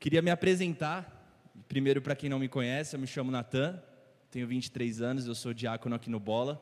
Queria 0.00 0.22
me 0.22 0.30
apresentar. 0.30 1.52
Primeiro, 1.68 2.00
para 2.00 2.16
quem 2.16 2.30
não 2.30 2.38
me 2.38 2.48
conhece, 2.48 2.96
eu 2.96 3.00
me 3.00 3.06
chamo 3.06 3.30
Natan, 3.30 3.82
tenho 4.30 4.46
23 4.46 5.02
anos, 5.02 5.26
eu 5.26 5.34
sou 5.34 5.52
diácono 5.52 5.94
aqui 5.94 6.08
no 6.08 6.18
Bola. 6.18 6.58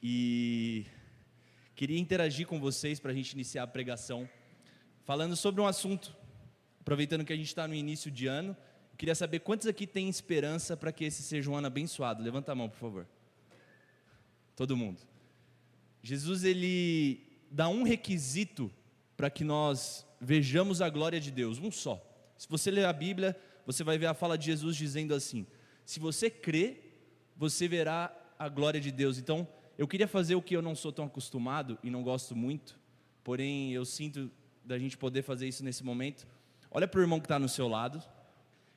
E 0.00 0.86
queria 1.74 1.98
interagir 1.98 2.46
com 2.46 2.60
vocês 2.60 3.00
para 3.00 3.10
a 3.10 3.14
gente 3.14 3.32
iniciar 3.32 3.64
a 3.64 3.66
pregação, 3.66 4.30
falando 5.02 5.34
sobre 5.34 5.60
um 5.60 5.66
assunto. 5.66 6.16
Aproveitando 6.80 7.24
que 7.24 7.32
a 7.32 7.36
gente 7.36 7.48
está 7.48 7.66
no 7.66 7.74
início 7.74 8.08
de 8.08 8.28
ano, 8.28 8.56
queria 8.96 9.16
saber 9.16 9.40
quantos 9.40 9.66
aqui 9.66 9.84
têm 9.84 10.08
esperança 10.08 10.76
para 10.76 10.92
que 10.92 11.04
esse 11.04 11.24
seja 11.24 11.50
um 11.50 11.56
ano 11.56 11.66
abençoado. 11.66 12.22
Levanta 12.22 12.52
a 12.52 12.54
mão, 12.54 12.68
por 12.68 12.78
favor. 12.78 13.06
Todo 14.54 14.76
mundo. 14.76 15.00
Jesus, 16.04 16.44
ele 16.44 17.20
dá 17.50 17.68
um 17.68 17.82
requisito 17.82 18.70
para 19.16 19.28
que 19.28 19.42
nós 19.42 20.06
vejamos 20.20 20.80
a 20.80 20.88
glória 20.88 21.18
de 21.18 21.32
Deus, 21.32 21.58
um 21.58 21.72
só. 21.72 22.04
Se 22.38 22.48
você 22.48 22.70
ler 22.70 22.86
a 22.86 22.92
Bíblia, 22.92 23.36
você 23.66 23.84
vai 23.84 23.98
ver 23.98 24.06
a 24.06 24.14
fala 24.14 24.38
de 24.38 24.46
Jesus 24.46 24.76
dizendo 24.76 25.12
assim: 25.12 25.44
se 25.84 25.98
você 25.98 26.30
crê, 26.30 26.80
você 27.36 27.66
verá 27.66 28.16
a 28.38 28.48
glória 28.48 28.80
de 28.80 28.92
Deus. 28.92 29.18
Então, 29.18 29.46
eu 29.76 29.88
queria 29.88 30.06
fazer 30.06 30.36
o 30.36 30.42
que 30.42 30.54
eu 30.54 30.62
não 30.62 30.74
sou 30.74 30.92
tão 30.92 31.06
acostumado 31.06 31.76
e 31.82 31.90
não 31.90 32.02
gosto 32.02 32.36
muito, 32.36 32.78
porém 33.24 33.72
eu 33.72 33.84
sinto 33.84 34.30
da 34.64 34.78
gente 34.78 34.96
poder 34.96 35.22
fazer 35.22 35.48
isso 35.48 35.64
nesse 35.64 35.82
momento. 35.82 36.26
Olha 36.70 36.86
para 36.86 37.00
o 37.00 37.02
irmão 37.02 37.18
que 37.18 37.26
está 37.26 37.38
no 37.38 37.48
seu 37.48 37.66
lado 37.66 38.02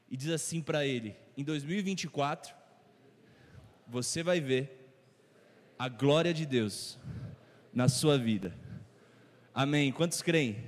e 0.09 0.17
diz 0.17 0.29
assim 0.29 0.59
para 0.61 0.85
ele: 0.85 1.15
em 1.37 1.43
2024, 1.43 2.53
você 3.87 4.23
vai 4.23 4.41
ver 4.41 4.93
a 5.77 5.87
glória 5.87 6.33
de 6.33 6.45
Deus 6.45 6.97
na 7.73 7.87
sua 7.87 8.17
vida. 8.17 8.55
Amém. 9.53 9.91
Quantos 9.91 10.21
creem? 10.21 10.63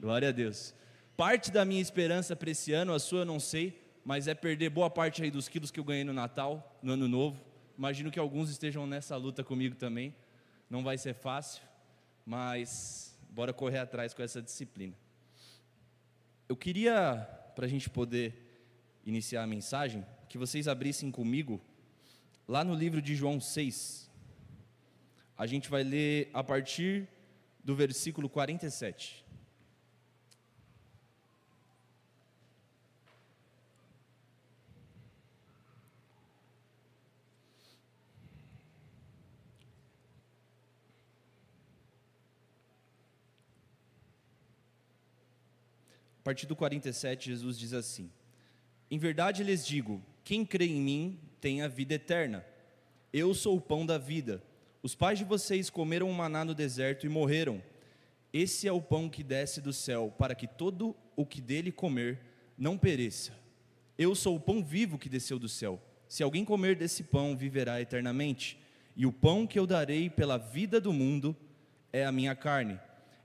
Glória 0.00 0.28
a 0.28 0.32
Deus. 0.32 0.74
Parte 1.22 1.52
da 1.52 1.64
minha 1.64 1.80
esperança 1.80 2.34
para 2.34 2.50
esse 2.50 2.72
ano, 2.72 2.92
a 2.92 2.98
sua 2.98 3.20
eu 3.20 3.24
não 3.24 3.38
sei, 3.38 3.80
mas 4.04 4.26
é 4.26 4.34
perder 4.34 4.70
boa 4.70 4.90
parte 4.90 5.22
aí 5.22 5.30
dos 5.30 5.48
quilos 5.48 5.70
que 5.70 5.78
eu 5.78 5.84
ganhei 5.84 6.02
no 6.02 6.12
Natal, 6.12 6.80
no 6.82 6.94
Ano 6.94 7.06
Novo. 7.06 7.40
Imagino 7.78 8.10
que 8.10 8.18
alguns 8.18 8.50
estejam 8.50 8.88
nessa 8.88 9.16
luta 9.16 9.44
comigo 9.44 9.76
também. 9.76 10.16
Não 10.68 10.82
vai 10.82 10.98
ser 10.98 11.14
fácil, 11.14 11.62
mas 12.26 13.16
bora 13.30 13.52
correr 13.52 13.78
atrás 13.78 14.12
com 14.12 14.20
essa 14.20 14.42
disciplina. 14.42 14.94
Eu 16.48 16.56
queria, 16.56 17.14
para 17.54 17.66
a 17.66 17.68
gente 17.68 17.88
poder 17.88 18.34
iniciar 19.06 19.44
a 19.44 19.46
mensagem, 19.46 20.04
que 20.28 20.36
vocês 20.36 20.66
abrissem 20.66 21.08
comigo 21.12 21.60
lá 22.48 22.64
no 22.64 22.74
livro 22.74 23.00
de 23.00 23.14
João 23.14 23.40
6. 23.40 24.10
A 25.38 25.46
gente 25.46 25.70
vai 25.70 25.84
ler 25.84 26.30
a 26.34 26.42
partir 26.42 27.06
do 27.62 27.76
versículo 27.76 28.28
47. 28.28 29.24
A 46.22 46.24
partir 46.24 46.46
do 46.46 46.54
47, 46.54 47.30
Jesus 47.30 47.58
diz 47.58 47.72
assim: 47.72 48.08
Em 48.88 48.96
verdade 48.96 49.42
lhes 49.42 49.66
digo: 49.66 50.00
quem 50.22 50.46
crê 50.46 50.66
em 50.66 50.80
mim 50.80 51.18
tem 51.40 51.62
a 51.62 51.68
vida 51.68 51.94
eterna. 51.94 52.46
Eu 53.12 53.34
sou 53.34 53.56
o 53.56 53.60
pão 53.60 53.84
da 53.84 53.98
vida. 53.98 54.40
Os 54.84 54.94
pais 54.94 55.18
de 55.18 55.24
vocês 55.24 55.68
comeram 55.68 56.08
um 56.08 56.12
maná 56.12 56.44
no 56.44 56.54
deserto 56.54 57.06
e 57.06 57.08
morreram. 57.08 57.60
Esse 58.32 58.68
é 58.68 58.72
o 58.72 58.80
pão 58.80 59.08
que 59.08 59.24
desce 59.24 59.60
do 59.60 59.72
céu, 59.72 60.14
para 60.16 60.32
que 60.32 60.46
todo 60.46 60.94
o 61.16 61.26
que 61.26 61.40
dele 61.40 61.72
comer 61.72 62.20
não 62.56 62.78
pereça. 62.78 63.36
Eu 63.98 64.14
sou 64.14 64.36
o 64.36 64.40
pão 64.40 64.62
vivo 64.62 64.98
que 64.98 65.08
desceu 65.08 65.40
do 65.40 65.48
céu. 65.48 65.82
Se 66.08 66.22
alguém 66.22 66.44
comer 66.44 66.76
desse 66.76 67.02
pão, 67.02 67.36
viverá 67.36 67.80
eternamente. 67.80 68.56
E 68.96 69.04
o 69.06 69.12
pão 69.12 69.44
que 69.44 69.58
eu 69.58 69.66
darei 69.66 70.08
pela 70.08 70.38
vida 70.38 70.80
do 70.80 70.92
mundo 70.92 71.36
é 71.92 72.06
a 72.06 72.12
minha 72.12 72.36
carne. 72.36 72.78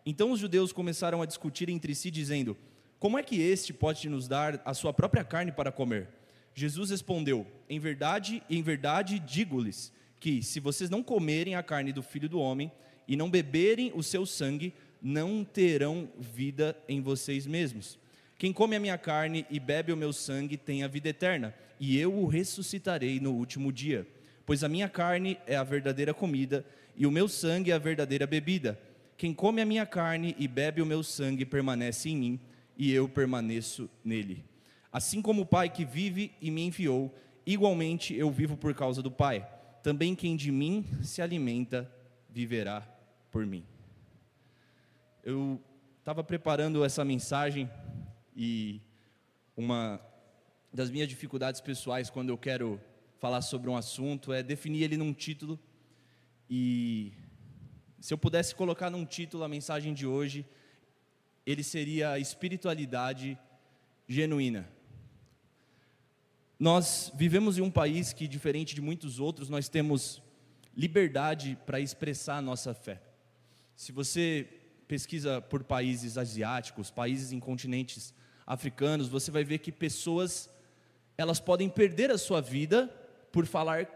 Então 0.04 0.32
os 0.32 0.40
judeus 0.40 0.72
começaram 0.72 1.22
a 1.22 1.28
discutir 1.28 1.70
entre 1.70 1.94
si, 1.94 2.10
dizendo: 2.10 2.58
Como 3.00 3.18
é 3.18 3.24
que 3.24 3.40
este 3.40 3.74
pode 3.74 4.10
nos 4.10 4.28
dar 4.28 4.62
a 4.66 4.74
sua 4.74 4.92
própria 4.92 5.24
carne 5.24 5.52
para 5.52 5.72
comer? 5.72 6.08
Jesus 6.56 6.90
respondeu: 6.90 7.46
Em 7.70 7.80
verdade, 7.80 8.42
em 8.50 8.62
verdade 8.64 9.20
digo-lhes 9.20 9.94
que, 10.20 10.42
se 10.42 10.60
vocês 10.60 10.90
não 10.90 11.04
comerem 11.04 11.56
a 11.56 11.62
carne 11.62 11.94
do 11.94 12.02
filho 12.02 12.28
do 12.28 12.40
homem 12.40 12.72
e 13.08 13.16
não 13.16 13.30
beberem 13.30 13.92
o 13.94 14.02
seu 14.02 14.26
sangue, 14.26 14.74
não 15.00 15.44
terão 15.44 16.10
vida 16.18 16.76
em 16.90 17.00
vocês 17.00 17.46
mesmos. 17.46 18.00
Quem 18.38 18.52
come 18.52 18.76
a 18.76 18.80
minha 18.80 18.98
carne 18.98 19.46
e 19.50 19.60
bebe 19.60 19.92
o 19.92 19.98
meu 19.98 20.12
sangue 20.12 20.58
tem 20.58 20.84
a 20.84 20.88
vida 20.88 21.10
eterna, 21.10 21.54
e 21.80 22.00
eu 22.00 22.14
o 22.14 22.26
ressuscitarei 22.26 23.20
no 23.20 23.34
último 23.34 23.72
dia. 23.72 24.08
Pois 24.44 24.64
a 24.64 24.70
minha 24.70 24.90
carne 24.90 25.38
é 25.46 25.56
a 25.56 25.64
verdadeira 25.64 26.14
comida, 26.14 26.66
e 26.96 27.06
o 27.06 27.12
meu 27.12 27.28
sangue 27.28 27.70
é 27.70 27.76
a 27.76 27.80
verdadeira 27.80 28.26
bebida. 28.26 28.80
Quem 29.16 29.34
come 29.34 29.62
a 29.62 29.66
minha 29.66 29.86
carne 29.86 30.36
e 30.40 30.48
bebe 30.48 30.82
o 30.82 30.86
meu 30.86 31.04
sangue 31.04 31.46
permanece 31.46 32.10
em 32.10 32.18
mim, 32.18 32.40
e 32.78 32.92
eu 32.92 33.10
permaneço 33.10 33.90
nele. 34.04 34.46
Assim 34.92 35.22
como 35.22 35.42
o 35.42 35.46
Pai 35.46 35.70
que 35.70 35.84
vive 35.84 36.32
e 36.42 36.52
me 36.52 36.62
enviou, 36.62 37.14
igualmente 37.46 38.16
eu 38.16 38.30
vivo 38.32 38.56
por 38.56 38.74
causa 38.74 39.02
do 39.02 39.12
Pai 39.12 39.48
também 39.88 40.14
quem 40.14 40.36
de 40.36 40.52
mim 40.52 40.86
se 41.02 41.22
alimenta 41.22 41.90
viverá 42.30 42.82
por 43.32 43.46
mim. 43.46 43.64
Eu 45.24 45.64
estava 46.00 46.22
preparando 46.22 46.84
essa 46.84 47.06
mensagem 47.06 47.70
e 48.36 48.82
uma 49.56 49.98
das 50.74 50.92
minhas 50.92 51.08
dificuldades 51.08 51.62
pessoais 51.62 52.10
quando 52.10 52.28
eu 52.28 52.38
quero 52.38 52.82
falar 53.18 53.42
sobre 53.42 53.70
um 53.70 53.78
assunto 53.78 54.34
é 54.34 54.44
definir 54.44 54.84
ele 54.84 54.98
num 54.98 55.14
título. 55.14 55.58
E 56.50 57.14
se 57.98 58.14
eu 58.14 58.18
pudesse 58.18 58.54
colocar 58.56 58.90
num 58.90 59.06
título 59.06 59.46
a 59.46 59.48
mensagem 59.48 59.94
de 59.94 60.06
hoje, 60.06 60.46
ele 61.48 61.64
seria 61.64 62.20
espiritualidade 62.20 63.40
genuína. 64.06 64.68
Nós 66.60 67.10
vivemos 67.16 67.58
em 67.58 67.62
um 67.62 67.72
país 67.72 68.12
que, 68.12 68.28
diferente 68.28 68.76
de 68.76 68.82
muitos 68.82 69.18
outros, 69.18 69.48
nós 69.48 69.70
temos 69.70 70.22
liberdade 70.76 71.58
para 71.66 71.80
expressar 71.80 72.40
a 72.40 72.42
nossa 72.42 72.74
fé. 72.74 73.02
Se 73.78 73.94
você 73.94 74.46
pesquisa 74.90 75.40
por 75.40 75.64
países 75.64 76.18
asiáticos, 76.18 76.92
países 76.92 77.32
em 77.32 77.40
continentes 77.40 78.14
africanos, 78.46 79.08
você 79.08 79.32
vai 79.32 79.46
ver 79.46 79.60
que 79.60 79.72
pessoas 79.72 80.50
elas 81.18 81.40
podem 81.40 81.70
perder 81.70 82.12
a 82.12 82.18
sua 82.18 82.42
vida 82.42 82.88
por 83.32 83.46
falar 83.46 83.88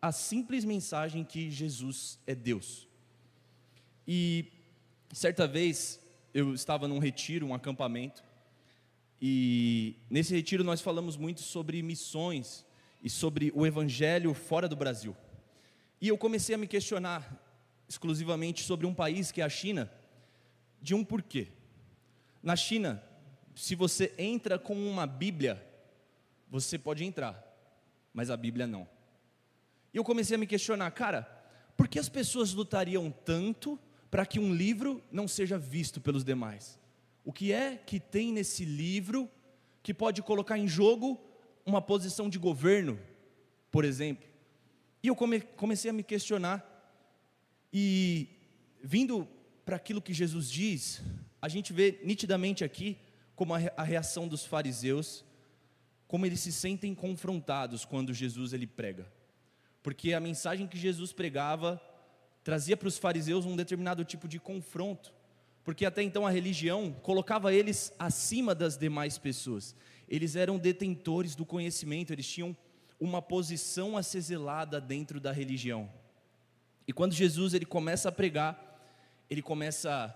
a 0.00 0.12
simples 0.12 0.64
mensagem 0.64 1.24
que 1.24 1.50
Jesus 1.50 2.18
é 2.26 2.34
Deus. 2.34 2.88
E 4.08 4.50
certa 5.12 5.46
vez 5.46 5.99
eu 6.32 6.54
estava 6.54 6.86
num 6.86 6.98
retiro, 6.98 7.46
um 7.46 7.54
acampamento, 7.54 8.22
e 9.20 9.96
nesse 10.08 10.34
retiro 10.34 10.64
nós 10.64 10.80
falamos 10.80 11.16
muito 11.16 11.40
sobre 11.40 11.82
missões 11.82 12.64
e 13.02 13.10
sobre 13.10 13.52
o 13.54 13.66
evangelho 13.66 14.32
fora 14.32 14.68
do 14.68 14.76
Brasil. 14.76 15.16
E 16.00 16.08
eu 16.08 16.16
comecei 16.16 16.54
a 16.54 16.58
me 16.58 16.66
questionar 16.66 17.38
exclusivamente 17.88 18.62
sobre 18.62 18.86
um 18.86 18.94
país 18.94 19.30
que 19.30 19.40
é 19.40 19.44
a 19.44 19.48
China, 19.48 19.90
de 20.80 20.94
um 20.94 21.04
porquê. 21.04 21.48
Na 22.42 22.56
China, 22.56 23.02
se 23.54 23.74
você 23.74 24.14
entra 24.16 24.58
com 24.58 24.74
uma 24.74 25.06
Bíblia, 25.06 25.62
você 26.48 26.78
pode 26.78 27.04
entrar, 27.04 27.44
mas 28.14 28.30
a 28.30 28.36
Bíblia 28.36 28.66
não. 28.66 28.88
E 29.92 29.96
eu 29.96 30.04
comecei 30.04 30.36
a 30.36 30.38
me 30.38 30.46
questionar, 30.46 30.90
cara, 30.92 31.22
por 31.76 31.88
que 31.88 31.98
as 31.98 32.08
pessoas 32.08 32.54
lutariam 32.54 33.10
tanto 33.10 33.78
para 34.10 34.26
que 34.26 34.40
um 34.40 34.52
livro 34.52 35.02
não 35.10 35.28
seja 35.28 35.58
visto 35.58 36.00
pelos 36.00 36.24
demais? 36.24 36.78
O 37.24 37.32
que 37.32 37.52
é 37.52 37.76
que 37.76 38.00
tem 38.00 38.32
nesse 38.32 38.64
livro 38.64 39.30
que 39.82 39.94
pode 39.94 40.22
colocar 40.22 40.58
em 40.58 40.66
jogo 40.66 41.20
uma 41.64 41.80
posição 41.80 42.28
de 42.28 42.38
governo, 42.38 42.98
por 43.70 43.84
exemplo? 43.84 44.28
E 45.02 45.08
eu 45.08 45.14
come, 45.14 45.40
comecei 45.40 45.90
a 45.90 45.94
me 45.94 46.02
questionar, 46.02 46.66
e 47.72 48.28
vindo 48.82 49.28
para 49.64 49.76
aquilo 49.76 50.02
que 50.02 50.12
Jesus 50.12 50.50
diz, 50.50 51.00
a 51.40 51.48
gente 51.48 51.72
vê 51.72 52.00
nitidamente 52.02 52.64
aqui 52.64 52.98
como 53.36 53.54
a 53.54 53.82
reação 53.82 54.26
dos 54.26 54.44
fariseus, 54.44 55.24
como 56.06 56.26
eles 56.26 56.40
se 56.40 56.52
sentem 56.52 56.94
confrontados 56.94 57.84
quando 57.84 58.12
Jesus 58.12 58.52
ele 58.52 58.66
prega. 58.66 59.10
Porque 59.82 60.12
a 60.12 60.20
mensagem 60.20 60.66
que 60.66 60.76
Jesus 60.76 61.12
pregava 61.12 61.80
trazia 62.42 62.76
para 62.76 62.88
os 62.88 62.98
fariseus 62.98 63.44
um 63.46 63.56
determinado 63.56 64.04
tipo 64.04 64.26
de 64.26 64.38
confronto 64.38 65.12
porque 65.64 65.84
até 65.84 66.02
então 66.02 66.26
a 66.26 66.30
religião 66.30 66.92
colocava 67.02 67.52
eles 67.52 67.92
acima 67.98 68.54
das 68.54 68.76
demais 68.76 69.18
pessoas. 69.18 69.76
Eles 70.08 70.34
eram 70.34 70.58
detentores 70.58 71.34
do 71.34 71.44
conhecimento, 71.44 72.12
eles 72.12 72.28
tinham 72.28 72.56
uma 72.98 73.22
posição 73.22 73.96
a 73.96 74.02
ser 74.02 74.20
zelada 74.20 74.80
dentro 74.80 75.20
da 75.20 75.32
religião. 75.32 75.90
E 76.86 76.92
quando 76.92 77.12
Jesus 77.12 77.54
ele 77.54 77.64
começa 77.64 78.08
a 78.08 78.12
pregar, 78.12 78.82
ele 79.28 79.42
começa 79.42 80.14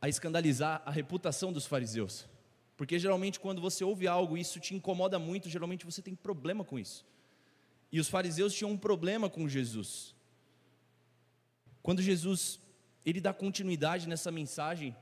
a 0.00 0.08
escandalizar 0.08 0.82
a 0.84 0.90
reputação 0.90 1.52
dos 1.52 1.66
fariseus. 1.66 2.26
Porque 2.76 2.98
geralmente 2.98 3.38
quando 3.38 3.60
você 3.60 3.84
ouve 3.84 4.08
algo 4.08 4.36
e 4.36 4.40
isso 4.40 4.58
te 4.58 4.74
incomoda 4.74 5.18
muito, 5.18 5.48
geralmente 5.48 5.86
você 5.86 6.02
tem 6.02 6.14
problema 6.14 6.64
com 6.64 6.78
isso. 6.78 7.06
E 7.92 8.00
os 8.00 8.08
fariseus 8.08 8.52
tinham 8.52 8.72
um 8.72 8.76
problema 8.76 9.30
com 9.30 9.48
Jesus. 9.48 10.13
Quando 11.84 12.00
Jesus 12.00 12.58
ele 13.04 13.20
dá 13.20 13.30
continuidade 13.34 14.08
nessa 14.08 14.30
mensagem, 14.30 14.96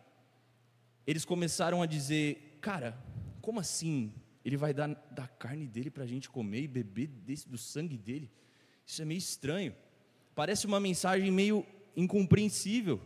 eles 1.06 1.24
começaram 1.24 1.80
a 1.80 1.86
dizer: 1.86 2.58
Cara, 2.60 2.98
como 3.40 3.60
assim? 3.60 4.12
Ele 4.44 4.56
vai 4.56 4.74
dar 4.74 4.88
da 5.12 5.28
carne 5.28 5.68
dele 5.68 5.92
para 5.92 6.02
a 6.02 6.06
gente 6.08 6.28
comer 6.28 6.62
e 6.62 6.66
beber 6.66 7.06
desse, 7.06 7.48
do 7.48 7.56
sangue 7.56 7.96
dele? 7.96 8.28
Isso 8.84 9.00
é 9.00 9.04
meio 9.04 9.18
estranho. 9.18 9.72
Parece 10.34 10.66
uma 10.66 10.80
mensagem 10.80 11.30
meio 11.30 11.64
incompreensível. 11.96 13.00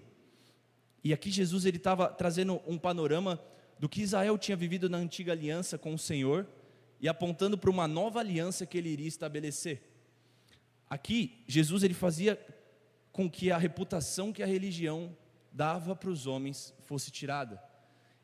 E 1.05 1.13
aqui 1.13 1.31
Jesus 1.31 1.67
ele 1.67 1.77
estava 1.77 2.09
trazendo 2.09 2.63
um 2.67 2.79
panorama 2.79 3.39
do 3.79 3.91
que 3.91 4.01
Israel 4.01 4.39
tinha 4.39 4.57
vivido 4.57 4.89
na 4.89 4.97
antiga 4.97 5.33
aliança 5.33 5.77
com 5.77 5.93
o 5.93 5.99
Senhor 5.99 6.49
e 6.99 7.11
apontando 7.11 7.59
para 7.59 7.69
uma 7.69 7.87
nova 7.87 8.21
aliança 8.21 8.65
que 8.65 8.79
ele 8.79 8.89
iria 8.89 9.07
estabelecer. 9.07 9.83
Aqui 10.89 11.45
Jesus 11.47 11.83
ele 11.83 11.93
fazia 11.93 12.41
com 13.17 13.31
que 13.31 13.51
a 13.51 13.57
reputação 13.57 14.31
que 14.31 14.43
a 14.43 14.47
religião 14.47 15.17
dava 15.51 15.97
para 15.97 16.11
os 16.11 16.27
homens 16.27 16.75
fosse 16.81 17.11
tirada. 17.11 17.59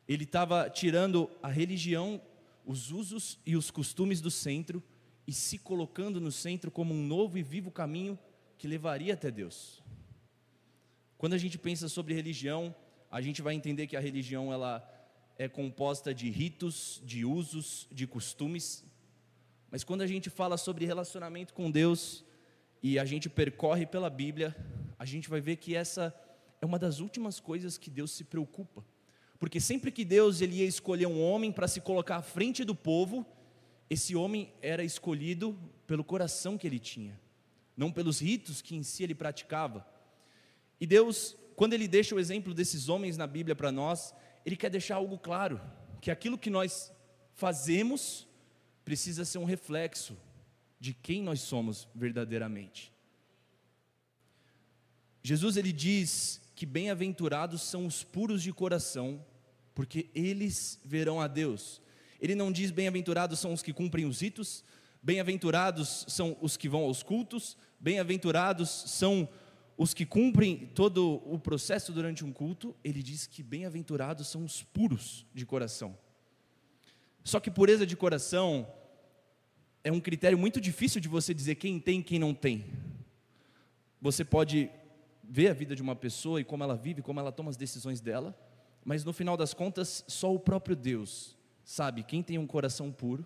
Ele 0.07 0.23
estava 0.23 0.69
tirando 0.69 1.31
a 1.41 1.47
religião, 1.47 2.21
os 2.63 2.91
usos 2.91 3.39
e 3.43 3.57
os 3.57 3.71
costumes 3.71 4.21
do 4.21 4.29
centro 4.29 4.83
e 5.25 5.33
se 5.33 5.57
colocando 5.57 6.21
no 6.21 6.31
centro 6.31 6.69
como 6.69 6.93
um 6.93 7.03
novo 7.03 7.39
e 7.39 7.41
vivo 7.41 7.71
caminho 7.71 8.19
que 8.55 8.67
levaria 8.67 9.15
até 9.15 9.31
Deus. 9.31 9.81
Quando 11.17 11.33
a 11.33 11.39
gente 11.39 11.57
pensa 11.57 11.89
sobre 11.89 12.13
religião, 12.13 12.75
a 13.09 13.19
gente 13.19 13.41
vai 13.41 13.55
entender 13.55 13.87
que 13.87 13.97
a 13.97 13.99
religião 13.99 14.53
ela 14.53 14.87
é 15.39 15.47
composta 15.47 16.13
de 16.13 16.29
ritos, 16.29 17.01
de 17.03 17.25
usos, 17.25 17.87
de 17.91 18.05
costumes. 18.05 18.85
Mas 19.71 19.83
quando 19.83 20.01
a 20.01 20.07
gente 20.07 20.29
fala 20.29 20.55
sobre 20.55 20.85
relacionamento 20.85 21.51
com 21.51 21.71
Deus 21.71 22.23
e 22.83 22.99
a 22.99 23.05
gente 23.05 23.29
percorre 23.29 23.85
pela 23.85 24.09
Bíblia, 24.09 24.53
a 24.99 25.05
gente 25.05 25.29
vai 25.29 25.39
ver 25.39 25.55
que 25.55 25.73
essa 25.73 26.13
é 26.61 26.65
uma 26.65 26.77
das 26.77 26.99
últimas 26.99 27.39
coisas 27.39 27.77
que 27.77 27.89
Deus 27.89 28.11
se 28.11 28.25
preocupa. 28.25 28.85
Porque 29.39 29.61
sempre 29.61 29.89
que 29.89 30.03
Deus 30.03 30.41
ele 30.41 30.57
ia 30.57 30.65
escolher 30.65 31.05
um 31.05 31.21
homem 31.21 31.49
para 31.49 31.67
se 31.67 31.79
colocar 31.79 32.17
à 32.17 32.21
frente 32.21 32.65
do 32.65 32.75
povo, 32.75 33.25
esse 33.89 34.17
homem 34.17 34.53
era 34.61 34.83
escolhido 34.83 35.57
pelo 35.87 36.03
coração 36.03 36.57
que 36.57 36.67
ele 36.67 36.77
tinha, 36.77 37.17
não 37.75 37.89
pelos 37.89 38.19
ritos 38.19 38.61
que 38.61 38.75
em 38.75 38.83
si 38.83 39.03
ele 39.03 39.15
praticava. 39.15 39.87
E 40.79 40.85
Deus, 40.85 41.37
quando 41.55 41.73
ele 41.73 41.87
deixa 41.87 42.13
o 42.13 42.19
exemplo 42.19 42.53
desses 42.53 42.89
homens 42.89 43.15
na 43.15 43.27
Bíblia 43.27 43.55
para 43.55 43.71
nós, 43.71 44.13
ele 44.45 44.57
quer 44.57 44.69
deixar 44.69 44.95
algo 44.95 45.17
claro, 45.17 45.61
que 46.01 46.11
aquilo 46.11 46.37
que 46.37 46.49
nós 46.49 46.91
fazemos 47.33 48.27
precisa 48.83 49.23
ser 49.23 49.37
um 49.37 49.45
reflexo 49.45 50.17
de 50.83 50.93
quem 50.93 51.23
nós 51.23 51.39
somos 51.39 51.87
verdadeiramente. 51.95 52.91
Jesus 55.23 55.55
ele 55.55 55.71
diz 55.71 56.41
que 56.53 56.65
bem-aventurados 56.65 57.61
são 57.61 57.85
os 57.85 58.03
puros 58.03 58.43
de 58.43 58.51
coração, 58.51 59.25
porque 59.73 60.09
eles 60.13 60.77
verão 60.83 61.21
a 61.21 61.27
Deus. 61.27 61.81
Ele 62.19 62.35
não 62.35 62.51
diz 62.51 62.69
bem-aventurados 62.69 63.39
são 63.39 63.53
os 63.53 63.61
que 63.61 63.71
cumprem 63.71 64.05
os 64.05 64.19
ritos, 64.19 64.61
bem-aventurados 65.01 66.03
são 66.09 66.35
os 66.41 66.57
que 66.57 66.67
vão 66.67 66.83
aos 66.83 67.01
cultos, 67.01 67.55
bem-aventurados 67.79 68.69
são 68.69 69.29
os 69.77 69.93
que 69.93 70.05
cumprem 70.05 70.69
todo 70.75 71.21
o 71.25 71.39
processo 71.39 71.93
durante 71.93 72.25
um 72.25 72.33
culto, 72.33 72.75
ele 72.83 73.01
diz 73.01 73.25
que 73.25 73.41
bem-aventurados 73.41 74.27
são 74.27 74.43
os 74.43 74.61
puros 74.61 75.25
de 75.33 75.45
coração. 75.45 75.97
Só 77.23 77.39
que 77.39 77.49
pureza 77.49 77.85
de 77.85 77.95
coração 77.95 78.67
é 79.83 79.91
um 79.91 79.99
critério 79.99 80.37
muito 80.37 80.61
difícil 80.61 81.01
de 81.01 81.07
você 81.07 81.33
dizer 81.33 81.55
quem 81.55 81.79
tem 81.79 81.99
e 81.99 82.03
quem 82.03 82.19
não 82.19 82.33
tem. 82.33 82.65
Você 84.01 84.23
pode 84.23 84.69
ver 85.23 85.49
a 85.49 85.53
vida 85.53 85.75
de 85.75 85.81
uma 85.81 85.95
pessoa 85.95 86.39
e 86.39 86.43
como 86.43 86.63
ela 86.63 86.75
vive, 86.75 87.01
como 87.01 87.19
ela 87.19 87.31
toma 87.31 87.49
as 87.49 87.57
decisões 87.57 88.01
dela, 88.01 88.37
mas 88.83 89.03
no 89.03 89.13
final 89.13 89.37
das 89.37 89.53
contas, 89.53 90.03
só 90.07 90.33
o 90.33 90.39
próprio 90.39 90.75
Deus 90.75 91.37
sabe 91.63 92.03
quem 92.03 92.21
tem 92.21 92.37
um 92.37 92.47
coração 92.47 92.91
puro 92.91 93.25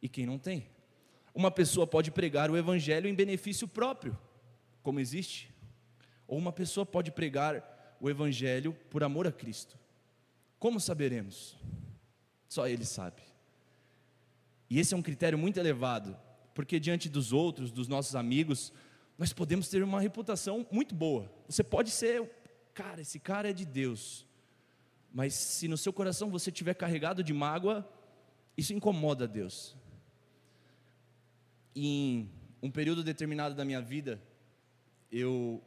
e 0.00 0.08
quem 0.08 0.26
não 0.26 0.38
tem. 0.38 0.66
Uma 1.34 1.50
pessoa 1.50 1.86
pode 1.86 2.10
pregar 2.10 2.50
o 2.50 2.56
evangelho 2.56 3.08
em 3.08 3.14
benefício 3.14 3.68
próprio, 3.68 4.18
como 4.82 5.00
existe 5.00 5.54
ou 6.26 6.38
uma 6.38 6.52
pessoa 6.52 6.84
pode 6.84 7.10
pregar 7.10 7.96
o 8.00 8.10
Evangelho 8.10 8.72
por 8.90 9.02
amor 9.04 9.26
a 9.26 9.32
Cristo. 9.32 9.78
Como 10.58 10.80
saberemos? 10.80 11.56
Só 12.48 12.66
Ele 12.66 12.84
sabe. 12.84 13.22
E 14.68 14.78
esse 14.78 14.94
é 14.94 14.96
um 14.96 15.02
critério 15.02 15.38
muito 15.38 15.58
elevado, 15.58 16.16
porque 16.54 16.80
diante 16.80 17.08
dos 17.08 17.32
outros, 17.32 17.70
dos 17.70 17.88
nossos 17.88 18.14
amigos, 18.16 18.72
nós 19.18 19.32
podemos 19.32 19.68
ter 19.68 19.82
uma 19.82 20.00
reputação 20.00 20.66
muito 20.70 20.94
boa. 20.94 21.32
Você 21.48 21.62
pode 21.62 21.90
ser, 21.90 22.30
cara, 22.74 23.00
esse 23.00 23.18
cara 23.18 23.50
é 23.50 23.52
de 23.52 23.64
Deus. 23.64 24.26
Mas 25.12 25.34
se 25.34 25.68
no 25.68 25.76
seu 25.76 25.92
coração 25.92 26.30
você 26.30 26.50
estiver 26.50 26.74
carregado 26.74 27.22
de 27.22 27.32
mágoa, 27.32 27.88
isso 28.56 28.72
incomoda 28.72 29.24
a 29.24 29.26
Deus. 29.26 29.76
Em 31.74 32.30
um 32.62 32.70
período 32.70 33.04
determinado 33.04 33.54
da 33.54 33.64
minha 33.64 33.80
vida, 33.80 34.20
eu 35.10 35.62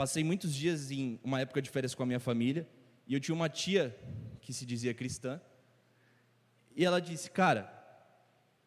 Passei 0.00 0.24
muitos 0.24 0.54
dias 0.54 0.90
em 0.90 1.20
uma 1.22 1.42
época 1.42 1.60
de 1.60 1.68
férias 1.68 1.94
com 1.94 2.02
a 2.02 2.06
minha 2.06 2.18
família 2.18 2.66
e 3.06 3.12
eu 3.12 3.20
tinha 3.20 3.34
uma 3.34 3.50
tia 3.50 3.94
que 4.40 4.50
se 4.50 4.64
dizia 4.64 4.94
cristã. 4.94 5.38
E 6.74 6.86
ela 6.86 7.02
disse: 7.02 7.30
Cara, 7.30 7.79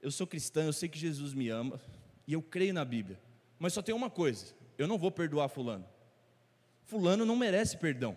eu 0.04 0.12
sou 0.12 0.28
cristã, 0.28 0.66
eu 0.66 0.74
sei 0.74 0.88
que 0.88 1.00
Jesus 1.00 1.34
me 1.34 1.50
ama 1.50 1.82
e 2.28 2.34
eu 2.34 2.42
creio 2.42 2.74
na 2.74 2.86
Bíblia, 2.86 3.20
mas 3.58 3.74
só 3.74 3.82
tem 3.82 3.96
uma 3.96 4.10
coisa: 4.10 4.54
eu 4.78 4.88
não 4.88 4.98
vou 4.98 5.10
perdoar 5.10 5.50
Fulano. 5.50 5.86
Fulano 6.84 7.26
não 7.26 7.36
merece 7.36 7.78
perdão. 7.78 8.16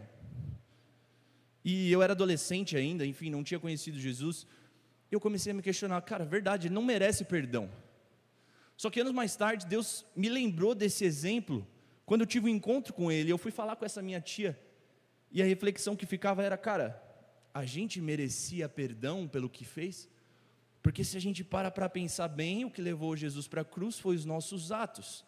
E 1.64 1.90
eu 1.90 2.02
era 2.02 2.12
adolescente 2.12 2.76
ainda, 2.76 3.06
enfim, 3.06 3.30
não 3.30 3.42
tinha 3.42 3.58
conhecido 3.58 3.98
Jesus. 3.98 4.46
Eu 5.10 5.20
comecei 5.20 5.52
a 5.52 5.54
me 5.54 5.62
questionar: 5.62 6.02
Cara, 6.02 6.24
verdade, 6.24 6.66
ele 6.66 6.74
não 6.74 6.82
merece 6.82 7.24
perdão. 7.24 7.70
Só 8.76 8.90
que 8.90 9.00
anos 9.00 9.12
mais 9.12 9.34
tarde, 9.36 9.64
Deus 9.64 10.04
me 10.14 10.28
lembrou 10.28 10.74
desse 10.74 11.04
exemplo 11.04 11.66
quando 12.06 12.20
eu 12.20 12.26
tive 12.26 12.46
um 12.46 12.54
encontro 12.54 12.92
com 12.92 13.10
ele, 13.10 13.32
eu 13.32 13.38
fui 13.38 13.50
falar 13.50 13.74
com 13.74 13.84
essa 13.84 14.00
minha 14.00 14.20
tia, 14.20 14.56
e 15.30 15.42
a 15.42 15.44
reflexão 15.44 15.96
que 15.96 16.06
ficava 16.06 16.42
era, 16.42 16.56
cara, 16.56 17.02
a 17.52 17.64
gente 17.64 18.00
merecia 18.00 18.68
perdão 18.68 19.26
pelo 19.26 19.50
que 19.50 19.64
fez? 19.64 20.08
Porque 20.86 21.02
se 21.02 21.16
a 21.16 21.20
gente 21.20 21.42
para 21.42 21.68
para 21.68 21.88
pensar 21.88 22.28
bem, 22.28 22.64
o 22.64 22.70
que 22.70 22.80
levou 22.80 23.16
Jesus 23.16 23.48
para 23.48 23.62
a 23.62 23.64
cruz 23.64 23.98
foi 23.98 24.14
os 24.14 24.24
nossos 24.24 24.70
atos. 24.70 25.24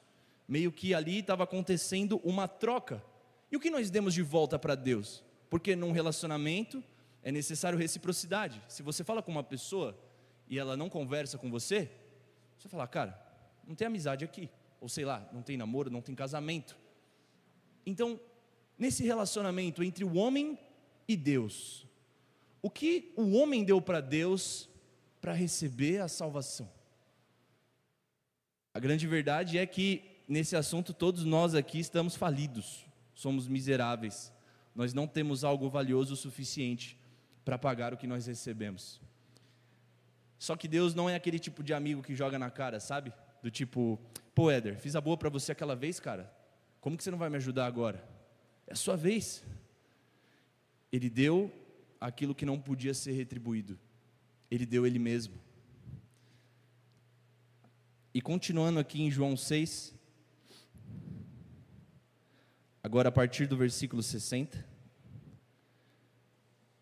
Meio 0.46 0.70
que 0.70 0.94
ali 0.94 1.18
estava 1.18 1.42
acontecendo 1.42 2.20
uma 2.22 2.46
troca. 2.46 3.02
E 3.50 3.56
o 3.56 3.60
que 3.60 3.68
nós 3.68 3.90
demos 3.90 4.14
de 4.14 4.22
volta 4.22 4.56
para 4.56 4.76
Deus? 4.76 5.24
Porque 5.50 5.74
num 5.74 5.90
relacionamento 5.90 6.80
é 7.24 7.32
necessário 7.32 7.76
reciprocidade. 7.76 8.62
Se 8.68 8.84
você 8.84 9.02
fala 9.02 9.20
com 9.20 9.32
uma 9.32 9.42
pessoa 9.42 9.98
e 10.48 10.60
ela 10.60 10.76
não 10.76 10.88
conversa 10.88 11.36
com 11.36 11.50
você, 11.50 11.90
você 12.56 12.68
fala, 12.68 12.86
cara, 12.86 13.20
não 13.66 13.74
tem 13.74 13.88
amizade 13.88 14.24
aqui 14.24 14.48
ou 14.80 14.88
sei 14.88 15.04
lá, 15.04 15.28
não 15.32 15.42
tem 15.42 15.56
namoro, 15.56 15.90
não 15.90 16.00
tem 16.00 16.14
casamento. 16.14 16.78
Então, 17.84 18.20
nesse 18.78 19.02
relacionamento 19.02 19.82
entre 19.82 20.04
o 20.04 20.14
homem 20.14 20.56
e 21.08 21.16
Deus, 21.16 21.84
o 22.62 22.70
que 22.70 23.12
o 23.16 23.32
homem 23.32 23.64
deu 23.64 23.82
para 23.82 24.00
Deus 24.00 24.67
para 25.20 25.32
receber 25.32 26.00
a 26.00 26.08
salvação? 26.08 26.70
A 28.72 28.80
grande 28.80 29.06
verdade 29.06 29.58
é 29.58 29.66
que 29.66 30.22
nesse 30.28 30.54
assunto 30.54 30.92
todos 30.92 31.25
nós 31.25 31.54
aqui 31.54 31.78
estamos 31.78 32.14
falidos, 32.14 32.87
somos 33.14 33.48
miseráveis, 33.48 34.32
nós 34.75 34.94
não 34.94 35.06
temos 35.06 35.42
algo 35.42 35.68
valioso 35.68 36.14
o 36.14 36.16
suficiente 36.16 36.96
para 37.44 37.58
pagar 37.58 37.92
o 37.92 37.96
que 37.96 38.06
nós 38.06 38.26
recebemos. 38.26 39.00
Só 40.38 40.54
que 40.54 40.68
Deus 40.68 40.94
não 40.94 41.10
é 41.10 41.14
aquele 41.16 41.38
tipo 41.38 41.62
de 41.62 41.75
amigo 41.75 42.02
que 42.02 42.14
joga 42.14 42.38
na 42.38 42.50
cara, 42.50 42.78
sabe? 42.78 43.12
Do 43.42 43.50
tipo, 43.50 43.98
Pô, 44.38 44.52
Éder, 44.52 44.78
fiz 44.78 44.94
a 44.94 45.00
boa 45.00 45.16
para 45.16 45.28
você 45.28 45.50
aquela 45.50 45.75
vez, 45.75 45.98
cara. 45.98 46.32
Como 46.80 46.96
que 46.96 47.02
você 47.02 47.10
não 47.10 47.18
vai 47.18 47.28
me 47.28 47.34
ajudar 47.38 47.66
agora? 47.66 48.08
É 48.68 48.72
a 48.72 48.76
sua 48.76 48.96
vez. 48.96 49.42
Ele 50.92 51.10
deu 51.10 51.50
aquilo 52.00 52.37
que 52.37 52.46
não 52.46 52.56
podia 52.56 52.94
ser 52.94 53.10
retribuído. 53.14 53.76
Ele 54.50 54.64
deu 54.64 54.87
ele 54.87 54.99
mesmo. 54.99 55.35
E 58.12 58.21
continuando 58.21 58.81
aqui 58.81 59.02
em 59.02 59.11
João 59.11 59.37
6, 59.37 59.95
agora 62.83 63.11
a 63.11 63.12
partir 63.12 63.47
do 63.47 63.57
versículo 63.57 64.02
60, 64.02 64.67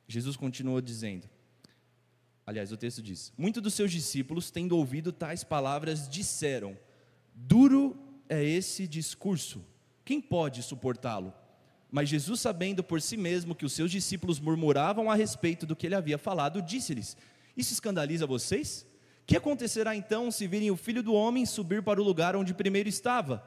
Jesus 0.09 0.37
continuou 0.37 0.81
dizendo: 0.81 1.29
Aliás, 2.47 2.71
o 2.71 2.77
texto 2.77 3.03
diz: 3.03 3.33
Muitos 3.37 3.63
dos 3.63 3.75
seus 3.75 3.91
discípulos, 3.91 4.51
tendo 4.51 4.77
ouvido 4.77 5.13
tais 5.13 5.43
palavras, 5.43 6.09
disseram: 6.09 6.79
Duro 7.35 7.99
é 8.29 8.43
esse 8.43 8.87
discurso, 8.87 9.65
quem 10.05 10.21
pode 10.21 10.63
suportá-lo? 10.63 11.35
Mas 11.91 12.09
Jesus, 12.09 12.41
sabendo 12.41 12.83
por 12.83 13.01
si 13.03 13.17
mesmo 13.17 13.55
que 13.55 13.65
os 13.65 13.73
seus 13.73 13.91
discípulos 13.91 14.39
murmuravam 14.39 15.11
a 15.11 15.15
respeito 15.15 15.67
do 15.67 15.75
que 15.75 15.87
ele 15.87 15.95
havia 15.95 16.19
falado, 16.19 16.63
disse-lhes: 16.63 17.17
Isso 17.57 17.73
escandaliza 17.73 18.27
vocês? 18.27 18.87
Que 19.27 19.37
acontecerá 19.37 19.97
então 19.97 20.31
se 20.31 20.47
virem 20.47 20.71
o 20.71 20.77
filho 20.77 21.03
do 21.03 21.15
homem 21.15 21.47
subir 21.47 21.83
para 21.83 22.01
o 22.01 22.05
lugar 22.05 22.37
onde 22.37 22.55
primeiro 22.55 22.89
estava? 22.89 23.45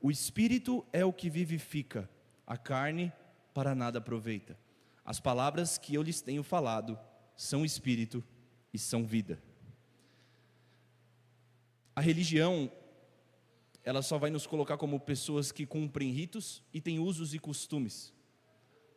O 0.00 0.10
espírito 0.10 0.86
é 0.92 1.04
o 1.04 1.12
que 1.12 1.28
vivifica, 1.28 2.08
a 2.46 2.56
carne 2.56 3.12
para 3.52 3.74
nada 3.74 3.98
aproveita. 3.98 4.56
As 5.04 5.18
palavras 5.18 5.76
que 5.76 5.94
eu 5.94 6.02
lhes 6.02 6.20
tenho 6.20 6.42
falado 6.42 6.98
são 7.34 7.64
espírito 7.64 8.22
e 8.72 8.78
são 8.78 9.04
vida. 9.04 9.42
A 11.96 12.00
religião, 12.00 12.70
ela 13.82 14.02
só 14.02 14.18
vai 14.18 14.30
nos 14.30 14.46
colocar 14.46 14.76
como 14.76 15.00
pessoas 15.00 15.50
que 15.50 15.66
cumprem 15.66 16.10
ritos 16.12 16.62
e 16.72 16.80
têm 16.80 17.00
usos 17.00 17.34
e 17.34 17.38
costumes. 17.38 18.14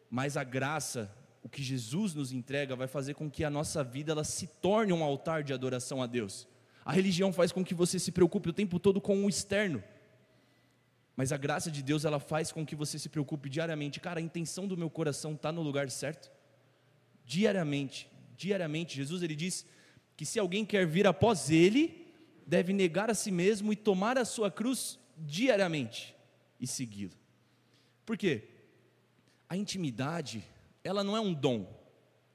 Mas 0.09 0.37
a 0.37 0.43
graça, 0.43 1.11
o 1.43 1.49
que 1.49 1.63
Jesus 1.63 2.13
nos 2.13 2.31
entrega, 2.31 2.75
vai 2.75 2.87
fazer 2.87 3.13
com 3.13 3.29
que 3.29 3.43
a 3.43 3.49
nossa 3.49 3.83
vida 3.83 4.11
ela 4.11 4.23
se 4.23 4.47
torne 4.47 4.93
um 4.93 5.03
altar 5.03 5.43
de 5.43 5.53
adoração 5.53 6.01
a 6.01 6.07
Deus. 6.07 6.47
A 6.85 6.91
religião 6.91 7.33
faz 7.33 7.51
com 7.51 7.63
que 7.63 7.73
você 7.73 7.99
se 7.99 8.11
preocupe 8.11 8.49
o 8.49 8.53
tempo 8.53 8.79
todo 8.79 9.01
com 9.01 9.25
o 9.25 9.29
externo. 9.29 9.83
Mas 11.15 11.31
a 11.31 11.37
graça 11.37 11.69
de 11.69 11.83
Deus, 11.83 12.05
ela 12.05 12.19
faz 12.19 12.51
com 12.51 12.65
que 12.65 12.75
você 12.75 12.97
se 12.97 13.09
preocupe 13.09 13.49
diariamente. 13.49 13.99
Cara, 13.99 14.19
a 14.19 14.23
intenção 14.23 14.67
do 14.67 14.77
meu 14.77 14.89
coração 14.89 15.33
está 15.33 15.51
no 15.51 15.61
lugar 15.61 15.89
certo? 15.89 16.31
Diariamente, 17.25 18.09
diariamente. 18.35 18.95
Jesus, 18.95 19.21
ele 19.21 19.35
diz 19.35 19.65
que 20.15 20.25
se 20.25 20.39
alguém 20.39 20.65
quer 20.65 20.85
vir 20.87 21.05
após 21.05 21.49
ele, 21.49 22.07
deve 22.45 22.73
negar 22.73 23.09
a 23.09 23.13
si 23.13 23.31
mesmo 23.31 23.71
e 23.71 23.75
tomar 23.75 24.17
a 24.17 24.25
sua 24.25 24.49
cruz 24.49 24.99
diariamente 25.17 26.15
e 26.59 26.65
segui-lo. 26.67 27.13
Por 28.05 28.17
quê? 28.17 28.47
A 29.47 29.57
intimidade, 29.57 30.43
ela 30.83 31.03
não 31.03 31.15
é 31.15 31.19
um 31.19 31.33
dom, 31.33 31.67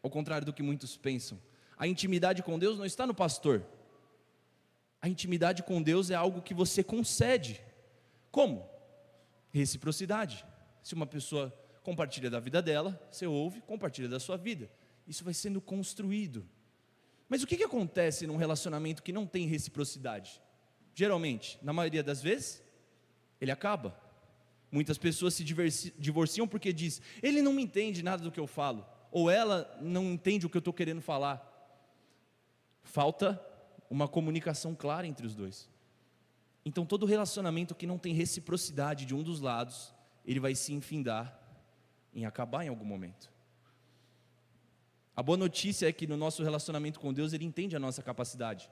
ao 0.02 0.10
contrário 0.10 0.44
do 0.44 0.52
que 0.52 0.62
muitos 0.62 0.96
pensam. 0.96 1.40
A 1.76 1.86
intimidade 1.86 2.42
com 2.42 2.58
Deus 2.58 2.78
não 2.78 2.86
está 2.86 3.06
no 3.06 3.14
pastor. 3.14 3.64
A 5.00 5.08
intimidade 5.08 5.62
com 5.62 5.82
Deus 5.82 6.10
é 6.10 6.14
algo 6.14 6.40
que 6.40 6.54
você 6.54 6.82
concede. 6.82 7.60
Como? 8.30 8.68
Reciprocidade. 9.52 10.44
Se 10.82 10.94
uma 10.94 11.06
pessoa 11.06 11.52
compartilha 11.82 12.30
da 12.30 12.40
vida 12.40 12.62
dela, 12.62 13.00
você 13.10 13.26
ouve, 13.26 13.60
compartilha 13.60 14.08
da 14.08 14.18
sua 14.18 14.36
vida. 14.36 14.70
Isso 15.06 15.22
vai 15.22 15.34
sendo 15.34 15.60
construído. 15.60 16.48
Mas 17.28 17.42
o 17.42 17.46
que, 17.46 17.56
que 17.56 17.64
acontece 17.64 18.26
num 18.26 18.36
relacionamento 18.36 19.02
que 19.02 19.12
não 19.12 19.26
tem 19.26 19.46
reciprocidade? 19.46 20.40
Geralmente, 20.94 21.58
na 21.62 21.72
maioria 21.72 22.02
das 22.02 22.22
vezes, 22.22 22.62
ele 23.40 23.50
acaba. 23.50 23.98
Muitas 24.76 24.99
pessoas 24.99 25.33
se 25.33 25.42
divorciam 25.42 26.47
porque 26.47 26.71
diz: 26.71 27.00
ele 27.23 27.40
não 27.40 27.54
me 27.54 27.62
entende 27.62 28.02
nada 28.02 28.23
do 28.23 28.30
que 28.30 28.38
eu 28.38 28.47
falo, 28.47 28.87
ou 29.11 29.30
ela 29.30 29.75
não 29.80 30.04
entende 30.12 30.45
o 30.45 30.50
que 30.50 30.56
eu 30.59 30.59
estou 30.59 30.75
querendo 30.75 31.00
falar. 31.00 31.40
Falta 32.83 33.42
uma 33.88 34.06
comunicação 34.06 34.75
clara 34.75 35.06
entre 35.06 35.26
os 35.26 35.35
dois. 35.35 35.66
Então, 36.62 36.85
todo 36.85 37.06
relacionamento 37.06 37.75
que 37.75 37.87
não 37.87 37.97
tem 37.97 38.12
reciprocidade 38.12 39.06
de 39.06 39.14
um 39.14 39.23
dos 39.23 39.40
lados, 39.40 39.95
ele 40.26 40.40
vai 40.40 40.54
se 40.54 40.75
enfindar 40.75 41.40
em 42.12 42.26
acabar 42.26 42.62
em 42.62 42.68
algum 42.68 42.85
momento. 42.85 43.33
A 45.16 45.23
boa 45.23 45.38
notícia 45.38 45.88
é 45.88 45.92
que 45.92 46.06
no 46.06 46.18
nosso 46.18 46.42
relacionamento 46.42 47.00
com 47.00 47.14
Deus, 47.14 47.33
ele 47.33 47.47
entende 47.47 47.75
a 47.76 47.80
nossa 47.80 48.02
capacidade. 48.02 48.68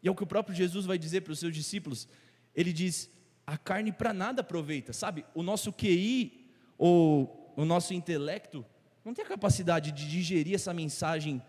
E 0.00 0.06
é 0.06 0.10
o 0.10 0.14
que 0.14 0.22
o 0.22 0.26
próprio 0.26 0.54
Jesus 0.54 0.86
vai 0.86 0.98
dizer 0.98 1.22
para 1.22 1.32
os 1.32 1.40
seus 1.40 1.52
discípulos. 1.52 2.06
Ele 2.54 2.72
diz: 2.72 3.10
a 3.52 3.58
carne 3.58 3.92
para 3.92 4.14
nada 4.14 4.40
aproveita, 4.40 4.94
sabe? 4.94 5.26
O 5.34 5.42
nosso 5.42 5.70
QI 5.74 6.48
ou 6.78 7.52
o 7.54 7.66
nosso 7.66 7.92
intelecto 7.92 8.64
não 9.04 9.12
tem 9.12 9.22
a 9.22 9.28
capacidade 9.28 9.92
de 9.92 10.08
digerir 10.08 10.54
essa 10.54 10.72
mensagem, 10.72 11.42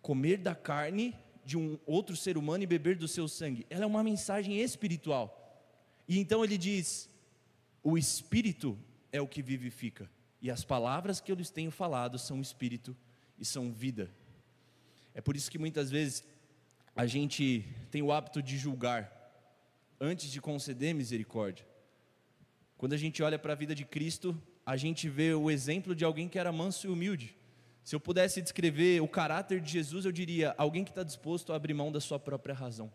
comer 0.00 0.38
da 0.38 0.54
carne 0.54 1.14
de 1.44 1.58
um 1.58 1.78
outro 1.84 2.16
ser 2.16 2.38
humano 2.38 2.64
e 2.64 2.66
beber 2.66 2.96
do 2.96 3.06
seu 3.06 3.28
sangue. 3.28 3.66
Ela 3.68 3.84
é 3.84 3.86
uma 3.86 4.02
mensagem 4.02 4.58
espiritual. 4.58 5.62
E 6.08 6.18
então 6.18 6.42
ele 6.42 6.56
diz: 6.56 7.06
o 7.82 7.98
espírito 7.98 8.78
é 9.12 9.20
o 9.20 9.28
que 9.28 9.42
vivifica, 9.42 10.10
e 10.40 10.50
as 10.50 10.64
palavras 10.64 11.20
que 11.20 11.30
eu 11.30 11.36
lhes 11.36 11.50
tenho 11.50 11.70
falado 11.70 12.18
são 12.18 12.40
espírito 12.40 12.96
e 13.38 13.44
são 13.44 13.70
vida. 13.70 14.10
É 15.12 15.20
por 15.20 15.36
isso 15.36 15.50
que 15.50 15.58
muitas 15.58 15.90
vezes 15.90 16.24
a 16.94 17.06
gente 17.06 17.68
tem 17.90 18.00
o 18.00 18.10
hábito 18.10 18.42
de 18.42 18.56
julgar 18.56 19.15
antes 20.00 20.30
de 20.30 20.40
conceder 20.40 20.94
misericórdia. 20.94 21.66
Quando 22.76 22.92
a 22.92 22.96
gente 22.96 23.22
olha 23.22 23.38
para 23.38 23.52
a 23.52 23.56
vida 23.56 23.74
de 23.74 23.84
Cristo, 23.84 24.40
a 24.64 24.76
gente 24.76 25.08
vê 25.08 25.32
o 25.32 25.50
exemplo 25.50 25.94
de 25.94 26.04
alguém 26.04 26.28
que 26.28 26.38
era 26.38 26.52
manso 26.52 26.86
e 26.86 26.90
humilde. 26.90 27.36
Se 27.82 27.94
eu 27.94 28.00
pudesse 28.00 28.42
descrever 28.42 29.00
o 29.00 29.08
caráter 29.08 29.60
de 29.60 29.70
Jesus, 29.70 30.04
eu 30.04 30.12
diria: 30.12 30.54
alguém 30.58 30.84
que 30.84 30.90
está 30.90 31.02
disposto 31.02 31.52
a 31.52 31.56
abrir 31.56 31.72
mão 31.72 31.92
da 31.92 32.00
sua 32.00 32.18
própria 32.18 32.54
razão. 32.54 32.92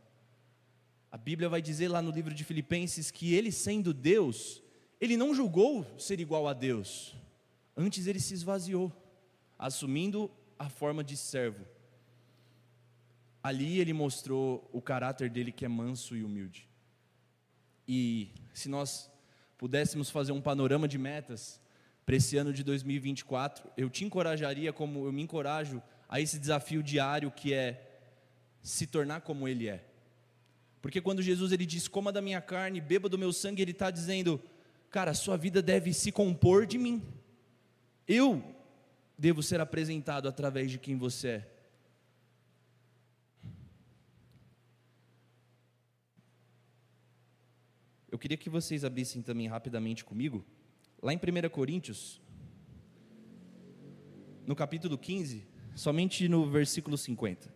A 1.11 1.17
Bíblia 1.17 1.49
vai 1.49 1.61
dizer 1.61 1.87
lá 1.87 2.01
no 2.01 2.11
livro 2.11 2.33
de 2.33 2.43
Filipenses 2.43 3.09
que 3.09 3.33
ele, 3.33 3.51
sendo 3.51 3.93
Deus, 3.93 4.61
ele 4.99 5.17
não 5.17 5.33
julgou 5.33 5.85
ser 5.97 6.19
igual 6.19 6.47
a 6.47 6.53
Deus, 6.53 7.15
antes 7.75 8.07
ele 8.07 8.19
se 8.19 8.33
esvaziou, 8.33 8.91
assumindo 9.57 10.31
a 10.59 10.69
forma 10.69 11.03
de 11.03 11.17
servo. 11.17 11.65
Ali 13.43 13.79
ele 13.79 13.93
mostrou 13.93 14.69
o 14.71 14.81
caráter 14.81 15.29
dele 15.29 15.51
que 15.51 15.65
é 15.65 15.67
manso 15.67 16.15
e 16.15 16.23
humilde. 16.23 16.70
E 17.87 18.31
se 18.53 18.69
nós 18.69 19.09
pudéssemos 19.57 20.09
fazer 20.09 20.31
um 20.31 20.41
panorama 20.41 20.87
de 20.87 20.97
metas, 20.97 21.59
para 22.05 22.15
esse 22.15 22.35
ano 22.37 22.51
de 22.51 22.63
2024, 22.63 23.69
eu 23.77 23.89
te 23.89 24.03
encorajaria, 24.03 24.73
como 24.73 25.05
eu 25.05 25.11
me 25.11 25.21
encorajo, 25.21 25.81
a 26.09 26.19
esse 26.19 26.39
desafio 26.39 26.83
diário 26.83 27.31
que 27.31 27.53
é 27.53 27.99
se 28.61 28.87
tornar 28.87 29.21
como 29.21 29.47
Ele 29.47 29.67
é. 29.67 29.85
Porque 30.81 30.99
quando 30.99 31.21
Jesus 31.21 31.51
ele 31.51 31.65
diz, 31.65 31.87
coma 31.87 32.11
da 32.11 32.21
minha 32.21 32.41
carne, 32.41 32.81
beba 32.81 33.07
do 33.07 33.17
meu 33.17 33.31
sangue, 33.31 33.61
Ele 33.61 33.71
está 33.71 33.91
dizendo, 33.91 34.41
cara, 34.89 35.11
a 35.11 35.15
sua 35.15 35.37
vida 35.37 35.61
deve 35.61 35.93
se 35.93 36.11
compor 36.11 36.65
de 36.65 36.77
mim. 36.77 37.03
Eu 38.07 38.43
devo 39.17 39.43
ser 39.43 39.61
apresentado 39.61 40.27
através 40.27 40.71
de 40.71 40.79
quem 40.79 40.97
você 40.97 41.27
é. 41.27 41.47
Eu 48.11 48.19
queria 48.19 48.37
que 48.37 48.49
vocês 48.49 48.83
abrissem 48.83 49.21
também 49.21 49.47
rapidamente 49.47 50.03
comigo 50.03 50.45
Lá 51.01 51.11
em 51.11 51.17
1 51.17 51.49
Coríntios, 51.49 52.21
no 54.45 54.55
capítulo 54.55 54.99
15, 54.99 55.47
somente 55.73 56.29
no 56.29 56.47
versículo 56.47 56.95
50. 56.95 57.51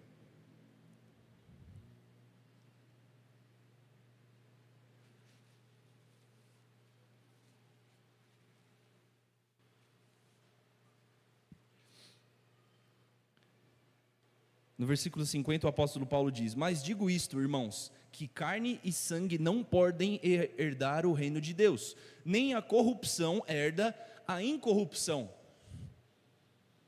No 14.76 14.88
versículo 14.88 15.24
50, 15.24 15.68
o 15.68 15.70
apóstolo 15.70 16.08
Paulo 16.08 16.32
diz: 16.32 16.56
Mas 16.56 16.84
digo 16.84 17.12
isto, 17.12 17.40
irmãos, 17.40 17.92
que 18.16 18.30
carne 18.30 18.80
e 18.82 18.94
sangue 18.94 19.38
não 19.38 19.62
podem 19.62 20.22
herdar 20.24 21.06
o 21.06 21.12
reino 21.12 21.42
de 21.42 21.54
Deus, 21.54 21.98
nem 22.24 22.54
a 22.54 22.62
corrupção 22.62 23.44
herda 23.46 23.94
a 24.26 24.42
incorrupção. 24.42 25.30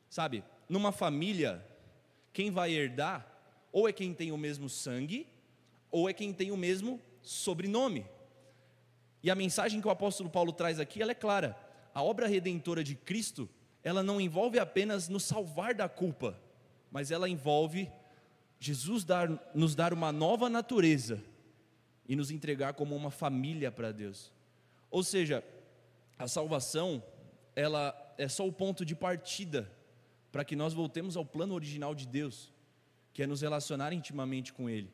Sabe, 0.10 0.41
numa 0.69 0.93
família, 0.93 1.63
quem 2.31 2.50
vai 2.50 2.72
herdar 2.72 3.38
ou 3.74 3.89
é 3.89 3.91
quem 3.91 4.13
tem 4.13 4.31
o 4.31 4.38
mesmo 4.38 4.69
sangue, 4.69 5.27
ou 5.91 6.10
é 6.10 6.13
quem 6.13 6.31
tem 6.31 6.50
o 6.50 6.57
mesmo 6.57 7.00
sobrenome. 7.22 8.05
E 9.22 9.29
a 9.29 9.36
mensagem 9.36 9.81
que 9.81 9.88
o 9.88 9.91
apóstolo 9.91 10.29
Paulo 10.29 10.53
traz 10.53 10.79
aqui, 10.79 11.01
ela 11.01 11.12
é 11.12 11.15
clara. 11.15 11.57
A 11.93 12.01
obra 12.01 12.25
redentora 12.25 12.84
de 12.84 12.96
Cristo, 12.96 13.50
ela 13.84 14.01
não 14.01 14.22
envolve 14.22 14.57
apenas 14.60 15.10
nos 15.10 15.25
salvar 15.25 15.75
da 15.75 15.89
culpa, 15.89 16.39
mas 16.89 17.12
ela 17.12 17.27
envolve 17.27 17.91
Jesus 18.59 19.03
dar, 19.03 19.29
nos 19.53 19.75
dar 19.75 19.93
uma 19.93 20.11
nova 20.11 20.49
natureza 20.49 21.23
e 22.07 22.15
nos 22.15 22.31
entregar 22.31 22.73
como 22.73 22.95
uma 22.95 23.11
família 23.11 23.71
para 23.71 23.91
Deus. 23.91 24.31
Ou 24.89 25.03
seja, 25.03 25.43
a 26.17 26.27
salvação, 26.27 27.03
ela 27.55 27.95
é 28.17 28.27
só 28.27 28.47
o 28.47 28.51
ponto 28.51 28.85
de 28.85 28.95
partida 28.95 29.71
para 30.31 30.43
que 30.43 30.55
nós 30.55 30.73
voltemos 30.73 31.15
ao 31.15 31.25
plano 31.25 31.53
original 31.53 31.93
de 31.93 32.07
Deus, 32.07 32.51
que 33.13 33.23
é 33.23 33.27
nos 33.27 33.41
relacionar 33.41 33.93
intimamente 33.93 34.53
com 34.53 34.69
Ele. 34.69 34.91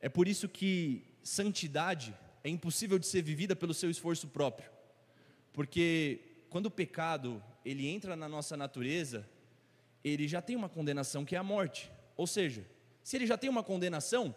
É 0.00 0.08
por 0.08 0.28
isso 0.28 0.48
que 0.48 1.04
santidade 1.22 2.14
é 2.42 2.48
impossível 2.48 2.98
de 2.98 3.06
ser 3.06 3.22
vivida 3.22 3.54
pelo 3.54 3.74
seu 3.74 3.90
esforço 3.90 4.28
próprio, 4.28 4.70
porque 5.52 6.44
quando 6.48 6.66
o 6.66 6.70
pecado 6.70 7.42
ele 7.64 7.86
entra 7.86 8.16
na 8.16 8.28
nossa 8.28 8.56
natureza, 8.56 9.28
ele 10.02 10.26
já 10.26 10.40
tem 10.40 10.56
uma 10.56 10.68
condenação 10.68 11.24
que 11.24 11.34
é 11.34 11.38
a 11.38 11.42
morte. 11.42 11.90
Ou 12.16 12.26
seja, 12.26 12.64
se 13.02 13.16
ele 13.16 13.26
já 13.26 13.36
tem 13.36 13.48
uma 13.48 13.62
condenação, 13.62 14.34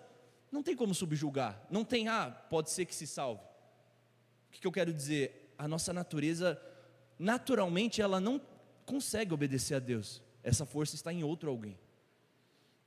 não 0.51 0.61
tem 0.61 0.75
como 0.75 0.93
subjugar, 0.93 1.65
não 1.69 1.83
tem, 1.83 2.07
ah, 2.07 2.29
pode 2.29 2.69
ser 2.69 2.85
que 2.85 2.95
se 2.95 3.07
salve. 3.07 3.41
O 4.47 4.51
que, 4.51 4.67
eu 4.67 4.71
quero 4.71 4.93
dizer? 4.93 5.53
A 5.57 5.67
nossa 5.67 5.91
natureza 5.91 6.61
naturalmente 7.17 8.01
ela 8.01 8.19
não 8.19 8.39
consegue 8.85 9.33
obedecer 9.33 9.75
a 9.75 9.79
Deus. 9.79 10.21
Essa 10.43 10.65
força 10.65 10.95
está 10.95 11.11
em 11.11 11.23
outro 11.23 11.49
alguém. 11.49 11.79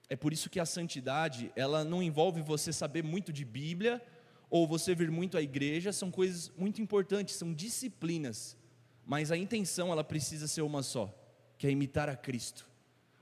É 0.08 0.14
por 0.14 0.32
isso 0.32 0.48
que 0.48 0.60
a 0.60 0.66
santidade, 0.66 1.50
ela 1.56 1.84
não 1.84 2.02
envolve 2.02 2.40
você 2.40 2.72
saber 2.72 3.02
muito 3.02 3.32
de 3.32 3.44
Bíblia 3.44 4.00
ou 4.48 4.66
você 4.66 4.94
vir 4.94 5.10
muito 5.10 5.36
à 5.36 5.42
igreja, 5.42 5.92
são 5.92 6.10
coisas 6.10 6.52
muito 6.56 6.80
importantes, 6.80 7.34
são 7.34 7.52
disciplinas. 7.52 8.56
Mas 9.04 9.32
a 9.32 9.36
intenção, 9.36 9.90
ela 9.90 10.04
precisa 10.04 10.46
ser 10.46 10.62
uma 10.62 10.82
só, 10.82 11.12
que 11.58 11.66
é 11.66 11.70
imitar 11.70 12.08
a 12.08 12.16
Cristo. 12.16 12.68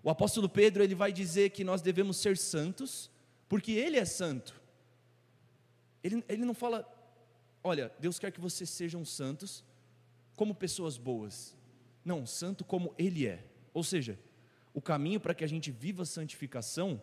O 0.04 0.10
apóstolo 0.10 0.50
Pedro, 0.50 0.84
ele 0.84 0.94
vai 0.94 1.10
dizer 1.10 1.48
que 1.50 1.64
nós 1.64 1.80
devemos 1.80 2.18
ser 2.18 2.36
santos, 2.36 3.10
porque 3.48 3.72
ele 3.72 3.96
é 3.96 4.04
santo. 4.04 4.54
Ele, 6.02 6.22
ele 6.28 6.44
não 6.44 6.52
fala, 6.52 6.86
olha, 7.62 7.90
Deus 7.98 8.18
quer 8.18 8.30
que 8.30 8.38
vocês 8.38 8.68
sejam 8.68 9.02
santos 9.02 9.64
como 10.36 10.54
pessoas 10.54 10.98
boas. 10.98 11.56
Não, 12.04 12.26
santo 12.26 12.66
como 12.66 12.94
Ele 12.98 13.26
é. 13.26 13.42
Ou 13.72 13.82
seja, 13.82 14.18
o 14.74 14.82
caminho 14.82 15.18
para 15.18 15.32
que 15.32 15.42
a 15.42 15.48
gente 15.48 15.70
viva 15.70 16.02
a 16.02 16.06
santificação 16.06 17.00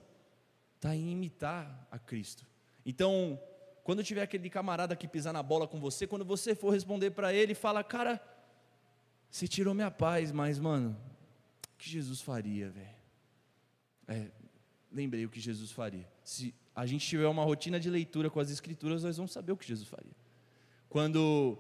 está 0.76 0.96
em 0.96 1.12
imitar 1.12 1.88
a 1.90 1.98
Cristo. 1.98 2.46
Então, 2.86 3.42
quando 3.84 4.04
tiver 4.04 4.22
aquele 4.22 4.48
camarada 4.48 4.96
que 4.96 5.08
pisar 5.08 5.34
na 5.34 5.42
bola 5.42 5.68
com 5.68 5.80
você, 5.80 6.06
quando 6.06 6.24
você 6.24 6.54
for 6.54 6.70
responder 6.70 7.10
para 7.10 7.34
ele, 7.34 7.56
fala, 7.56 7.84
cara, 7.84 8.22
você 9.28 9.48
tirou 9.48 9.74
minha 9.74 9.90
paz, 9.90 10.32
mas, 10.32 10.60
mano, 10.60 10.96
que 11.82 11.90
Jesus 11.90 12.22
faria, 12.22 12.70
velho? 12.70 12.96
É, 14.08 14.32
lembrei 14.92 15.26
o 15.26 15.30
que 15.30 15.40
Jesus 15.40 15.72
faria. 15.72 16.08
Se 16.24 16.54
a 16.76 16.86
gente 16.86 17.06
tiver 17.08 17.28
uma 17.28 17.44
rotina 17.44 17.80
de 17.80 17.90
leitura 17.90 18.30
com 18.30 18.40
as 18.40 18.52
escrituras, 18.52 19.04
nós 19.04 19.18
vamos 19.18 19.32
saber 19.32 19.52
o 19.52 19.58
que 19.58 19.68
Jesus 19.68 19.90
faria. 19.90 20.16
Quando 20.88 21.58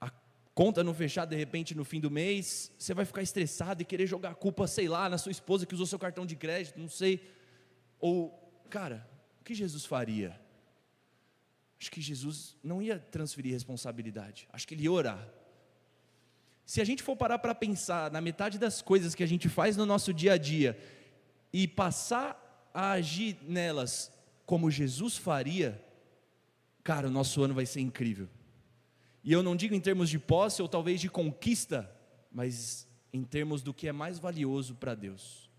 a 0.00 0.10
conta 0.54 0.82
não 0.82 0.94
fechar 0.94 1.26
de 1.26 1.36
repente 1.36 1.74
no 1.74 1.84
fim 1.84 2.00
do 2.00 2.10
mês, 2.10 2.72
você 2.78 2.94
vai 2.94 3.04
ficar 3.04 3.20
estressado 3.20 3.82
e 3.82 3.84
querer 3.84 4.06
jogar 4.06 4.30
a 4.30 4.34
culpa, 4.34 4.66
sei 4.66 4.88
lá, 4.88 5.06
na 5.10 5.18
sua 5.18 5.32
esposa 5.32 5.66
que 5.66 5.74
usou 5.74 5.86
seu 5.86 5.98
cartão 5.98 6.24
de 6.24 6.34
crédito, 6.34 6.80
não 6.80 6.88
sei. 6.88 7.22
Ou, 7.98 8.30
cara, 8.70 9.06
o 9.38 9.44
que 9.44 9.54
Jesus 9.54 9.84
faria? 9.84 10.40
Acho 11.78 11.90
que 11.90 12.00
Jesus 12.00 12.56
não 12.62 12.80
ia 12.80 12.98
transferir 12.98 13.52
responsabilidade, 13.52 14.48
acho 14.50 14.66
que 14.66 14.74
ele 14.74 14.84
ia 14.84 14.92
orar. 14.92 15.39
Se 16.70 16.80
a 16.80 16.84
gente 16.84 17.02
for 17.02 17.16
parar 17.16 17.40
para 17.40 17.52
pensar 17.52 18.12
na 18.12 18.20
metade 18.20 18.56
das 18.56 18.80
coisas 18.80 19.12
que 19.12 19.24
a 19.24 19.26
gente 19.26 19.48
faz 19.48 19.76
no 19.76 19.84
nosso 19.84 20.14
dia 20.14 20.34
a 20.34 20.38
dia 20.38 20.78
e 21.52 21.66
passar 21.66 22.70
a 22.72 22.92
agir 22.92 23.36
nelas 23.42 24.08
como 24.46 24.70
Jesus 24.70 25.16
faria, 25.16 25.84
cara, 26.84 27.08
o 27.08 27.10
nosso 27.10 27.42
ano 27.42 27.54
vai 27.54 27.66
ser 27.66 27.80
incrível. 27.80 28.28
E 29.24 29.32
eu 29.32 29.42
não 29.42 29.56
digo 29.56 29.74
em 29.74 29.80
termos 29.80 30.08
de 30.08 30.16
posse 30.16 30.62
ou 30.62 30.68
talvez 30.68 31.00
de 31.00 31.10
conquista, 31.10 31.90
mas 32.30 32.86
em 33.12 33.24
termos 33.24 33.62
do 33.62 33.74
que 33.74 33.88
é 33.88 33.92
mais 33.92 34.20
valioso 34.20 34.76
para 34.76 34.94
Deus: 34.94 35.50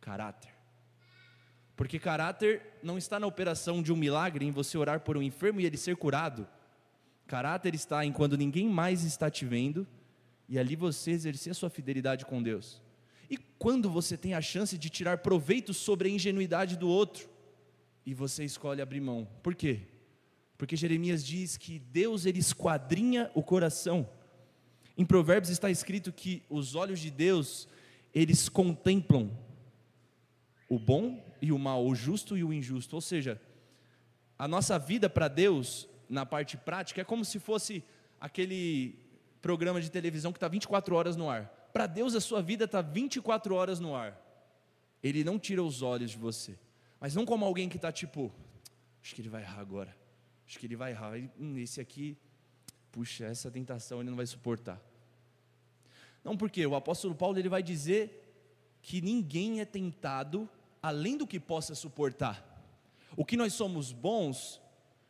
caráter. 0.00 0.50
Porque 1.76 2.00
caráter 2.00 2.60
não 2.82 2.98
está 2.98 3.20
na 3.20 3.28
operação 3.28 3.80
de 3.80 3.92
um 3.92 3.96
milagre, 3.96 4.44
em 4.44 4.50
você 4.50 4.76
orar 4.76 4.98
por 4.98 5.16
um 5.16 5.22
enfermo 5.22 5.60
e 5.60 5.64
ele 5.64 5.76
ser 5.76 5.94
curado. 5.94 6.44
Caráter 7.24 7.72
está 7.72 8.04
em 8.04 8.10
quando 8.10 8.36
ninguém 8.36 8.68
mais 8.68 9.04
está 9.04 9.30
te 9.30 9.44
vendo 9.44 9.86
e 10.48 10.58
ali 10.58 10.76
você 10.76 11.10
exercer 11.10 11.50
a 11.50 11.54
sua 11.54 11.70
fidelidade 11.70 12.24
com 12.24 12.42
Deus. 12.42 12.80
E 13.28 13.36
quando 13.36 13.90
você 13.90 14.16
tem 14.16 14.34
a 14.34 14.40
chance 14.40 14.78
de 14.78 14.88
tirar 14.88 15.18
proveito 15.18 15.74
sobre 15.74 16.08
a 16.08 16.12
ingenuidade 16.12 16.76
do 16.76 16.88
outro 16.88 17.28
e 18.04 18.14
você 18.14 18.44
escolhe 18.44 18.80
abrir 18.80 19.00
mão. 19.00 19.28
Por 19.42 19.54
quê? 19.54 19.80
Porque 20.56 20.76
Jeremias 20.76 21.24
diz 21.24 21.56
que 21.56 21.78
Deus 21.78 22.24
ele 22.24 22.38
esquadrinha 22.38 23.30
o 23.34 23.42
coração. 23.42 24.08
Em 24.96 25.04
Provérbios 25.04 25.50
está 25.50 25.70
escrito 25.70 26.12
que 26.12 26.42
os 26.48 26.74
olhos 26.74 27.00
de 27.00 27.10
Deus, 27.10 27.68
eles 28.14 28.48
contemplam 28.48 29.36
o 30.68 30.78
bom 30.78 31.22
e 31.42 31.52
o 31.52 31.58
mal, 31.58 31.84
o 31.84 31.94
justo 31.94 32.36
e 32.36 32.44
o 32.44 32.52
injusto. 32.52 32.94
Ou 32.94 33.02
seja, 33.02 33.40
a 34.38 34.46
nossa 34.46 34.78
vida 34.78 35.10
para 35.10 35.28
Deus, 35.28 35.88
na 36.08 36.24
parte 36.24 36.56
prática, 36.56 37.00
é 37.00 37.04
como 37.04 37.24
se 37.24 37.38
fosse 37.38 37.82
aquele 38.20 38.98
programa 39.40 39.80
de 39.80 39.90
televisão 39.90 40.32
que 40.32 40.36
está 40.36 40.48
24 40.48 40.94
horas 40.94 41.16
no 41.16 41.28
ar. 41.28 41.46
Para 41.72 41.86
Deus 41.86 42.14
a 42.14 42.20
sua 42.20 42.42
vida 42.42 42.64
está 42.64 42.80
24 42.80 43.54
horas 43.54 43.80
no 43.80 43.94
ar. 43.94 44.20
Ele 45.02 45.22
não 45.22 45.38
tira 45.38 45.62
os 45.62 45.82
olhos 45.82 46.12
de 46.12 46.18
você. 46.18 46.58
Mas 47.00 47.14
não 47.14 47.26
como 47.26 47.44
alguém 47.44 47.68
que 47.68 47.76
está 47.76 47.92
tipo, 47.92 48.32
acho 49.02 49.14
que 49.14 49.20
ele 49.20 49.28
vai 49.28 49.42
errar 49.42 49.60
agora. 49.60 49.96
Acho 50.46 50.58
que 50.58 50.66
ele 50.66 50.76
vai 50.76 50.92
errar. 50.92 51.12
Hum, 51.38 51.58
esse 51.58 51.80
aqui, 51.80 52.16
puxa, 52.90 53.24
essa 53.24 53.50
tentação 53.50 54.00
ele 54.00 54.10
não 54.10 54.16
vai 54.16 54.26
suportar. 54.26 54.80
Não 56.24 56.36
porque 56.36 56.66
o 56.66 56.74
apóstolo 56.74 57.14
Paulo 57.14 57.38
ele 57.38 57.48
vai 57.48 57.62
dizer 57.62 58.22
que 58.82 59.00
ninguém 59.00 59.60
é 59.60 59.64
tentado 59.64 60.48
além 60.82 61.16
do 61.16 61.26
que 61.26 61.38
possa 61.38 61.74
suportar. 61.74 62.44
O 63.16 63.24
que 63.24 63.36
nós 63.36 63.52
somos 63.52 63.92
bons, 63.92 64.60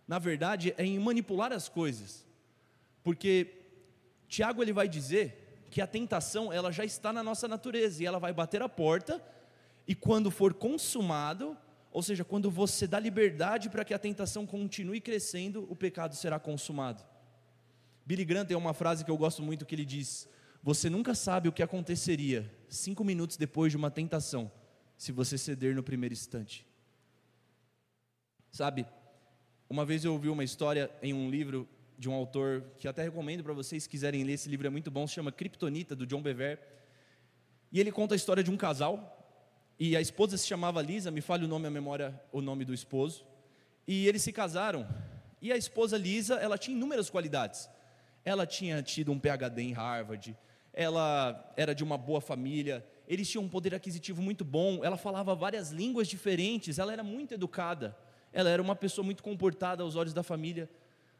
na 0.06 0.18
verdade, 0.18 0.74
é 0.76 0.84
em 0.84 0.98
manipular 0.98 1.52
as 1.52 1.68
coisas. 1.68 2.26
Porque 3.02 3.55
Tiago 4.28 4.62
ele 4.62 4.72
vai 4.72 4.88
dizer 4.88 5.66
que 5.70 5.80
a 5.80 5.86
tentação 5.86 6.52
ela 6.52 6.72
já 6.72 6.84
está 6.84 7.12
na 7.12 7.22
nossa 7.22 7.46
natureza 7.46 8.02
e 8.02 8.06
ela 8.06 8.18
vai 8.18 8.32
bater 8.32 8.62
a 8.62 8.68
porta 8.68 9.22
e 9.86 9.94
quando 9.94 10.30
for 10.30 10.52
consumado, 10.52 11.56
ou 11.92 12.02
seja, 12.02 12.24
quando 12.24 12.50
você 12.50 12.86
dá 12.86 12.98
liberdade 12.98 13.70
para 13.70 13.84
que 13.84 13.94
a 13.94 13.98
tentação 13.98 14.46
continue 14.46 15.00
crescendo, 15.00 15.66
o 15.70 15.76
pecado 15.76 16.14
será 16.14 16.38
consumado. 16.40 17.04
Billy 18.04 18.24
Graham 18.24 18.44
tem 18.44 18.56
uma 18.56 18.74
frase 18.74 19.04
que 19.04 19.10
eu 19.10 19.16
gosto 19.16 19.42
muito 19.42 19.64
que 19.64 19.74
ele 19.74 19.84
diz: 19.84 20.28
Você 20.62 20.90
nunca 20.90 21.14
sabe 21.14 21.48
o 21.48 21.52
que 21.52 21.62
aconteceria 21.62 22.52
cinco 22.68 23.04
minutos 23.04 23.36
depois 23.36 23.70
de 23.70 23.76
uma 23.76 23.90
tentação, 23.90 24.50
se 24.96 25.12
você 25.12 25.38
ceder 25.38 25.74
no 25.74 25.82
primeiro 25.82 26.12
instante. 26.12 26.66
Sabe, 28.50 28.86
uma 29.68 29.84
vez 29.84 30.04
eu 30.04 30.12
ouvi 30.12 30.28
uma 30.28 30.44
história 30.44 30.90
em 31.02 31.12
um 31.12 31.30
livro 31.30 31.68
de 31.98 32.08
um 32.08 32.14
autor 32.14 32.64
que 32.78 32.86
até 32.86 33.02
recomendo 33.02 33.42
para 33.42 33.52
vocês 33.52 33.84
se 33.84 33.88
quiserem 33.88 34.22
ler, 34.24 34.34
esse 34.34 34.48
livro 34.48 34.66
é 34.66 34.70
muito 34.70 34.90
bom, 34.90 35.06
se 35.06 35.14
chama 35.14 35.32
Kryptonita, 35.32 35.96
do 35.96 36.06
John 36.06 36.22
Bever. 36.22 36.60
E 37.72 37.80
ele 37.80 37.90
conta 37.90 38.14
a 38.14 38.16
história 38.16 38.42
de 38.42 38.50
um 38.50 38.56
casal, 38.56 39.12
e 39.78 39.96
a 39.96 40.00
esposa 40.00 40.36
se 40.36 40.46
chamava 40.46 40.80
Lisa, 40.82 41.10
me 41.10 41.20
fale 41.20 41.44
o 41.44 41.48
nome, 41.48 41.66
a 41.66 41.70
memória, 41.70 42.20
o 42.32 42.40
nome 42.40 42.64
do 42.64 42.72
esposo. 42.72 43.26
E 43.86 44.06
eles 44.06 44.22
se 44.22 44.32
casaram, 44.32 44.86
e 45.40 45.52
a 45.52 45.56
esposa 45.56 45.96
Lisa, 45.96 46.34
ela 46.36 46.58
tinha 46.58 46.76
inúmeras 46.76 47.08
qualidades. 47.08 47.68
Ela 48.24 48.46
tinha 48.46 48.82
tido 48.82 49.12
um 49.12 49.18
PhD 49.18 49.62
em 49.62 49.72
Harvard, 49.72 50.36
ela 50.72 51.52
era 51.56 51.74
de 51.74 51.82
uma 51.82 51.96
boa 51.96 52.20
família, 52.20 52.86
eles 53.08 53.30
tinham 53.30 53.44
um 53.44 53.48
poder 53.48 53.74
aquisitivo 53.74 54.20
muito 54.20 54.44
bom, 54.44 54.84
ela 54.84 54.96
falava 54.96 55.34
várias 55.34 55.70
línguas 55.70 56.08
diferentes, 56.08 56.78
ela 56.78 56.92
era 56.92 57.04
muito 57.04 57.32
educada, 57.32 57.96
ela 58.32 58.50
era 58.50 58.60
uma 58.60 58.74
pessoa 58.74 59.04
muito 59.04 59.22
comportada 59.22 59.82
aos 59.82 59.94
olhos 59.96 60.12
da 60.12 60.22
família 60.22 60.68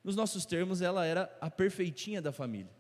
nos 0.07 0.15
nossos 0.15 0.47
termos, 0.47 0.81
ela 0.81 1.05
era 1.05 1.37
a 1.41 1.51
perfeitinha 1.51 2.23
da 2.23 2.31
família. 2.31 2.71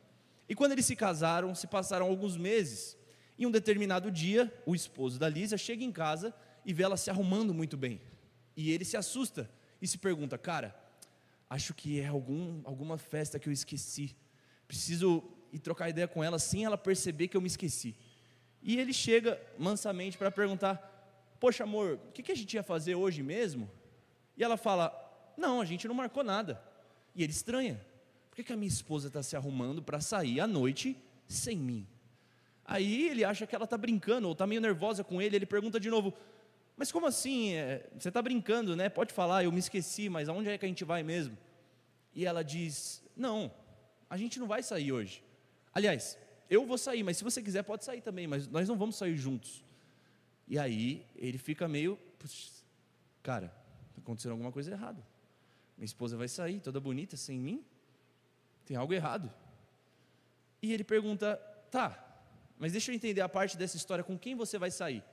E 0.49 0.55
quando 0.55 0.71
eles 0.71 0.87
se 0.87 0.95
casaram, 0.95 1.57
se 1.57 1.67
passaram 1.67 2.07
alguns 2.07 2.37
meses, 2.37 2.97
e 3.37 3.45
um 3.45 3.51
determinado 3.51 4.13
dia, 4.13 4.55
o 4.65 4.77
esposo 4.77 5.19
da 5.19 5.29
Lisa 5.29 5.59
chega 5.59 5.83
em 5.83 5.91
casa 5.91 6.33
e 6.65 6.73
vê 6.73 6.85
ela 6.85 6.97
se 6.97 7.11
arrumando 7.11 7.53
muito 7.53 7.77
bem. 7.77 8.01
E 8.57 8.71
ele 8.71 8.85
se 8.85 8.97
assusta 8.97 9.51
e 9.83 9.89
se 9.89 9.99
pergunta: 9.99 10.39
Cara, 10.39 10.73
acho 11.51 11.75
que 11.75 12.01
é 12.01 12.07
algum, 12.07 12.61
alguma 12.65 12.97
festa 12.97 13.41
que 13.41 13.49
eu 13.49 13.53
esqueci. 13.53 14.15
Preciso 14.69 15.25
ir 15.53 15.59
trocar 15.59 15.89
ideia 15.89 16.07
com 16.07 16.23
ela 16.23 16.39
sem 16.39 16.65
ela 16.65 16.79
perceber 16.79 17.27
que 17.27 17.37
eu 17.37 17.41
me 17.41 17.49
esqueci. 17.49 17.97
E 18.63 18.79
ele 18.79 18.93
chega 18.93 19.37
mansamente 19.59 20.17
para 20.17 20.31
perguntar: 20.31 21.37
Poxa, 21.41 21.65
amor, 21.65 21.99
o 22.09 22.13
que, 22.13 22.23
que 22.23 22.31
a 22.31 22.37
gente 22.37 22.55
ia 22.55 22.63
fazer 22.63 22.95
hoje 22.95 23.21
mesmo? 23.21 23.69
E 24.37 24.45
ela 24.45 24.57
fala: 24.57 24.95
Não, 25.37 25.61
a 25.61 25.65
gente 25.65 25.89
não 25.89 25.95
marcou 25.95 26.23
nada. 26.23 26.76
E 27.17 27.23
ele 27.23 27.33
estranha. 27.33 27.81
Por 28.29 28.37
que, 28.37 28.45
que 28.45 28.53
a 28.53 28.57
minha 28.57 28.69
esposa 28.69 29.09
está 29.09 29.23
se 29.23 29.35
arrumando 29.35 29.83
para 29.83 30.01
sair 30.01 30.39
à 30.39 30.47
noite 30.47 30.97
sem 31.27 31.57
mim? 31.57 31.87
Aí 32.65 33.09
ele 33.09 33.25
acha 33.25 33.47
que 33.47 33.55
ela 33.55 33.65
está 33.65 33.79
brincando, 33.79 34.27
ou 34.27 34.33
está 34.33 34.47
meio 34.47 34.61
nervosa 34.61 35.03
com 35.03 35.23
ele, 35.23 35.37
ele 35.37 35.47
pergunta 35.47 35.81
de 35.81 35.89
novo, 35.89 36.13
mas 36.77 36.93
como 36.93 37.07
assim? 37.07 37.55
É, 37.55 37.89
você 37.99 38.09
está 38.09 38.21
brincando, 38.21 38.77
né? 38.77 38.89
Pode 38.91 39.15
falar, 39.15 39.45
eu 39.45 39.51
me 39.51 39.59
esqueci, 39.59 40.11
mas 40.11 40.29
aonde 40.29 40.51
é 40.51 40.59
que 40.59 40.67
a 40.67 40.69
gente 40.69 40.85
vai 40.85 41.03
mesmo? 41.03 41.37
E 42.15 42.27
ela 42.27 42.45
diz, 42.45 43.03
não, 43.17 43.51
a 44.11 44.17
gente 44.19 44.39
não 44.39 44.47
vai 44.47 44.63
sair 44.63 44.93
hoje. 44.93 45.25
Aliás, 45.73 46.19
eu 46.51 46.67
vou 46.67 46.77
sair, 46.77 47.03
mas 47.03 47.17
se 47.17 47.25
você 47.25 47.43
quiser 47.43 47.63
pode 47.63 47.85
sair 47.85 48.03
também, 48.03 48.27
mas 48.27 48.47
nós 48.49 48.69
não 48.69 48.77
vamos 48.77 48.97
sair 48.97 49.17
juntos. 49.17 49.65
E 50.47 50.59
aí 50.59 51.07
ele 51.17 51.39
fica 51.39 51.67
meio, 51.67 51.99
cara, 53.23 53.47
está 53.89 54.03
acontecendo 54.03 54.33
alguma 54.33 54.53
coisa 54.53 54.71
errada. 54.71 55.03
Minha 55.77 55.87
esposa 55.87 56.17
vai 56.17 56.29
sair 56.29 56.61
toda 56.61 56.81
bonita 56.81 57.17
sem 57.17 57.39
mim? 57.39 57.65
Tem 58.65 58.77
algo 58.77 58.93
errado. 58.93 59.33
E 60.63 60.73
ele 60.73 60.85
pergunta: 60.85 61.37
Tá, 61.71 62.03
mas 62.59 62.73
deixa 62.73 62.91
eu 62.91 62.95
entender 62.95 63.21
a 63.21 63.29
parte 63.29 63.57
dessa 63.57 63.77
história, 63.77 64.03
com 64.03 64.19
quem 64.19 64.35
você 64.35 64.59
vai 64.59 64.71
sair? 64.71 65.05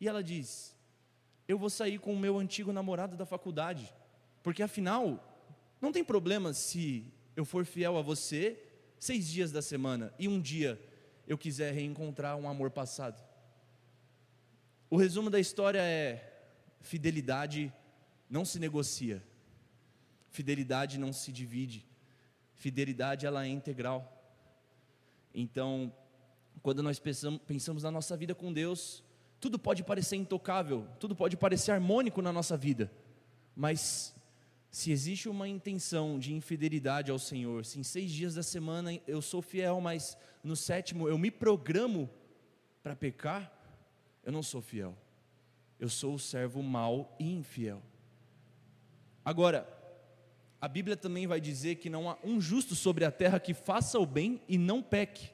E 0.00 0.08
ela 0.08 0.22
diz: 0.22 0.74
Eu 1.46 1.58
vou 1.58 1.68
sair 1.68 1.98
com 1.98 2.12
o 2.14 2.18
meu 2.18 2.38
antigo 2.38 2.72
namorado 2.72 3.16
da 3.16 3.26
faculdade, 3.26 3.92
porque 4.42 4.62
afinal, 4.62 5.26
não 5.80 5.92
tem 5.92 6.02
problema 6.02 6.52
se 6.52 7.04
eu 7.36 7.44
for 7.44 7.64
fiel 7.64 7.96
a 7.96 8.02
você 8.02 8.62
seis 8.98 9.28
dias 9.28 9.52
da 9.52 9.62
semana 9.62 10.12
e 10.18 10.28
um 10.28 10.40
dia 10.40 10.80
eu 11.26 11.38
quiser 11.38 11.72
reencontrar 11.72 12.36
um 12.36 12.48
amor 12.48 12.70
passado? 12.70 13.22
O 14.88 14.96
resumo 14.96 15.30
da 15.30 15.38
história 15.38 15.82
é: 15.82 16.48
fidelidade 16.80 17.72
não 18.28 18.44
se 18.44 18.58
negocia, 18.58 19.22
fidelidade 20.30 20.98
não 20.98 21.12
se 21.12 21.30
divide, 21.30 21.86
fidelidade 22.54 23.26
ela 23.26 23.44
é 23.44 23.48
integral. 23.48 24.16
Então, 25.34 25.92
quando 26.62 26.82
nós 26.82 26.98
pensamos, 26.98 27.82
na 27.82 27.90
nossa 27.90 28.16
vida 28.16 28.34
com 28.34 28.52
Deus, 28.52 29.02
tudo 29.40 29.58
pode 29.58 29.82
parecer 29.82 30.16
intocável, 30.16 30.86
tudo 30.98 31.14
pode 31.14 31.36
parecer 31.36 31.72
harmônico 31.72 32.20
na 32.22 32.32
nossa 32.32 32.56
vida, 32.56 32.90
mas 33.54 34.14
se 34.70 34.92
existe 34.92 35.28
uma 35.28 35.48
intenção 35.48 36.18
de 36.18 36.32
infidelidade 36.32 37.10
ao 37.10 37.18
Senhor, 37.18 37.64
se 37.64 37.80
em 37.80 37.82
seis 37.82 38.10
dias 38.10 38.34
da 38.34 38.42
semana 38.42 38.98
eu 39.06 39.20
sou 39.20 39.42
fiel, 39.42 39.80
mas 39.80 40.16
no 40.44 40.54
sétimo 40.54 41.08
eu 41.08 41.18
me 41.18 41.30
programo 41.30 42.08
para 42.82 42.94
pecar, 42.94 43.52
eu 44.22 44.30
não 44.30 44.42
sou 44.42 44.62
fiel. 44.62 44.96
Eu 45.78 45.88
sou 45.88 46.14
o 46.14 46.18
servo 46.18 46.62
mau 46.62 47.16
e 47.18 47.32
infiel. 47.32 47.82
Agora, 49.24 49.66
a 50.60 50.68
Bíblia 50.68 50.96
também 50.96 51.26
vai 51.26 51.40
dizer 51.40 51.76
que 51.76 51.88
não 51.88 52.10
há 52.10 52.18
um 52.22 52.40
justo 52.40 52.74
sobre 52.74 53.04
a 53.04 53.10
terra 53.10 53.40
que 53.40 53.54
faça 53.54 53.98
o 53.98 54.04
bem 54.04 54.42
e 54.46 54.58
não 54.58 54.82
peque. 54.82 55.30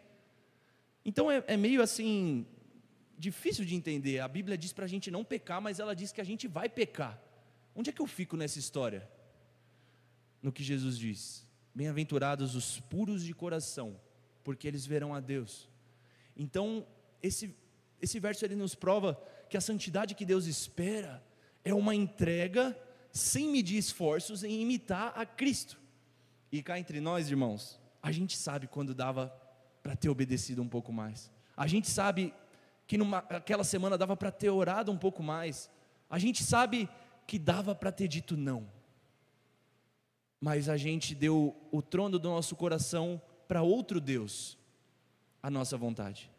Então 1.05 1.31
é, 1.31 1.43
é 1.49 1.57
meio 1.57 1.83
assim, 1.83 2.47
difícil 3.19 3.65
de 3.65 3.75
entender. 3.75 4.21
A 4.21 4.29
Bíblia 4.29 4.57
diz 4.57 4.73
para 4.73 4.85
a 4.85 4.89
gente 4.89 5.11
não 5.11 5.25
pecar, 5.25 5.61
mas 5.61 5.81
ela 5.81 5.95
diz 5.95 6.13
que 6.13 6.21
a 6.21 6.25
gente 6.25 6.47
vai 6.47 6.69
pecar. 6.69 7.21
Onde 7.75 7.91
é 7.91 7.93
que 7.93 8.01
eu 8.01 8.07
fico 8.07 8.37
nessa 8.37 8.59
história? 8.59 9.09
No 10.41 10.53
que 10.53 10.63
Jesus 10.63 10.97
diz: 10.97 11.45
Bem-aventurados 11.75 12.55
os 12.55 12.79
puros 12.79 13.25
de 13.25 13.35
coração, 13.35 14.01
porque 14.45 14.69
eles 14.69 14.87
verão 14.87 15.13
a 15.13 15.19
Deus. 15.19 15.69
Então, 16.37 16.87
esse, 17.21 17.55
esse 18.01 18.21
verso 18.21 18.45
ele 18.45 18.55
nos 18.55 18.75
prova 18.75 19.21
que 19.51 19.57
a 19.57 19.61
santidade 19.61 20.15
que 20.15 20.25
Deus 20.25 20.47
espera 20.47 21.23
é 21.65 21.75
uma 21.75 21.95
entrega 21.95 22.77
sem 23.17 23.49
medir 23.51 23.79
esforços 23.79 24.45
em 24.45 24.61
imitar 24.61 25.13
a 25.17 25.25
Cristo. 25.25 25.81
E 26.53 26.63
cá 26.63 26.79
entre 26.79 27.01
nós, 27.01 27.29
irmãos, 27.29 27.81
a 28.03 28.13
gente 28.13 28.37
sabe 28.37 28.67
quando 28.67 28.95
dava 28.95 29.29
para 29.83 29.97
ter 29.97 30.09
obedecido 30.09 30.63
um 30.63 30.69
pouco 30.69 30.93
mais. 30.93 31.31
A 31.57 31.67
gente 31.67 31.91
sabe 31.91 32.35
que 32.87 32.99
naquela 32.99 33.65
semana 33.65 33.97
dava 33.97 34.17
para 34.17 34.31
ter 34.31 34.51
orado 34.51 34.93
um 34.93 34.99
pouco 34.99 35.23
mais. 35.23 35.71
A 36.09 36.19
gente 36.19 36.45
sabe 36.45 36.89
que 37.27 37.39
dava 37.39 37.75
para 37.75 37.91
ter 37.91 38.07
dito 38.07 38.37
não. 38.37 38.69
Mas 40.41 40.69
a 40.69 40.77
gente 40.77 41.15
deu 41.15 41.57
o 41.73 41.81
trono 41.81 42.19
do 42.19 42.29
nosso 42.29 42.55
coração 42.55 43.21
para 43.49 43.63
outro 43.63 44.01
Deus, 44.01 44.59
a 45.43 45.51
nossa 45.51 45.77
vontade. 45.77 46.31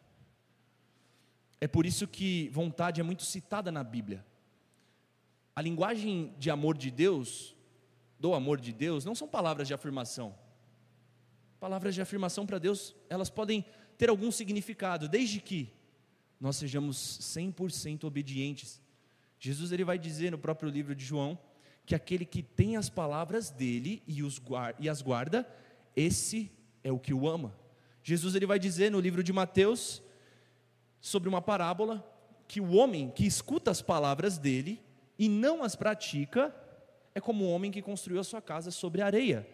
É 1.60 1.66
por 1.66 1.84
isso 1.84 2.06
que 2.06 2.48
vontade 2.50 3.00
é 3.00 3.04
muito 3.04 3.24
citada 3.24 3.72
na 3.72 3.82
Bíblia. 3.82 4.24
A 5.58 5.60
linguagem 5.60 6.32
de 6.38 6.52
amor 6.52 6.78
de 6.78 6.88
Deus, 6.88 7.56
do 8.16 8.32
amor 8.32 8.60
de 8.60 8.72
Deus, 8.72 9.04
não 9.04 9.12
são 9.12 9.26
palavras 9.26 9.66
de 9.66 9.74
afirmação. 9.74 10.32
Palavras 11.58 11.96
de 11.96 12.00
afirmação 12.00 12.46
para 12.46 12.60
Deus, 12.60 12.94
elas 13.10 13.28
podem 13.28 13.64
ter 13.96 14.08
algum 14.08 14.30
significado, 14.30 15.08
desde 15.08 15.40
que 15.40 15.74
nós 16.40 16.54
sejamos 16.54 16.96
100% 16.96 18.04
obedientes. 18.04 18.80
Jesus 19.36 19.72
ele 19.72 19.82
vai 19.82 19.98
dizer 19.98 20.30
no 20.30 20.38
próprio 20.38 20.70
livro 20.70 20.94
de 20.94 21.04
João 21.04 21.36
que 21.84 21.96
aquele 21.96 22.24
que 22.24 22.40
tem 22.40 22.76
as 22.76 22.88
palavras 22.88 23.50
dele 23.50 24.00
e, 24.06 24.22
os 24.22 24.38
guarda, 24.38 24.78
e 24.78 24.88
as 24.88 25.02
guarda, 25.02 25.44
esse 25.96 26.52
é 26.84 26.92
o 26.92 27.00
que 27.00 27.12
o 27.12 27.28
ama. 27.28 27.52
Jesus 28.00 28.36
ele 28.36 28.46
vai 28.46 28.60
dizer 28.60 28.92
no 28.92 29.00
livro 29.00 29.24
de 29.24 29.32
Mateus 29.32 30.04
sobre 31.00 31.28
uma 31.28 31.42
parábola 31.42 32.08
que 32.46 32.60
o 32.60 32.76
homem 32.76 33.10
que 33.10 33.26
escuta 33.26 33.72
as 33.72 33.82
palavras 33.82 34.38
dele 34.38 34.86
e 35.18 35.28
não 35.28 35.64
as 35.64 35.74
pratica 35.74 36.54
é 37.14 37.20
como 37.20 37.44
o 37.44 37.50
homem 37.50 37.70
que 37.70 37.82
construiu 37.82 38.20
a 38.20 38.24
sua 38.24 38.40
casa 38.40 38.70
sobre 38.70 39.02
areia. 39.02 39.46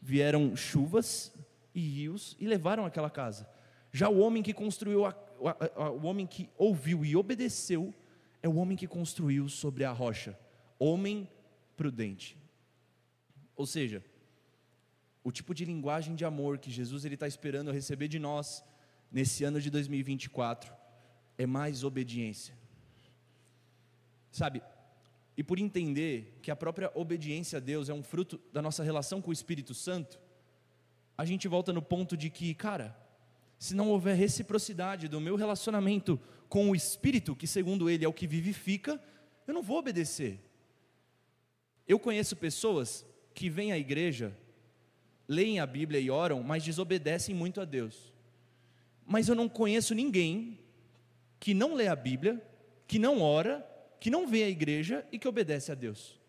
Vieram 0.00 0.54
chuvas 0.54 1.32
e 1.74 1.80
rios 1.80 2.36
e 2.38 2.46
levaram 2.46 2.86
aquela 2.86 3.10
casa. 3.10 3.48
Já 3.92 4.08
o 4.08 4.18
homem 4.18 4.42
que 4.42 4.54
construiu, 4.54 5.04
a, 5.04 5.10
a, 5.10 5.84
a, 5.84 5.90
o 5.90 6.04
homem 6.04 6.26
que 6.26 6.48
ouviu 6.56 7.04
e 7.04 7.16
obedeceu, 7.16 7.92
é 8.42 8.48
o 8.48 8.56
homem 8.56 8.76
que 8.76 8.86
construiu 8.86 9.48
sobre 9.48 9.84
a 9.84 9.90
rocha. 9.90 10.38
Homem 10.78 11.28
prudente. 11.76 12.36
Ou 13.56 13.66
seja, 13.66 14.04
o 15.22 15.32
tipo 15.32 15.54
de 15.54 15.64
linguagem 15.64 16.14
de 16.14 16.24
amor 16.24 16.58
que 16.58 16.70
Jesus 16.70 17.04
está 17.04 17.26
esperando 17.26 17.72
receber 17.72 18.08
de 18.08 18.18
nós 18.18 18.62
nesse 19.10 19.42
ano 19.44 19.60
de 19.60 19.70
2024 19.70 20.72
é 21.38 21.46
mais 21.46 21.82
obediência. 21.82 22.54
Sabe? 24.30 24.62
E 25.36 25.42
por 25.42 25.58
entender 25.58 26.38
que 26.42 26.50
a 26.50 26.56
própria 26.56 26.90
obediência 26.94 27.56
a 27.56 27.60
Deus 27.60 27.88
é 27.88 27.94
um 27.94 28.02
fruto 28.02 28.40
da 28.52 28.62
nossa 28.62 28.82
relação 28.82 29.20
com 29.20 29.30
o 29.30 29.32
Espírito 29.32 29.74
Santo, 29.74 30.18
a 31.16 31.24
gente 31.24 31.48
volta 31.48 31.72
no 31.72 31.82
ponto 31.82 32.16
de 32.16 32.30
que, 32.30 32.54
cara, 32.54 32.96
se 33.58 33.74
não 33.74 33.88
houver 33.88 34.16
reciprocidade 34.16 35.08
do 35.08 35.20
meu 35.20 35.36
relacionamento 35.36 36.20
com 36.48 36.70
o 36.70 36.74
Espírito, 36.74 37.34
que 37.34 37.46
segundo 37.46 37.90
ele 37.90 38.04
é 38.04 38.08
o 38.08 38.12
que 38.12 38.26
vivifica, 38.26 39.00
eu 39.46 39.54
não 39.54 39.62
vou 39.62 39.78
obedecer. 39.78 40.40
Eu 41.86 41.98
conheço 41.98 42.36
pessoas 42.36 43.04
que 43.34 43.50
vêm 43.50 43.72
à 43.72 43.78
igreja, 43.78 44.36
leem 45.26 45.60
a 45.60 45.66
Bíblia 45.66 46.00
e 46.00 46.10
oram, 46.10 46.42
mas 46.42 46.64
desobedecem 46.64 47.34
muito 47.34 47.60
a 47.60 47.64
Deus 47.64 48.14
mas 49.06 49.28
eu 49.28 49.34
não 49.34 49.48
conheço 49.48 49.94
ninguém 49.94 50.58
que 51.38 51.52
não 51.52 51.74
lê 51.74 51.88
a 51.88 51.96
Bíblia, 51.96 52.42
que 52.86 52.98
não 52.98 53.20
ora, 53.20 53.66
que 54.04 54.10
não 54.10 54.26
vê 54.26 54.44
a 54.44 54.50
igreja 54.50 55.02
e 55.10 55.18
que 55.18 55.26
obedece 55.26 55.72
a 55.72 55.74
Deus. 55.74 56.20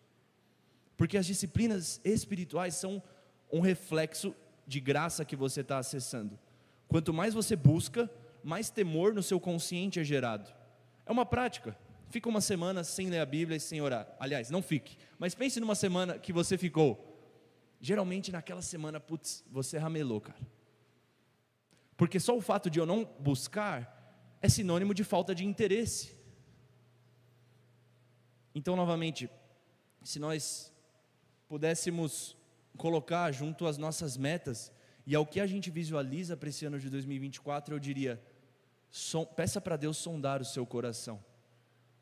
Porque 0.96 1.18
as 1.18 1.26
disciplinas 1.26 2.00
espirituais 2.02 2.74
são 2.74 3.02
um 3.52 3.60
reflexo 3.60 4.34
de 4.66 4.80
graça 4.80 5.26
que 5.26 5.36
você 5.36 5.60
está 5.60 5.76
acessando. 5.76 6.38
Quanto 6.88 7.12
mais 7.12 7.34
você 7.34 7.54
busca, 7.54 8.10
mais 8.42 8.70
temor 8.70 9.12
no 9.12 9.22
seu 9.22 9.38
consciente 9.38 10.00
é 10.00 10.04
gerado. 10.04 10.50
É 11.04 11.12
uma 11.12 11.26
prática. 11.26 11.76
Fica 12.08 12.30
uma 12.30 12.40
semana 12.40 12.82
sem 12.82 13.10
ler 13.10 13.20
a 13.20 13.26
Bíblia 13.26 13.58
e 13.58 13.60
sem 13.60 13.78
orar. 13.82 14.08
Aliás, 14.18 14.48
não 14.48 14.62
fique. 14.62 14.96
Mas 15.18 15.34
pense 15.34 15.60
numa 15.60 15.74
semana 15.74 16.18
que 16.18 16.32
você 16.32 16.56
ficou. 16.56 17.20
Geralmente 17.78 18.32
naquela 18.32 18.62
semana, 18.62 18.98
putz, 18.98 19.44
você 19.50 19.76
ramelou, 19.76 20.22
cara. 20.22 20.40
Porque 21.94 22.18
só 22.18 22.34
o 22.34 22.40
fato 22.40 22.70
de 22.70 22.78
eu 22.78 22.86
não 22.86 23.04
buscar 23.20 24.38
é 24.40 24.48
sinônimo 24.48 24.94
de 24.94 25.04
falta 25.04 25.34
de 25.34 25.44
interesse. 25.44 26.15
Então, 28.58 28.74
novamente, 28.74 29.28
se 30.02 30.18
nós 30.18 30.72
pudéssemos 31.46 32.34
colocar 32.78 33.30
junto 33.30 33.66
às 33.66 33.76
nossas 33.76 34.16
metas 34.16 34.72
e 35.06 35.14
ao 35.14 35.26
que 35.26 35.40
a 35.40 35.46
gente 35.46 35.70
visualiza 35.70 36.38
para 36.38 36.48
esse 36.48 36.64
ano 36.64 36.80
de 36.80 36.88
2024, 36.88 37.74
eu 37.74 37.78
diria: 37.78 38.18
som, 38.88 39.26
peça 39.26 39.60
para 39.60 39.76
Deus 39.76 39.98
sondar 39.98 40.40
o 40.40 40.44
seu 40.46 40.64
coração. 40.64 41.22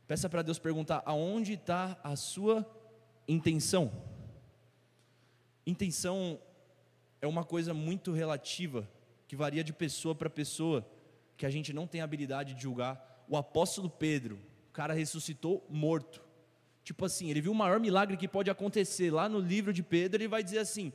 Peça 0.07 0.29
para 0.29 0.43
Deus 0.43 0.61
perguntar 0.61 1.03
aonde 1.05 1.55
está 1.55 1.99
a 2.05 2.14
sua 2.14 2.64
intenção. 3.27 3.90
Intenção 5.67 6.40
é 7.21 7.27
uma 7.27 7.43
coisa 7.43 7.75
muito 7.75 8.12
relativa 8.12 8.88
que 9.27 9.35
varia 9.35 9.64
de 9.64 9.73
pessoa 9.73 10.14
para 10.14 10.31
pessoa, 10.31 10.88
que 11.37 11.47
a 11.47 11.51
gente 11.51 11.73
não 11.73 11.88
tem 11.88 12.01
habilidade 12.01 12.55
de 12.55 12.62
julgar. 12.62 13.25
O 13.29 13.37
apóstolo 13.37 13.90
Pedro, 13.90 14.38
o 14.69 14.73
cara 14.73 14.95
ressuscitou 14.95 15.67
morto. 15.69 16.24
Tipo 16.85 17.07
assim, 17.07 17.31
ele 17.31 17.40
viu 17.40 17.53
o 17.53 17.55
maior 17.55 17.81
milagre 17.81 18.16
que 18.16 18.29
pode 18.29 18.51
acontecer. 18.51 19.11
Lá 19.11 19.27
no 19.27 19.38
livro 19.40 19.73
de 19.73 19.83
Pedro, 19.83 20.20
ele 20.20 20.29
vai 20.29 20.44
dizer 20.44 20.59
assim: 20.59 20.92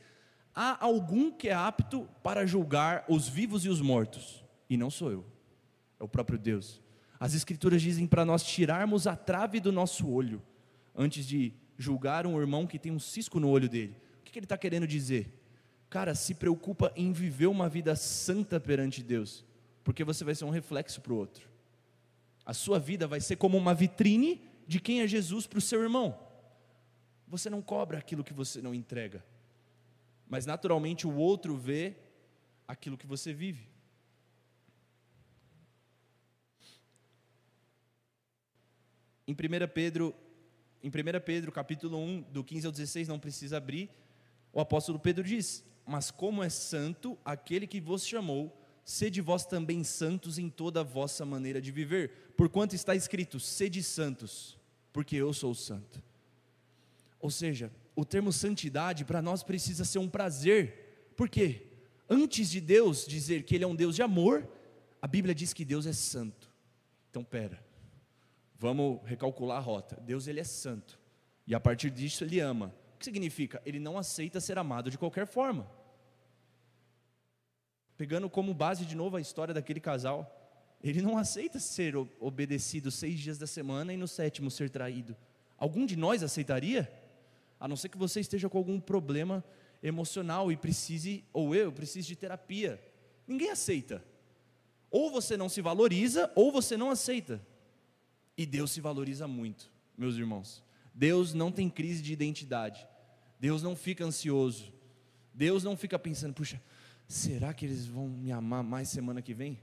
há 0.54 0.84
algum 0.86 1.32
que 1.32 1.50
é 1.50 1.54
apto 1.54 2.08
para 2.22 2.46
julgar 2.46 3.04
os 3.10 3.28
vivos 3.28 3.66
e 3.66 3.70
os 3.70 3.82
mortos, 3.82 4.46
e 4.70 4.78
não 4.78 4.92
sou 4.92 5.12
eu, 5.12 5.26
é 6.00 6.04
o 6.04 6.08
próprio 6.08 6.38
Deus. 6.38 6.80
As 7.20 7.34
Escrituras 7.34 7.82
dizem 7.82 8.08
para 8.08 8.24
nós 8.24 8.44
tirarmos 8.44 9.08
a 9.08 9.16
trave 9.16 9.60
do 9.60 9.72
nosso 9.72 10.08
olho, 10.08 10.42
antes 10.96 11.26
de 11.26 11.54
julgar 11.78 12.28
um 12.28 12.40
irmão 12.40 12.68
que 12.68 12.78
tem 12.78 12.92
um 12.92 13.00
cisco 13.00 13.40
no 13.40 13.50
olho 13.50 13.68
dele. 13.68 13.96
O 14.22 14.24
que 14.24 14.38
ele 14.38 14.46
está 14.46 14.58
querendo 14.58 14.86
dizer? 14.86 15.34
Cara, 15.90 16.14
se 16.14 16.36
preocupa 16.36 16.94
em 16.96 17.12
viver 17.12 17.48
uma 17.48 17.68
vida 17.68 17.96
santa 17.96 18.60
perante 18.60 19.02
Deus, 19.02 19.44
porque 19.84 20.04
você 20.04 20.24
vai 20.24 20.36
ser 20.36 20.46
um 20.46 20.52
reflexo 20.52 21.02
para 21.02 21.14
o 21.14 21.18
outro. 21.18 21.50
A 22.46 22.54
sua 22.54 22.78
vida 22.78 23.08
vai 23.08 23.20
ser 23.20 23.38
como 23.38 23.58
uma 23.58 23.74
vitrine 23.74 24.49
de 24.70 24.80
quem 24.80 25.02
é 25.02 25.08
Jesus 25.08 25.48
para 25.48 25.58
o 25.58 25.62
seu 25.62 25.82
irmão. 25.82 26.16
Você 27.28 27.50
não 27.50 27.60
cobra 27.60 27.98
aquilo 27.98 28.24
que 28.24 28.32
você 28.32 28.62
não 28.62 28.72
entrega, 28.72 29.26
mas 30.28 30.46
naturalmente 30.46 31.08
o 31.08 31.16
outro 31.16 31.58
vê 31.58 31.96
aquilo 32.68 32.96
que 32.96 33.08
você 33.08 33.34
vive. 33.34 33.68
Em 39.28 39.34
1 39.34 39.36
Pedro, 39.74 40.16
em 40.84 40.90
1 40.90 40.92
Pedro 41.26 41.52
capítulo 41.52 41.98
1, 41.98 42.22
do 42.32 42.44
15 42.44 42.68
ao 42.68 42.72
16, 42.72 43.08
não 43.08 43.20
precisa 43.20 43.58
abrir, 43.58 43.90
o 44.54 44.60
apóstolo 44.60 45.00
Pedro 45.00 45.24
diz: 45.24 45.66
mas 45.84 46.12
como 46.12 46.44
é 46.44 46.50
santo 46.50 47.18
aquele 47.26 47.66
que 47.66 47.82
vos 47.82 48.06
chamou, 48.06 48.56
sede 48.86 49.20
vós 49.20 49.48
também 49.48 49.84
santos 49.84 50.38
em 50.38 50.48
toda 50.48 50.82
a 50.82 50.84
vossa 50.84 51.26
maneira 51.26 51.60
de 51.60 51.72
viver, 51.72 52.34
porquanto 52.38 52.76
está 52.76 52.94
escrito: 52.94 53.40
sede 53.40 53.82
santos, 53.82 54.59
porque 55.00 55.16
eu 55.16 55.32
sou 55.32 55.56
santo. 55.56 56.04
Ou 57.22 57.32
seja, 57.32 57.72
o 57.96 58.04
termo 58.04 58.34
santidade 58.34 59.06
para 59.06 59.22
nós 59.22 59.42
precisa 59.42 59.86
ser 59.86 59.98
um 59.98 60.10
prazer, 60.10 61.14
por 61.16 61.30
quê? 61.30 61.68
Antes 62.10 62.50
de 62.50 62.60
Deus 62.60 63.06
dizer 63.06 63.44
que 63.44 63.56
Ele 63.56 63.64
é 63.64 63.68
um 63.68 63.78
Deus 63.78 63.96
de 63.96 64.02
amor, 64.02 64.46
a 65.02 65.08
Bíblia 65.08 65.34
diz 65.34 65.54
que 65.54 65.64
Deus 65.64 65.86
é 65.86 65.94
santo. 65.94 66.52
Então, 67.10 67.24
pera, 67.24 67.64
vamos 68.58 69.00
recalcular 69.06 69.60
a 69.60 69.62
rota. 69.62 69.96
Deus 70.02 70.28
ele 70.28 70.42
é 70.42 70.44
santo 70.44 71.00
e 71.48 71.56
a 71.56 71.62
partir 71.62 71.92
disso 71.92 72.26
Ele 72.26 72.42
ama. 72.42 72.76
O 72.96 72.98
que 73.00 73.06
significa? 73.06 73.62
Ele 73.66 73.80
não 73.80 73.98
aceita 73.98 74.42
ser 74.42 74.58
amado 74.58 74.92
de 74.92 74.98
qualquer 74.98 75.26
forma. 75.26 75.66
Pegando 77.96 78.30
como 78.30 78.54
base 78.54 78.86
de 78.86 78.98
novo 78.98 79.16
a 79.16 79.22
história 79.22 79.54
daquele 79.54 79.80
casal, 79.80 80.39
ele 80.82 81.02
não 81.02 81.18
aceita 81.18 81.60
ser 81.60 81.96
obedecido 82.20 82.90
seis 82.90 83.20
dias 83.20 83.38
da 83.38 83.46
semana 83.46 83.94
e 83.94 83.98
no 83.98 84.08
sétimo 84.08 84.50
ser 84.50 84.70
traído. 84.70 85.16
Algum 85.58 85.86
de 85.86 85.96
nós 85.96 86.24
aceitaria? 86.24 86.90
A 87.60 87.68
não 87.68 87.76
ser 87.76 87.90
que 87.90 87.98
você 87.98 88.22
esteja 88.22 88.48
com 88.48 88.58
algum 88.58 88.80
problema 88.80 89.44
emocional 89.84 90.52
e 90.52 90.58
precise, 90.58 91.24
ou 91.34 91.54
eu, 91.54 91.72
precise 91.72 92.08
de 92.08 92.16
terapia. 92.16 92.82
Ninguém 93.28 93.50
aceita. 93.50 94.04
Ou 94.90 95.12
você 95.12 95.36
não 95.36 95.50
se 95.50 95.62
valoriza, 95.62 96.32
ou 96.36 96.52
você 96.52 96.78
não 96.78 96.90
aceita. 96.90 97.46
E 98.38 98.46
Deus 98.46 98.72
se 98.72 98.80
valoriza 98.80 99.28
muito, 99.28 99.70
meus 99.98 100.16
irmãos. 100.16 100.64
Deus 100.94 101.34
não 101.34 101.52
tem 101.52 101.70
crise 101.70 102.02
de 102.02 102.14
identidade. 102.14 102.88
Deus 103.38 103.62
não 103.62 103.76
fica 103.76 104.06
ansioso. 104.06 104.72
Deus 105.34 105.64
não 105.64 105.76
fica 105.76 106.00
pensando, 106.00 106.34
puxa, 106.34 106.62
será 107.08 107.54
que 107.54 107.66
eles 107.66 107.86
vão 107.86 108.08
me 108.08 108.32
amar 108.32 108.64
mais 108.64 108.90
semana 108.90 109.22
que 109.22 109.34
vem? 109.34 109.60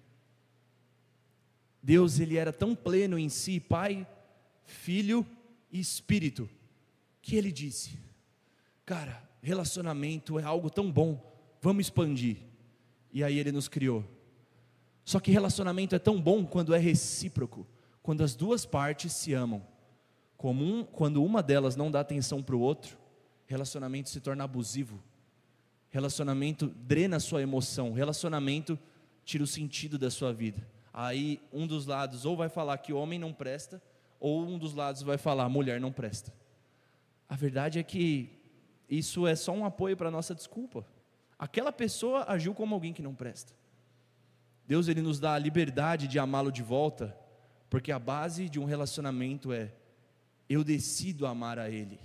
Deus, 1.86 2.18
ele 2.18 2.36
era 2.36 2.52
tão 2.52 2.74
pleno 2.74 3.16
em 3.16 3.28
si, 3.28 3.60
Pai, 3.60 4.04
Filho 4.64 5.24
e 5.70 5.78
Espírito, 5.78 6.50
que 7.22 7.36
ele 7.36 7.52
disse: 7.52 7.96
Cara, 8.84 9.22
relacionamento 9.40 10.36
é 10.36 10.42
algo 10.42 10.68
tão 10.68 10.90
bom, 10.90 11.22
vamos 11.62 11.86
expandir. 11.86 12.38
E 13.12 13.22
aí 13.22 13.38
ele 13.38 13.52
nos 13.52 13.68
criou. 13.68 14.04
Só 15.04 15.20
que 15.20 15.30
relacionamento 15.30 15.94
é 15.94 15.98
tão 16.00 16.20
bom 16.20 16.44
quando 16.44 16.74
é 16.74 16.78
recíproco, 16.78 17.64
quando 18.02 18.24
as 18.24 18.34
duas 18.34 18.66
partes 18.66 19.12
se 19.12 19.32
amam. 19.32 19.64
Um, 20.42 20.82
quando 20.82 21.22
uma 21.22 21.40
delas 21.40 21.76
não 21.76 21.88
dá 21.88 22.00
atenção 22.00 22.42
para 22.42 22.56
o 22.56 22.60
outro, 22.60 22.98
relacionamento 23.46 24.10
se 24.10 24.20
torna 24.20 24.42
abusivo. 24.42 25.00
Relacionamento 25.88 26.66
drena 26.66 27.18
a 27.18 27.20
sua 27.20 27.42
emoção, 27.42 27.92
relacionamento 27.92 28.76
tira 29.24 29.44
o 29.44 29.46
sentido 29.46 29.96
da 29.96 30.10
sua 30.10 30.32
vida. 30.32 30.66
Aí 30.98 31.42
um 31.52 31.66
dos 31.66 31.84
lados 31.84 32.24
ou 32.24 32.34
vai 32.34 32.48
falar 32.48 32.78
que 32.78 32.90
homem 32.90 33.18
não 33.18 33.30
presta, 33.30 33.82
ou 34.18 34.46
um 34.46 34.56
dos 34.56 34.72
lados 34.72 35.02
vai 35.02 35.18
falar 35.18 35.46
mulher 35.46 35.78
não 35.78 35.92
presta. 35.92 36.32
A 37.28 37.36
verdade 37.36 37.78
é 37.78 37.82
que 37.82 38.30
isso 38.88 39.26
é 39.26 39.36
só 39.36 39.52
um 39.52 39.66
apoio 39.66 39.94
para 39.94 40.08
a 40.08 40.10
nossa 40.10 40.34
desculpa. 40.34 40.86
Aquela 41.38 41.70
pessoa 41.70 42.24
agiu 42.26 42.54
como 42.54 42.74
alguém 42.74 42.94
que 42.94 43.02
não 43.02 43.14
presta. 43.14 43.52
Deus 44.66 44.88
ele 44.88 45.02
nos 45.02 45.20
dá 45.20 45.34
a 45.34 45.38
liberdade 45.38 46.08
de 46.08 46.18
amá-lo 46.18 46.50
de 46.50 46.62
volta, 46.62 47.14
porque 47.68 47.92
a 47.92 47.98
base 47.98 48.48
de 48.48 48.58
um 48.58 48.64
relacionamento 48.64 49.52
é 49.52 49.74
eu 50.48 50.64
decido 50.64 51.26
amar 51.26 51.58
a 51.58 51.68
ele. 51.68 52.00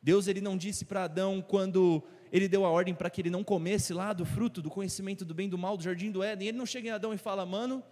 Deus 0.00 0.28
ele 0.28 0.40
não 0.40 0.56
disse 0.56 0.84
para 0.84 1.02
Adão 1.02 1.42
quando 1.42 2.00
ele 2.32 2.48
deu 2.48 2.64
a 2.64 2.70
ordem 2.70 2.94
para 2.94 3.10
que 3.10 3.20
ele 3.20 3.28
não 3.28 3.44
comesse 3.44 3.92
lá 3.92 4.14
do 4.14 4.24
fruto 4.24 4.62
do 4.62 4.70
conhecimento 4.70 5.22
do 5.22 5.34
bem 5.34 5.46
e 5.46 5.50
do 5.50 5.58
mal 5.58 5.76
do 5.76 5.82
jardim 5.84 6.10
do 6.10 6.22
Éden. 6.22 6.48
Ele 6.48 6.56
não 6.56 6.64
chega 6.64 6.88
em 6.88 6.90
Adão 6.90 7.12
e 7.12 7.18
fala: 7.18 7.44
"Mano, 7.44 7.84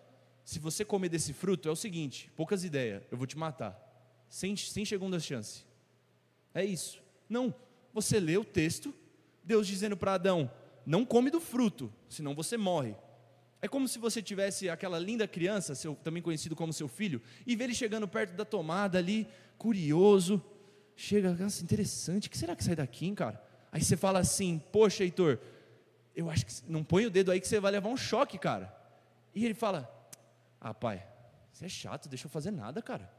se 0.42 0.58
você 0.58 0.82
comer 0.82 1.10
desse 1.10 1.34
fruto 1.34 1.68
é 1.68 1.70
o 1.70 1.76
seguinte, 1.76 2.32
poucas 2.34 2.64
ideias, 2.64 3.02
eu 3.10 3.18
vou 3.18 3.26
te 3.26 3.36
matar, 3.36 3.78
sem 4.30 4.56
sem 4.56 4.86
segunda 4.86 5.20
chance". 5.20 5.66
É 6.54 6.64
isso. 6.64 7.02
Não, 7.28 7.54
você 7.92 8.18
lê 8.18 8.38
o 8.38 8.44
texto, 8.44 8.94
Deus 9.44 9.66
dizendo 9.66 9.94
para 9.94 10.14
Adão: 10.14 10.50
não 10.86 11.04
come 11.04 11.30
do 11.30 11.40
fruto, 11.40 11.92
senão 12.08 12.34
você 12.34 12.56
morre. 12.56 12.96
É 13.62 13.68
como 13.68 13.86
se 13.86 13.98
você 13.98 14.22
tivesse 14.22 14.70
aquela 14.70 14.98
linda 14.98 15.28
criança, 15.28 15.74
seu, 15.74 15.94
também 15.96 16.22
conhecido 16.22 16.56
como 16.56 16.72
seu 16.72 16.88
filho, 16.88 17.20
e 17.46 17.54
vê 17.54 17.64
ele 17.64 17.74
chegando 17.74 18.08
perto 18.08 18.32
da 18.32 18.44
tomada 18.44 18.96
ali, 18.96 19.28
curioso. 19.58 20.42
Chega, 20.96 21.34
nossa, 21.34 21.62
interessante, 21.62 22.26
o 22.26 22.30
que 22.30 22.38
será 22.38 22.56
que 22.56 22.64
sai 22.64 22.74
daqui, 22.74 23.04
hein, 23.04 23.14
cara? 23.14 23.49
Aí 23.72 23.82
você 23.82 23.96
fala 23.96 24.18
assim: 24.18 24.58
Poxa, 24.72 25.04
Heitor, 25.04 25.38
eu 26.14 26.30
acho 26.30 26.46
que 26.46 26.52
não 26.66 26.82
põe 26.82 27.06
o 27.06 27.10
dedo 27.10 27.30
aí 27.30 27.40
que 27.40 27.48
você 27.48 27.60
vai 27.60 27.72
levar 27.72 27.88
um 27.88 27.96
choque, 27.96 28.38
cara. 28.38 28.74
E 29.34 29.44
ele 29.44 29.54
fala: 29.54 29.88
Ah, 30.60 30.74
pai, 30.74 31.06
você 31.52 31.66
é 31.66 31.68
chato, 31.68 32.08
deixa 32.08 32.26
eu 32.26 32.30
fazer 32.30 32.50
nada, 32.50 32.82
cara. 32.82 33.10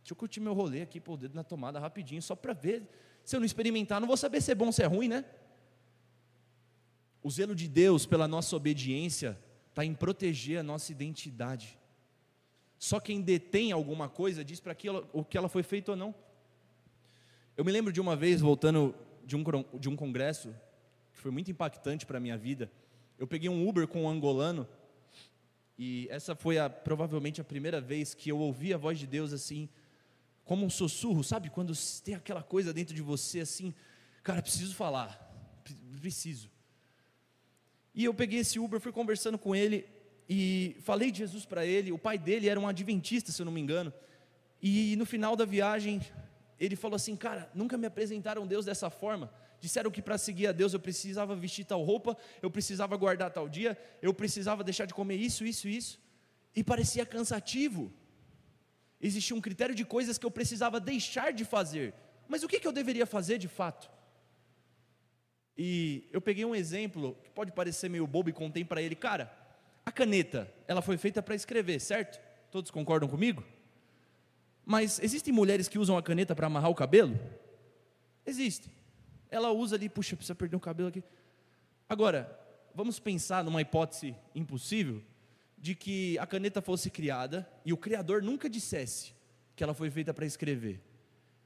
Deixa 0.00 0.12
eu 0.12 0.16
curtir 0.16 0.40
meu 0.40 0.52
rolê 0.52 0.82
aqui, 0.82 1.00
pôr 1.00 1.14
o 1.14 1.16
dedo 1.16 1.34
na 1.34 1.44
tomada 1.44 1.78
rapidinho, 1.78 2.20
só 2.20 2.34
para 2.34 2.52
ver 2.52 2.88
se 3.24 3.36
eu 3.36 3.40
não 3.40 3.46
experimentar, 3.46 4.00
não 4.00 4.08
vou 4.08 4.16
saber 4.16 4.40
se 4.40 4.50
é 4.50 4.54
bom 4.54 4.66
ou 4.66 4.72
se 4.72 4.82
é 4.82 4.86
ruim, 4.86 5.06
né? 5.06 5.24
O 7.22 7.30
zelo 7.30 7.54
de 7.54 7.68
Deus 7.68 8.04
pela 8.04 8.26
nossa 8.26 8.56
obediência 8.56 9.38
está 9.68 9.84
em 9.84 9.94
proteger 9.94 10.58
a 10.58 10.62
nossa 10.62 10.90
identidade. 10.90 11.78
Só 12.78 12.98
quem 12.98 13.20
detém 13.20 13.70
alguma 13.70 14.08
coisa 14.08 14.44
diz 14.44 14.58
para 14.58 14.76
o 15.12 15.24
que 15.24 15.38
ela 15.38 15.48
foi 15.48 15.62
feita 15.62 15.92
ou 15.92 15.96
não. 15.96 16.12
Eu 17.56 17.64
me 17.64 17.70
lembro 17.70 17.92
de 17.92 18.00
uma 18.00 18.16
vez, 18.16 18.40
voltando 18.40 18.92
de 19.24 19.36
um, 19.36 19.44
de 19.78 19.88
um 19.88 19.96
congresso, 19.96 20.54
que 21.12 21.18
foi 21.18 21.30
muito 21.30 21.50
impactante 21.50 22.06
para 22.06 22.18
a 22.18 22.20
minha 22.20 22.36
vida. 22.36 22.70
Eu 23.18 23.26
peguei 23.26 23.48
um 23.48 23.68
Uber 23.68 23.86
com 23.86 24.04
um 24.04 24.08
angolano, 24.08 24.68
e 25.78 26.06
essa 26.10 26.34
foi 26.34 26.58
a, 26.58 26.68
provavelmente 26.68 27.40
a 27.40 27.44
primeira 27.44 27.80
vez 27.80 28.14
que 28.14 28.30
eu 28.30 28.38
ouvi 28.38 28.72
a 28.72 28.76
voz 28.76 28.98
de 28.98 29.06
Deus 29.06 29.32
assim, 29.32 29.68
como 30.44 30.66
um 30.66 30.70
sussurro, 30.70 31.22
sabe? 31.22 31.50
Quando 31.50 31.72
tem 32.04 32.14
aquela 32.14 32.42
coisa 32.42 32.72
dentro 32.72 32.94
de 32.94 33.02
você 33.02 33.40
assim, 33.40 33.74
cara, 34.22 34.42
preciso 34.42 34.74
falar, 34.74 35.30
preciso. 36.00 36.50
E 37.94 38.04
eu 38.04 38.14
peguei 38.14 38.40
esse 38.40 38.58
Uber, 38.58 38.80
fui 38.80 38.92
conversando 38.92 39.38
com 39.38 39.54
ele 39.54 39.86
e 40.28 40.76
falei 40.80 41.10
de 41.10 41.18
Jesus 41.18 41.44
para 41.44 41.64
ele. 41.64 41.92
O 41.92 41.98
pai 41.98 42.18
dele 42.18 42.48
era 42.48 42.58
um 42.58 42.66
adventista, 42.66 43.30
se 43.30 43.40
eu 43.40 43.46
não 43.46 43.52
me 43.52 43.60
engano. 43.60 43.92
E 44.62 44.96
no 44.96 45.04
final 45.04 45.36
da 45.36 45.44
viagem, 45.44 46.00
ele 46.64 46.76
falou 46.76 46.96
assim: 46.96 47.16
Cara, 47.16 47.50
nunca 47.54 47.76
me 47.76 47.86
apresentaram 47.86 48.46
Deus 48.46 48.64
dessa 48.64 48.90
forma. 48.90 49.32
Disseram 49.60 49.90
que 49.90 50.02
para 50.02 50.18
seguir 50.18 50.48
a 50.48 50.52
Deus 50.52 50.74
eu 50.74 50.80
precisava 50.80 51.36
vestir 51.36 51.64
tal 51.64 51.82
roupa, 51.82 52.16
eu 52.40 52.50
precisava 52.50 52.96
guardar 52.96 53.30
tal 53.30 53.48
dia, 53.48 53.78
eu 54.00 54.12
precisava 54.12 54.64
deixar 54.64 54.86
de 54.86 54.94
comer 54.94 55.16
isso, 55.16 55.44
isso, 55.44 55.68
isso. 55.68 56.00
E 56.54 56.64
parecia 56.64 57.06
cansativo 57.06 57.92
existia 59.02 59.36
um 59.36 59.40
critério 59.40 59.74
de 59.74 59.84
coisas 59.84 60.16
que 60.16 60.24
eu 60.24 60.30
precisava 60.30 60.78
deixar 60.78 61.32
de 61.32 61.44
fazer. 61.44 61.92
Mas 62.28 62.44
o 62.44 62.48
que, 62.48 62.60
que 62.60 62.66
eu 62.66 62.72
deveria 62.72 63.04
fazer 63.04 63.36
de 63.36 63.48
fato? 63.48 63.90
E 65.58 66.08
eu 66.12 66.20
peguei 66.20 66.44
um 66.44 66.54
exemplo 66.54 67.18
que 67.24 67.30
pode 67.30 67.50
parecer 67.52 67.90
meio 67.90 68.06
bobo 68.06 68.30
e 68.30 68.32
contei 68.32 68.64
para 68.64 68.80
ele, 68.80 68.94
cara, 68.94 69.30
a 69.84 69.90
caneta, 69.90 70.50
ela 70.68 70.80
foi 70.80 70.96
feita 70.96 71.20
para 71.20 71.34
escrever, 71.34 71.80
certo? 71.80 72.20
Todos 72.50 72.70
concordam 72.70 73.08
comigo? 73.08 73.44
Mas 74.64 75.00
existem 75.00 75.32
mulheres 75.32 75.68
que 75.68 75.78
usam 75.78 75.96
a 75.96 76.02
caneta 76.02 76.34
para 76.34 76.46
amarrar 76.46 76.70
o 76.70 76.74
cabelo? 76.74 77.18
Existem. 78.24 78.72
Ela 79.30 79.50
usa 79.50 79.76
ali, 79.76 79.88
puxa, 79.88 80.16
precisa 80.16 80.34
perder 80.34 80.56
o 80.56 80.60
cabelo 80.60 80.88
aqui. 80.88 81.02
Agora, 81.88 82.38
vamos 82.74 82.98
pensar 82.98 83.42
numa 83.42 83.60
hipótese 83.60 84.14
impossível 84.34 85.02
de 85.58 85.74
que 85.74 86.18
a 86.18 86.26
caneta 86.26 86.60
fosse 86.60 86.90
criada 86.90 87.48
e 87.64 87.72
o 87.72 87.76
criador 87.76 88.22
nunca 88.22 88.48
dissesse 88.48 89.14
que 89.54 89.62
ela 89.62 89.74
foi 89.74 89.90
feita 89.90 90.12
para 90.12 90.26
escrever. 90.26 90.80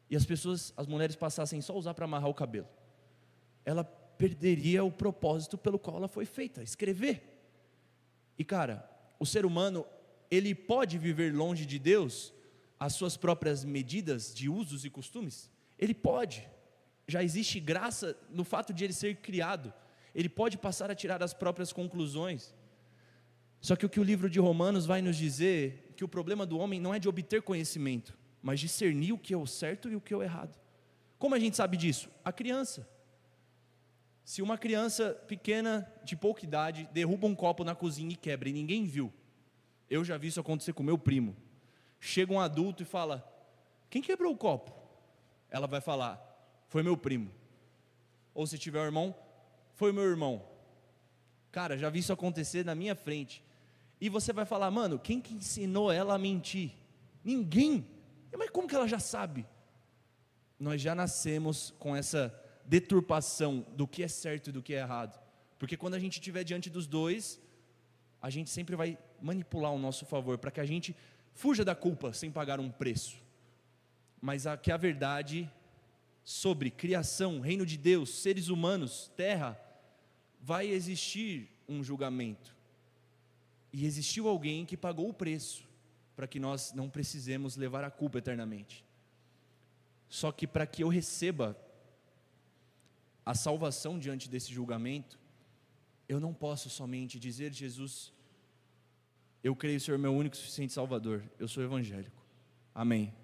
E 0.09 0.17
as 0.17 0.25
pessoas, 0.25 0.73
as 0.77 0.87
mulheres 0.87 1.17
passassem 1.17 1.61
só 1.61 1.73
a 1.73 1.77
usar 1.77 1.95
para 1.95 2.05
amarrar 2.05 2.31
o 2.31 2.35
cabelo. 2.35 2.69
Ela 3.65 3.85
perderia 3.85 4.85
o 4.85 4.91
propósito 4.91 5.59
pelo 5.59 5.79
qual 5.79 5.97
ela 5.97 6.09
foi 6.09 6.25
feita, 6.25 6.63
escrever. 6.63 7.23
E 8.39 8.45
cara, 8.45 8.89
o 9.19 9.27
ser 9.27 9.45
humano, 9.45 9.85
ele 10.31 10.55
pode 10.55 10.99
viver 10.99 11.35
longe 11.35 11.67
de 11.67 11.79
Deus 11.79 12.33
as 12.79 12.95
suas 12.95 13.17
próprias 13.17 13.65
medidas 13.65 14.35
de 14.35 14.49
usos 14.49 14.85
e 14.85 14.91
costumes? 14.91 15.51
Ele 15.79 15.95
pode. 15.95 16.49
Já 17.09 17.23
existe 17.23 17.61
graça 17.61 18.17
no 18.31 18.45
fato 18.45 18.73
de 18.73 18.85
ele 18.85 18.93
ser 18.93 19.17
criado. 19.17 19.73
Ele 20.15 20.29
pode 20.29 20.59
passar 20.59 20.91
a 20.91 20.95
tirar 20.95 21.23
as 21.23 21.35
próprias 21.35 21.73
conclusões. 21.73 22.55
Só 23.61 23.77
que 23.77 23.87
o 23.87 23.89
que 23.89 24.01
o 24.01 24.05
livro 24.05 24.29
de 24.29 24.39
Romanos 24.39 24.87
vai 24.87 25.03
nos 25.03 25.17
dizer 25.17 25.93
que 25.97 26.05
o 26.05 26.09
problema 26.09 26.45
do 26.47 26.59
homem 26.59 26.81
não 26.81 26.95
é 26.95 26.99
de 26.99 27.09
obter 27.09 27.43
conhecimento, 27.43 28.17
mas 28.43 28.61
discernir 28.61 29.13
o 29.13 29.19
que 29.19 29.35
é 29.35 29.37
o 29.37 29.47
certo 29.47 29.91
e 29.91 29.97
o 29.97 30.01
que 30.01 30.15
é 30.15 30.17
o 30.17 30.23
errado. 30.23 30.59
Como 31.19 31.35
a 31.35 31.39
gente 31.39 31.57
sabe 31.57 31.77
disso? 31.77 32.11
A 32.25 32.33
criança. 32.33 32.89
Se 34.25 34.43
uma 34.43 34.59
criança 34.59 35.11
pequena, 35.27 35.91
de 36.05 36.17
pouca 36.17 36.45
idade, 36.45 36.89
derruba 36.93 37.27
um 37.27 37.35
copo 37.35 37.65
na 37.65 37.75
cozinha 37.75 38.13
e 38.13 38.17
quebra 38.17 38.49
e 38.49 38.53
ninguém 38.53 38.85
viu, 38.85 39.13
eu 39.89 40.05
já 40.05 40.19
vi 40.19 40.29
isso 40.29 40.41
acontecer 40.41 40.73
com 40.73 40.83
meu 40.83 40.99
primo. 40.99 41.37
Chega 42.01 42.33
um 42.33 42.41
adulto 42.41 42.83
e 42.83 42.87
fala: 42.87 43.27
Quem 43.91 44.03
quebrou 44.03 44.33
o 44.33 44.37
copo? 44.37 44.73
Ela 45.51 45.67
vai 45.67 45.81
falar: 45.81 46.21
Foi 46.69 46.83
meu 46.83 46.97
primo. 46.97 47.31
Ou 48.35 48.47
se 48.47 48.59
tiver 48.59 48.81
um 48.81 48.85
irmão, 48.85 49.15
foi 49.75 49.93
meu 49.93 50.05
irmão. 50.05 50.47
Cara, 51.51 51.79
já 51.79 51.89
vi 51.89 52.01
isso 52.01 52.13
acontecer 52.13 52.65
na 52.65 52.75
minha 52.75 52.95
frente. 52.95 53.43
E 53.99 54.11
você 54.11 54.33
vai 54.33 54.45
falar, 54.45 54.71
mano, 54.71 54.99
quem 54.99 55.21
que 55.21 55.33
ensinou 55.33 55.91
ela 55.91 56.15
a 56.15 56.19
mentir? 56.19 56.73
Ninguém. 57.25 57.87
Mas 58.37 58.51
como 58.51 58.69
que 58.69 58.75
ela 58.75 58.87
já 58.87 58.99
sabe? 58.99 59.47
Nós 60.59 60.83
já 60.83 60.95
nascemos 60.95 61.75
com 61.79 61.97
essa 61.97 62.35
deturpação 62.67 63.65
do 63.75 63.89
que 63.89 64.03
é 64.03 64.09
certo 64.09 64.51
e 64.51 64.53
do 64.53 64.63
que 64.63 64.75
é 64.75 64.81
errado. 64.81 65.19
Porque 65.59 65.77
quando 65.77 65.95
a 65.95 65.99
gente 65.99 66.15
estiver 66.15 66.45
diante 66.45 66.69
dos 66.69 66.87
dois, 66.87 67.41
a 68.21 68.29
gente 68.29 68.51
sempre 68.51 68.77
vai 68.77 68.99
manipular 69.21 69.73
o 69.73 69.79
nosso 69.79 70.05
favor 70.05 70.37
para 70.37 70.51
que 70.51 70.61
a 70.61 70.67
gente 70.67 70.95
fuja 71.37 71.65
da 71.65 71.75
culpa 71.75 72.13
sem 72.13 72.31
pagar 72.31 72.59
um 72.59 72.71
preço. 72.71 73.17
Mas 74.21 74.47
a, 74.47 74.57
que 74.57 74.73
a 74.73 74.77
verdade 74.77 75.49
sobre 76.25 76.71
criação, 76.71 77.41
reino 77.41 77.65
de 77.65 77.77
Deus, 77.77 78.11
seres 78.11 78.49
humanos, 78.49 79.13
terra, 79.17 79.61
vai 80.41 80.67
existir 80.67 81.49
um 81.69 81.85
julgamento. 81.85 82.57
E 83.73 83.85
existiu 83.85 84.27
alguém 84.27 84.65
que 84.65 84.77
pagou 84.77 85.11
o 85.11 85.15
preço 85.15 85.65
para 86.17 86.27
que 86.27 86.41
nós 86.41 86.73
não 86.73 86.89
precisemos 86.89 87.57
levar 87.57 87.85
a 87.85 87.91
culpa 87.91 88.19
eternamente. 88.19 88.85
Só 90.09 90.33
que 90.33 90.47
para 90.47 90.67
que 90.67 90.83
eu 90.83 90.89
receba 90.89 91.57
a 93.25 93.35
salvação 93.35 93.99
diante 93.99 94.29
desse 94.29 94.53
julgamento, 94.53 95.19
eu 96.09 96.19
não 96.19 96.33
posso 96.33 96.71
somente 96.71 97.19
dizer, 97.19 97.53
Jesus, 97.53 98.13
eu 99.43 99.55
creio 99.55 99.81
ser 99.81 99.99
meu 99.99 100.15
único 100.15 100.35
e 100.35 100.39
suficiente 100.39 100.73
Salvador, 100.73 101.23
eu 101.39 101.47
sou 101.47 101.63
evangélico. 101.63 102.25
Amém. 102.75 103.15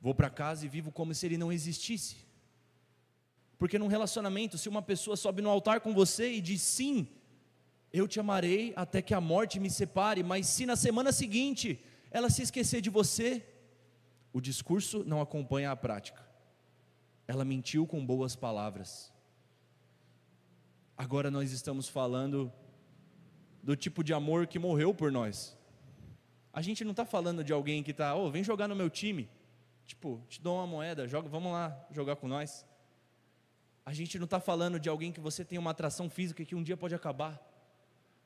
Vou 0.00 0.14
para 0.14 0.30
casa 0.30 0.64
e 0.64 0.68
vivo 0.68 0.90
como 0.90 1.14
se 1.14 1.26
ele 1.26 1.38
não 1.38 1.52
existisse. 1.52 2.16
Porque 3.58 3.78
num 3.78 3.86
relacionamento, 3.86 4.58
se 4.58 4.68
uma 4.68 4.82
pessoa 4.82 5.16
sobe 5.16 5.40
no 5.42 5.50
altar 5.50 5.80
com 5.80 5.94
você 5.94 6.32
e 6.32 6.40
diz 6.40 6.60
sim, 6.62 7.08
eu 7.92 8.06
te 8.06 8.20
amarei 8.20 8.72
até 8.76 9.00
que 9.00 9.14
a 9.14 9.20
morte 9.20 9.58
me 9.58 9.70
separe, 9.70 10.22
mas 10.22 10.46
se 10.46 10.66
na 10.66 10.76
semana 10.76 11.12
seguinte 11.12 11.82
ela 12.10 12.28
se 12.28 12.42
esquecer 12.42 12.80
de 12.80 12.90
você, 12.90 13.46
o 14.32 14.40
discurso 14.40 15.02
não 15.04 15.20
acompanha 15.20 15.70
a 15.70 15.76
prática. 15.76 16.26
Ela 17.26 17.44
mentiu 17.44 17.86
com 17.86 18.04
boas 18.04 18.36
palavras. 18.36 19.12
Agora 20.96 21.30
nós 21.30 21.52
estamos 21.52 21.88
falando 21.88 22.52
do 23.66 23.74
tipo 23.74 24.04
de 24.04 24.14
amor 24.14 24.46
que 24.46 24.60
morreu 24.60 24.94
por 24.94 25.10
nós. 25.10 25.58
A 26.52 26.62
gente 26.62 26.84
não 26.84 26.92
está 26.92 27.04
falando 27.04 27.42
de 27.42 27.52
alguém 27.52 27.82
que 27.82 27.90
está, 27.90 28.14
oh, 28.14 28.30
vem 28.30 28.44
jogar 28.44 28.68
no 28.68 28.76
meu 28.76 28.88
time. 28.88 29.28
Tipo, 29.84 30.22
te 30.28 30.40
dou 30.40 30.58
uma 30.58 30.66
moeda, 30.68 31.08
joga, 31.08 31.28
vamos 31.28 31.50
lá 31.50 31.76
jogar 31.90 32.14
com 32.14 32.28
nós. 32.28 32.64
A 33.84 33.92
gente 33.92 34.20
não 34.20 34.24
está 34.24 34.38
falando 34.38 34.78
de 34.78 34.88
alguém 34.88 35.10
que 35.10 35.18
você 35.18 35.44
tem 35.44 35.58
uma 35.58 35.72
atração 35.72 36.08
física 36.08 36.44
que 36.44 36.54
um 36.54 36.62
dia 36.62 36.76
pode 36.76 36.94
acabar. 36.94 37.44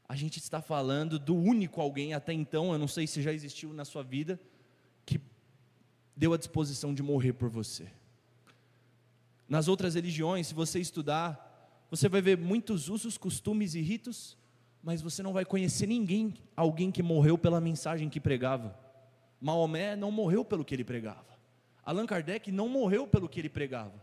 A 0.07 0.15
gente 0.15 0.39
está 0.39 0.61
falando 0.61 1.19
do 1.19 1.35
único 1.35 1.81
alguém 1.81 2.13
até 2.13 2.35
então, 2.35 2.73
eu 2.73 2.79
não 2.79 2.89
sei 2.89 3.07
se 3.07 3.23
já 3.23 3.33
existiu 3.33 3.73
na 3.73 3.87
sua 3.87 4.03
vida, 4.03 4.39
que 5.07 5.19
deu 6.15 6.35
a 6.35 6.37
disposição 6.37 6.93
de 6.93 7.03
morrer 7.03 7.33
por 7.33 7.49
você. 7.49 7.91
Nas 9.49 9.69
outras 9.69 9.95
religiões, 9.95 10.49
se 10.49 10.55
você 10.55 10.79
estudar, 10.79 11.87
você 11.91 12.11
vai 12.11 12.21
ver 12.21 12.37
muitos 12.37 12.91
usos, 12.91 13.17
costumes 13.17 13.75
e 13.75 13.81
ritos, 13.81 14.39
mas 14.83 15.03
você 15.03 15.23
não 15.23 15.33
vai 15.33 15.45
conhecer 15.45 15.87
ninguém, 15.87 16.35
alguém 16.57 16.91
que 16.91 17.03
morreu 17.03 17.37
pela 17.37 17.61
mensagem 17.61 18.09
que 18.09 18.21
pregava. 18.21 18.79
Maomé 19.41 19.97
não 19.97 20.11
morreu 20.11 20.45
pelo 20.45 20.65
que 20.65 20.75
ele 20.75 20.85
pregava. 20.85 21.39
Allan 21.83 22.07
Kardec 22.07 22.51
não 22.51 22.69
morreu 22.69 23.07
pelo 23.07 23.29
que 23.29 23.41
ele 23.41 23.49
pregava. 23.49 24.03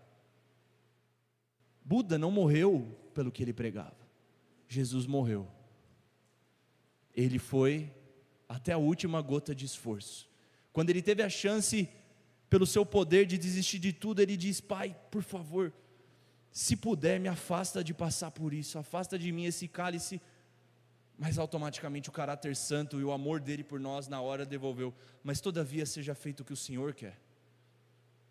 Buda 1.84 2.18
não 2.18 2.30
morreu 2.30 2.98
pelo 3.14 3.32
que 3.32 3.42
ele 3.42 3.54
pregava. 3.54 3.96
Jesus 4.68 5.06
morreu. 5.06 5.48
Ele 7.16 7.40
foi 7.40 7.92
até 8.48 8.74
a 8.74 8.78
última 8.78 9.22
gota 9.22 9.56
de 9.56 9.66
esforço. 9.66 10.30
Quando 10.74 10.90
ele 10.90 11.02
teve 11.02 11.24
a 11.24 11.30
chance, 11.30 11.90
pelo 12.50 12.66
seu 12.66 12.86
poder, 12.86 13.26
de 13.26 13.38
desistir 13.38 13.80
de 13.80 13.94
tudo, 13.94 14.22
ele 14.22 14.38
diz: 14.38 14.60
Pai, 14.62 14.96
por 15.10 15.24
favor, 15.24 15.74
se 16.52 16.76
puder, 16.76 17.20
me 17.20 17.28
afasta 17.28 17.84
de 17.84 17.94
passar 17.94 18.32
por 18.32 18.54
isso, 18.54 18.78
afasta 18.78 19.18
de 19.18 19.32
mim 19.32 19.46
esse 19.46 19.68
cálice. 19.68 20.22
Mas 21.18 21.38
automaticamente 21.38 22.10
o 22.10 22.12
caráter 22.12 22.56
santo 22.56 23.00
e 23.00 23.04
o 23.04 23.12
amor 23.12 23.40
dele 23.40 23.64
por 23.64 23.80
nós 23.80 24.08
na 24.08 24.22
hora 24.22 24.46
devolveu. 24.46 24.94
Mas 25.24 25.42
todavia 25.42 25.86
seja 25.86 26.14
feito 26.14 26.42
o 26.42 26.46
que 26.46 26.54
o 26.54 26.58
Senhor 26.58 26.94
quer 26.94 27.20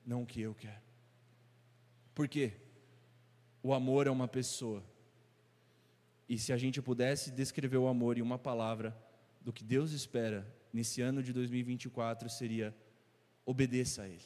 não 0.07 0.23
o 0.23 0.27
que 0.27 0.41
eu 0.41 0.55
quero. 0.55 0.81
Por 2.15 2.29
quê? 2.29 2.53
O 3.63 3.75
amor 3.75 4.07
é 4.07 4.11
uma 4.11 4.29
pessoa. 4.29 4.83
E 6.29 6.39
se 6.39 6.53
a 6.53 6.57
gente 6.57 6.81
pudesse 6.81 7.31
descrever 7.31 7.77
o 7.77 7.89
amor 7.89 8.17
em 8.17 8.23
uma 8.23 8.39
palavra, 8.39 8.97
do 9.41 9.53
que 9.53 9.65
Deus 9.65 9.91
espera 9.91 10.47
nesse 10.73 11.03
ano 11.03 11.23
de 11.23 11.33
2024 11.33 12.31
seria: 12.31 12.75
obedeça 13.45 14.03
a 14.03 14.09
Ele. 14.09 14.23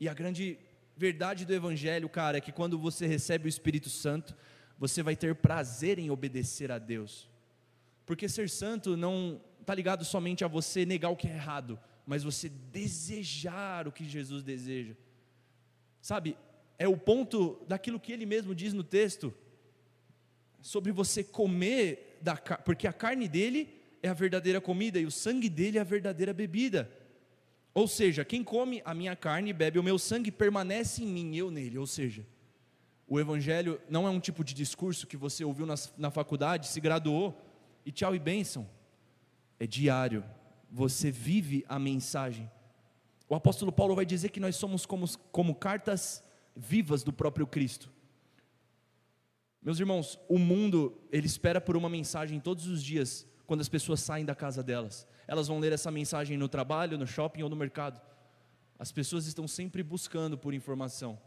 E 0.00 0.08
a 0.08 0.14
grande 0.14 0.58
verdade 0.96 1.44
do 1.44 1.54
Evangelho, 1.54 2.08
cara, 2.08 2.38
é 2.38 2.40
que 2.40 2.52
quando 2.52 2.78
você 2.78 3.06
recebe 3.06 3.46
o 3.46 3.48
Espírito 3.48 3.88
Santo, 3.88 4.36
você 4.78 5.02
vai 5.02 5.16
ter 5.16 5.34
prazer 5.34 5.98
em 5.98 6.10
obedecer 6.10 6.70
a 6.70 6.78
Deus. 6.78 7.28
Porque 8.04 8.28
ser 8.28 8.48
santo 8.50 8.96
não 8.96 9.40
está 9.60 9.74
ligado 9.74 10.04
somente 10.04 10.44
a 10.44 10.48
você 10.48 10.84
negar 10.84 11.10
o 11.10 11.16
que 11.16 11.26
é 11.26 11.34
errado, 11.34 11.78
mas 12.06 12.22
você 12.22 12.48
desejar 12.48 13.88
o 13.88 13.92
que 13.92 14.04
Jesus 14.04 14.42
deseja. 14.42 14.94
Sabe, 16.02 16.36
é 16.78 16.86
o 16.86 16.96
ponto 16.96 17.64
daquilo 17.66 17.98
que 17.98 18.12
ele 18.12 18.26
mesmo 18.26 18.54
diz 18.54 18.72
no 18.72 18.84
texto, 18.84 19.32
sobre 20.60 20.92
você 20.92 21.22
comer, 21.24 22.18
da, 22.20 22.36
porque 22.36 22.86
a 22.86 22.92
carne 22.92 23.28
dele 23.28 23.74
é 24.02 24.08
a 24.08 24.14
verdadeira 24.14 24.60
comida 24.60 24.98
e 24.98 25.06
o 25.06 25.10
sangue 25.10 25.48
dele 25.48 25.78
é 25.78 25.80
a 25.80 25.84
verdadeira 25.84 26.32
bebida. 26.32 26.90
Ou 27.72 27.88
seja, 27.88 28.24
quem 28.24 28.44
come 28.44 28.82
a 28.84 28.94
minha 28.94 29.16
carne 29.16 29.50
e 29.50 29.52
bebe 29.52 29.78
o 29.78 29.82
meu 29.82 29.98
sangue 29.98 30.30
permanece 30.30 31.02
em 31.02 31.06
mim, 31.06 31.34
eu 31.34 31.50
nele. 31.50 31.76
Ou 31.78 31.86
seja, 31.86 32.24
o 33.06 33.20
Evangelho 33.20 33.80
não 33.88 34.06
é 34.06 34.10
um 34.10 34.20
tipo 34.20 34.42
de 34.42 34.54
discurso 34.54 35.06
que 35.06 35.16
você 35.16 35.44
ouviu 35.44 35.66
na, 35.66 35.74
na 35.96 36.10
faculdade, 36.10 36.68
se 36.68 36.80
graduou 36.80 37.38
e 37.84 37.92
tchau 37.92 38.14
e 38.14 38.18
bênção. 38.18 38.68
É 39.58 39.66
diário, 39.66 40.24
você 40.70 41.10
vive 41.10 41.64
a 41.68 41.78
mensagem. 41.78 42.50
O 43.28 43.34
apóstolo 43.34 43.72
Paulo 43.72 43.94
vai 43.94 44.06
dizer 44.06 44.30
que 44.30 44.40
nós 44.40 44.56
somos 44.56 44.86
como, 44.86 45.06
como 45.30 45.54
cartas 45.54 46.22
vivas 46.56 47.02
do 47.02 47.12
próprio 47.12 47.46
Cristo. 47.46 47.92
Meus 49.62 49.80
irmãos, 49.80 50.18
o 50.28 50.38
mundo, 50.38 51.00
ele 51.10 51.26
espera 51.26 51.60
por 51.60 51.76
uma 51.76 51.88
mensagem 51.88 52.38
todos 52.38 52.66
os 52.66 52.82
dias, 52.82 53.26
quando 53.46 53.60
as 53.60 53.68
pessoas 53.68 54.00
saem 54.00 54.24
da 54.24 54.34
casa 54.34 54.62
delas. 54.62 55.06
Elas 55.26 55.48
vão 55.48 55.58
ler 55.58 55.72
essa 55.72 55.90
mensagem 55.90 56.36
no 56.36 56.48
trabalho, 56.48 56.98
no 56.98 57.06
shopping 57.06 57.42
ou 57.42 57.48
no 57.48 57.56
mercado. 57.56 58.00
As 58.78 58.92
pessoas 58.92 59.26
estão 59.26 59.48
sempre 59.48 59.82
buscando 59.82 60.36
por 60.36 60.52
informação. 60.52 61.18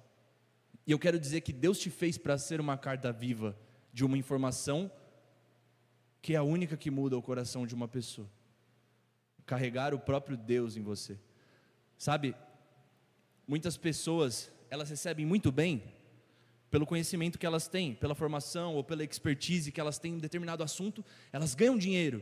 E 0.88 0.91
eu 0.91 0.97
quero 0.97 1.19
dizer 1.19 1.41
que 1.41 1.52
Deus 1.52 1.78
te 1.78 1.89
fez 1.89 2.17
para 2.17 2.38
ser 2.38 2.62
uma 2.62 2.78
carta 2.78 3.12
viva 3.12 3.56
de 3.93 4.06
uma 4.06 4.17
informação 4.17 4.89
que 6.21 6.34
é 6.34 6.38
a 6.38 6.43
única 6.43 6.78
que 6.78 6.89
muda 6.89 7.17
o 7.17 7.21
coração 7.21 7.67
de 7.67 7.76
uma 7.76 7.88
pessoa 7.88 8.28
carregar 9.45 9.93
o 9.93 10.00
próprio 10.00 10.36
Deus 10.36 10.76
em 10.76 10.84
você. 10.84 11.17
Sabe, 11.97 12.36
muitas 13.47 13.78
pessoas, 13.78 14.52
elas 14.69 14.89
recebem 14.89 15.26
muito 15.26 15.52
bem 15.52 15.82
pelo 16.69 16.86
conhecimento 16.86 17.39
que 17.39 17.45
elas 17.45 17.67
têm, 17.67 17.95
pela 17.95 18.13
formação 18.13 18.76
ou 18.76 18.84
pela 18.84 19.06
expertise 19.06 19.71
que 19.71 19.80
elas 19.80 19.97
têm 19.97 20.15
em 20.15 20.19
determinado 20.19 20.63
assunto, 20.63 21.04
elas 21.32 21.56
ganham 21.56 21.78
dinheiro. 21.78 22.21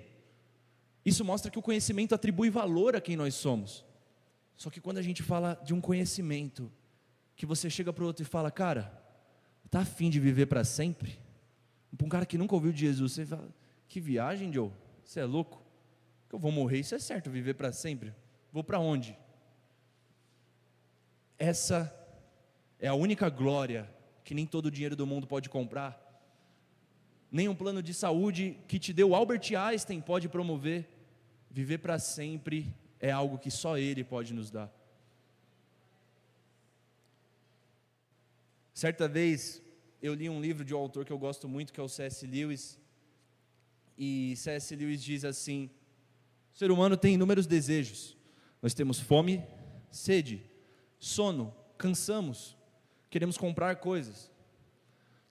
Isso 1.04 1.25
mostra 1.25 1.49
que 1.49 1.58
o 1.58 1.63
conhecimento 1.63 2.13
atribui 2.13 2.51
valor 2.51 2.95
a 2.95 3.01
quem 3.01 3.15
nós 3.15 3.34
somos. 3.34 3.84
Só 4.56 4.69
que 4.69 4.80
quando 4.80 4.99
a 4.99 5.01
gente 5.01 5.23
fala 5.23 5.60
de 5.65 5.73
um 5.73 5.82
conhecimento, 5.82 6.71
que 7.36 7.46
você 7.46 7.69
chega 7.69 7.92
para 7.92 8.04
o 8.04 8.08
outro 8.08 8.23
e 8.23 8.25
fala, 8.25 8.50
cara, 8.50 8.92
tá 9.69 9.79
afim 9.79 10.10
de 10.10 10.19
viver 10.19 10.46
para 10.46 10.63
sempre? 10.63 11.19
Para 11.96 12.06
um 12.06 12.10
cara 12.10 12.25
que 12.25 12.38
nunca 12.38 12.56
ouviu 12.56 12.71
de 12.71 12.79
Jesus, 12.79 13.13
você 13.13 13.25
fala, 13.25 13.50
que 13.88 14.00
viagem, 14.00 14.52
Joe, 14.52 14.71
você 15.04 15.19
é 15.19 15.25
louco? 15.25 15.62
Eu 16.31 16.40
vou 16.40 16.52
morrer, 16.52 16.79
isso 16.79 16.96
é 16.96 17.00
certo, 17.00 17.29
viver 17.29 17.54
para 17.54 17.71
sempre. 17.71 18.13
Vou 18.52 18.63
para 18.63 18.79
onde? 18.79 19.17
Essa 21.38 21.94
é 22.79 22.88
a 22.88 22.94
única 22.94 23.29
glória 23.29 23.90
que 24.23 24.33
nem 24.33 24.46
todo 24.46 24.67
o 24.67 24.71
dinheiro 24.71 24.96
do 24.96 25.06
mundo 25.06 25.27
pode 25.27 25.50
comprar. 25.50 26.02
Nem 27.31 27.50
um 27.50 27.56
plano 27.56 27.81
de 27.81 27.94
saúde 27.94 28.58
que 28.67 28.79
te 28.79 28.94
deu 28.94 29.13
Albert 29.13 29.54
Einstein 29.58 30.02
pode 30.02 30.29
promover. 30.29 30.90
Viver 31.50 31.77
para 31.77 32.00
sempre 32.00 32.73
é 33.00 33.12
algo 33.12 33.38
que 33.38 33.52
só 33.52 33.77
Ele 33.77 34.04
pode 34.04 34.33
nos 34.33 34.50
dar. 34.50 34.71
Certa 38.76 39.08
vez 39.08 39.63
eu 40.02 40.13
li 40.13 40.30
um 40.30 40.42
livro 40.42 40.65
de 40.65 40.73
um 40.76 40.78
autor 40.78 41.06
que 41.06 41.13
eu 41.13 41.17
gosto 41.17 41.48
muito, 41.48 41.71
que 41.71 41.80
é 41.80 41.84
o 41.84 41.88
C.S. 41.88 42.28
Lewis. 42.28 42.78
E 43.98 44.36
C.S. 44.36 44.76
Lewis 44.76 45.02
diz 45.02 45.23
assim: 45.23 45.69
o 46.54 46.58
ser 46.58 46.69
humano 46.69 46.98
tem 46.98 47.13
inúmeros 47.13 47.48
desejos. 47.48 48.17
Nós 48.62 48.73
temos 48.73 49.00
fome, 49.00 49.42
sede, 49.90 50.44
sono, 51.00 51.56
cansamos, 51.78 52.58
queremos 53.10 53.38
comprar 53.38 53.78
coisas. 53.78 54.30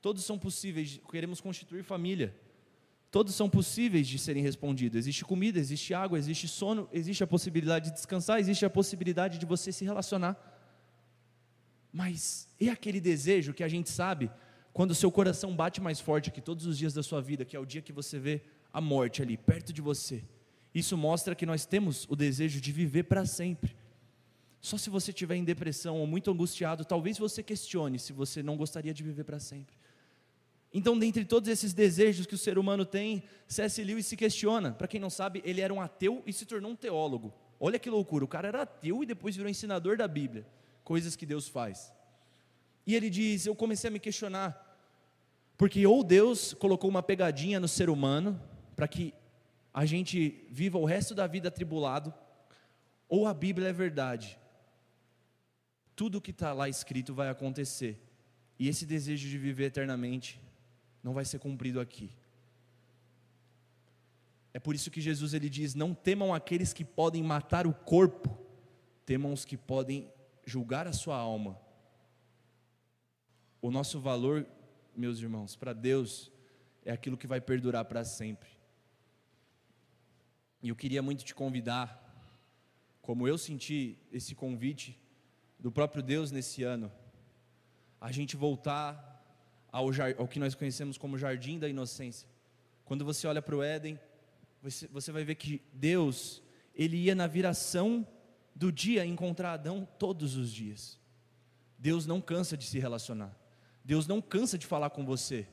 todos 0.01 0.25
são 0.25 0.39
possíveis, 0.39 0.99
queremos 1.11 1.39
constituir 1.39 1.85
família. 1.85 2.35
Todos 3.11 3.35
são 3.35 3.51
possíveis 3.51 4.09
de 4.09 4.19
serem 4.19 4.43
respondidos. 4.43 4.97
Existe 4.97 5.23
comida, 5.23 5.59
existe 5.59 5.93
água, 5.93 6.19
existe 6.19 6.49
sono, 6.49 6.89
existe 6.91 7.23
a 7.23 7.27
possibilidade 7.27 7.91
de 7.91 7.95
descansar, 7.95 8.41
existe 8.41 8.65
a 8.65 8.71
possibilidade 8.71 9.37
de 9.37 9.45
você 9.45 9.71
se 9.71 9.85
relacionar. 9.85 10.54
Mas 11.95 12.49
e 12.59 12.69
aquele 12.69 13.01
desejo 13.01 13.55
que 13.55 13.63
a 13.63 13.69
gente 13.69 13.89
sabe 13.89 14.29
quando 14.73 14.91
o 14.91 14.95
seu 14.97 15.13
coração 15.13 15.55
bate 15.55 15.81
mais 15.81 16.01
forte 16.01 16.33
que 16.33 16.41
todos 16.41 16.67
os 16.67 16.77
dias 16.77 16.93
da 16.93 17.05
sua 17.05 17.23
vida, 17.23 17.45
que 17.45 17.55
é 17.55 17.61
o 17.61 17.65
dia 17.65 17.81
que 17.81 17.93
você 17.93 18.19
vê 18.19 18.43
a 18.73 18.81
morte 18.81 19.23
ali 19.23 19.37
perto 19.37 19.73
de 19.73 19.81
você? 19.81 20.25
Isso 20.75 20.97
mostra 20.99 21.37
que 21.37 21.47
nós 21.47 21.65
temos 21.65 22.05
o 22.11 22.17
desejo 22.17 22.61
de 22.61 22.73
viver 22.73 23.05
para 23.05 23.25
sempre. 23.25 23.77
Só 24.61 24.77
se 24.77 24.91
você 24.91 25.13
estiver 25.13 25.37
em 25.37 25.45
depressão 25.45 26.01
ou 26.01 26.07
muito 26.07 26.33
angustiado, 26.33 26.85
talvez 26.85 27.17
você 27.17 27.45
questione 27.45 27.97
se 28.01 28.13
você 28.13 28.43
não 28.43 28.57
gostaria 28.57 28.93
de 28.93 29.05
viver 29.05 29.23
para 29.23 29.39
sempre. 29.39 29.77
Então, 30.73 30.99
dentre 30.99 31.25
todos 31.25 31.49
esses 31.49 31.73
desejos 31.73 32.27
que 32.27 32.35
o 32.35 32.39
ser 32.39 32.59
humano 32.59 32.85
tem, 32.85 33.23
C.S. 33.47 33.85
Lewis 33.85 34.07
se 34.07 34.17
questiona. 34.17 34.73
Para 34.73 34.89
quem 34.89 34.99
não 34.99 35.11
sabe, 35.11 35.41
ele 35.45 35.61
era 35.61 35.73
um 35.73 35.81
ateu 35.81 36.25
e 36.27 36.33
se 36.33 36.45
tornou 36.45 36.73
um 36.73 36.75
teólogo. 36.75 37.33
Olha 37.61 37.79
que 37.79 37.89
loucura, 37.89 38.25
o 38.25 38.29
cara 38.29 38.49
era 38.49 38.63
ateu 38.63 39.01
e 39.01 39.07
depois 39.07 39.37
virou 39.37 39.49
ensinador 39.49 39.97
da 39.97 40.09
Bíblia, 40.09 40.45
coisas 40.85 41.17
que 41.17 41.27
Deus 41.27 41.49
faz. 41.49 41.93
E 42.87 42.95
ele 42.95 43.11
diz: 43.11 43.47
Eu 43.47 43.57
comecei 43.57 43.89
a 43.89 43.91
me 43.91 43.99
questionar, 43.99 44.79
porque 45.57 45.85
ou 45.87 46.05
Deus 46.05 46.55
colocou 46.55 46.89
uma 46.89 47.03
pegadinha 47.03 47.59
no 47.59 47.67
ser 47.67 47.89
humano, 47.89 48.41
para 48.77 48.87
que 48.87 49.15
a 49.73 49.85
gente 49.85 50.47
viva 50.51 50.79
o 50.79 50.85
resto 50.85 51.15
da 51.15 51.27
vida 51.27 51.49
atribulado, 51.49 52.15
ou 53.09 53.27
a 53.27 53.35
Bíblia 53.35 53.69
é 53.69 53.73
verdade. 53.73 54.39
Tudo 55.97 56.21
que 56.21 56.31
está 56.31 56.53
lá 56.53 56.69
escrito 56.69 57.15
vai 57.15 57.29
acontecer, 57.29 58.01
e 58.59 58.69
esse 58.69 58.85
desejo 58.85 59.29
de 59.29 59.39
viver 59.39 59.65
eternamente 59.65 60.41
não 61.03 61.15
vai 61.15 61.25
ser 61.25 61.39
cumprido 61.39 61.81
aqui. 61.81 62.11
É 64.53 64.61
por 64.61 64.75
isso 64.75 64.91
que 64.91 65.01
Jesus 65.01 65.35
ele 65.35 65.49
diz: 65.49 65.75
Não 65.75 65.95
temam 65.95 66.33
aqueles 66.35 66.73
que 66.73 66.85
podem 66.85 67.23
matar 67.23 67.67
o 67.67 67.75
corpo, 67.75 68.39
temam 69.05 69.33
os 69.33 69.45
que 69.45 69.57
podem 69.57 70.14
julgar 70.45 70.87
a 70.87 70.93
sua 70.93 71.17
alma. 71.17 71.59
O 73.61 73.71
nosso 73.71 74.01
valor, 74.01 74.47
meus 74.95 75.19
irmãos, 75.19 75.57
para 75.57 75.73
Deus 75.73 76.31
é 76.85 76.93
aquilo 76.93 77.17
que 77.17 77.27
vai 77.27 77.41
perdurar 77.41 77.85
para 77.87 78.05
sempre. 78.05 78.51
E 80.63 80.69
eu 80.69 80.77
queria 80.77 81.03
muito 81.03 81.25
te 81.25 81.35
convidar, 81.35 82.01
como 83.01 83.27
eu 83.29 83.37
senti 83.37 83.99
esse 84.13 84.35
convite 84.35 84.99
do 85.59 85.71
próprio 85.73 86.03
Deus 86.03 86.31
nesse 86.31 86.63
ano, 86.63 86.93
a 88.01 88.13
gente 88.13 88.37
voltar 88.37 89.13
ao, 89.73 89.89
ao 90.19 90.29
que 90.29 90.39
nós 90.39 90.55
conhecemos 90.55 90.99
como 90.99 91.19
jardim 91.19 91.59
da 91.59 91.69
inocência. 91.69 92.29
Quando 92.85 93.05
você 93.05 93.27
olha 93.27 93.41
para 93.41 93.57
o 93.57 93.63
Éden, 93.63 93.99
você, 94.63 94.87
você 94.89 95.11
vai 95.11 95.25
ver 95.25 95.35
que 95.35 95.63
Deus, 95.73 96.43
ele 96.75 96.97
ia 96.97 97.15
na 97.15 97.27
viração 97.27 98.07
do 98.55 98.71
dia 98.71 99.05
encontrar 99.05 99.55
Adão 99.55 99.87
todos 99.99 100.37
os 100.37 100.53
dias. 100.53 100.99
Deus 101.79 102.07
não 102.07 102.21
cansa 102.21 102.57
de 102.57 102.65
se 102.65 102.79
relacionar. 102.79 103.37
Deus 103.85 104.07
não 104.07 104.23
cansa 104.23 104.57
de 104.57 104.67
falar 104.67 104.91
com 104.91 105.05
você. 105.05 105.47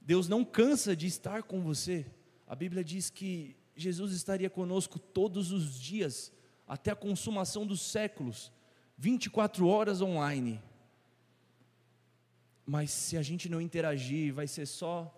Deus 0.00 0.28
não 0.28 0.44
cansa 0.44 0.94
de 0.94 1.06
estar 1.06 1.42
com 1.42 1.60
você. 1.60 2.06
A 2.46 2.54
Bíblia 2.54 2.84
diz 2.84 3.10
que 3.10 3.56
Jesus 3.74 4.12
estaria 4.12 4.48
conosco 4.48 4.98
todos 4.98 5.50
os 5.50 5.78
dias, 5.80 6.32
até 6.66 6.92
a 6.92 6.96
consumação 6.96 7.66
dos 7.66 7.80
séculos, 7.80 8.52
24 8.96 9.66
horas 9.66 10.00
online. 10.00 10.62
Mas 12.64 12.90
se 12.90 13.16
a 13.16 13.22
gente 13.22 13.48
não 13.48 13.60
interagir, 13.60 14.32
vai 14.32 14.46
ser 14.46 14.66
só 14.66 15.12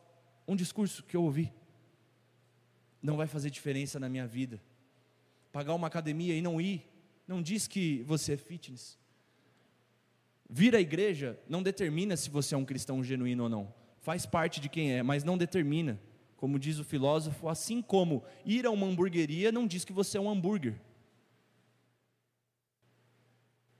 um 0.46 0.56
discurso 0.56 1.02
que 1.02 1.16
eu 1.16 1.22
ouvi. 1.22 1.52
Não 3.02 3.16
vai 3.16 3.26
fazer 3.26 3.50
diferença 3.50 4.00
na 4.00 4.08
minha 4.08 4.26
vida. 4.26 4.60
Pagar 5.52 5.74
uma 5.74 5.86
academia 5.86 6.34
e 6.34 6.40
não 6.40 6.58
ir, 6.60 6.87
não 7.28 7.42
diz 7.42 7.68
que 7.68 8.02
você 8.04 8.32
é 8.32 8.36
fitness. 8.38 8.98
Vir 10.48 10.74
à 10.74 10.80
igreja 10.80 11.38
não 11.46 11.62
determina 11.62 12.16
se 12.16 12.30
você 12.30 12.54
é 12.54 12.58
um 12.58 12.64
cristão 12.64 13.04
genuíno 13.04 13.42
ou 13.44 13.48
não. 13.50 13.74
Faz 14.00 14.24
parte 14.24 14.60
de 14.60 14.68
quem 14.70 14.92
é, 14.92 15.02
mas 15.02 15.22
não 15.22 15.36
determina. 15.36 16.00
Como 16.36 16.58
diz 16.58 16.78
o 16.78 16.84
filósofo, 16.84 17.48
assim 17.48 17.82
como 17.82 18.24
ir 18.46 18.64
a 18.64 18.70
uma 18.70 18.86
hamburgueria 18.86 19.52
não 19.52 19.66
diz 19.66 19.84
que 19.84 19.92
você 19.92 20.16
é 20.16 20.20
um 20.20 20.30
hambúrguer. 20.30 20.80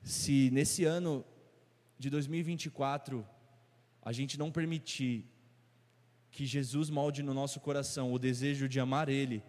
Se 0.03 0.51
nesse 0.51 0.84
ano 0.84 1.24
de 1.99 2.11
2024 2.11 3.26
a 4.03 4.12
gente 4.12 4.38
não 4.38 4.51
permitir 4.51 5.24
que 6.30 6.44
Jesus 6.44 6.90
molde 6.90 7.22
no 7.22 7.32
nosso 7.32 7.61
coração 7.61 8.12
o 8.12 8.18
desejo 8.18 8.68
de 8.68 8.78
amar 8.78 9.09
Ele 9.09 9.42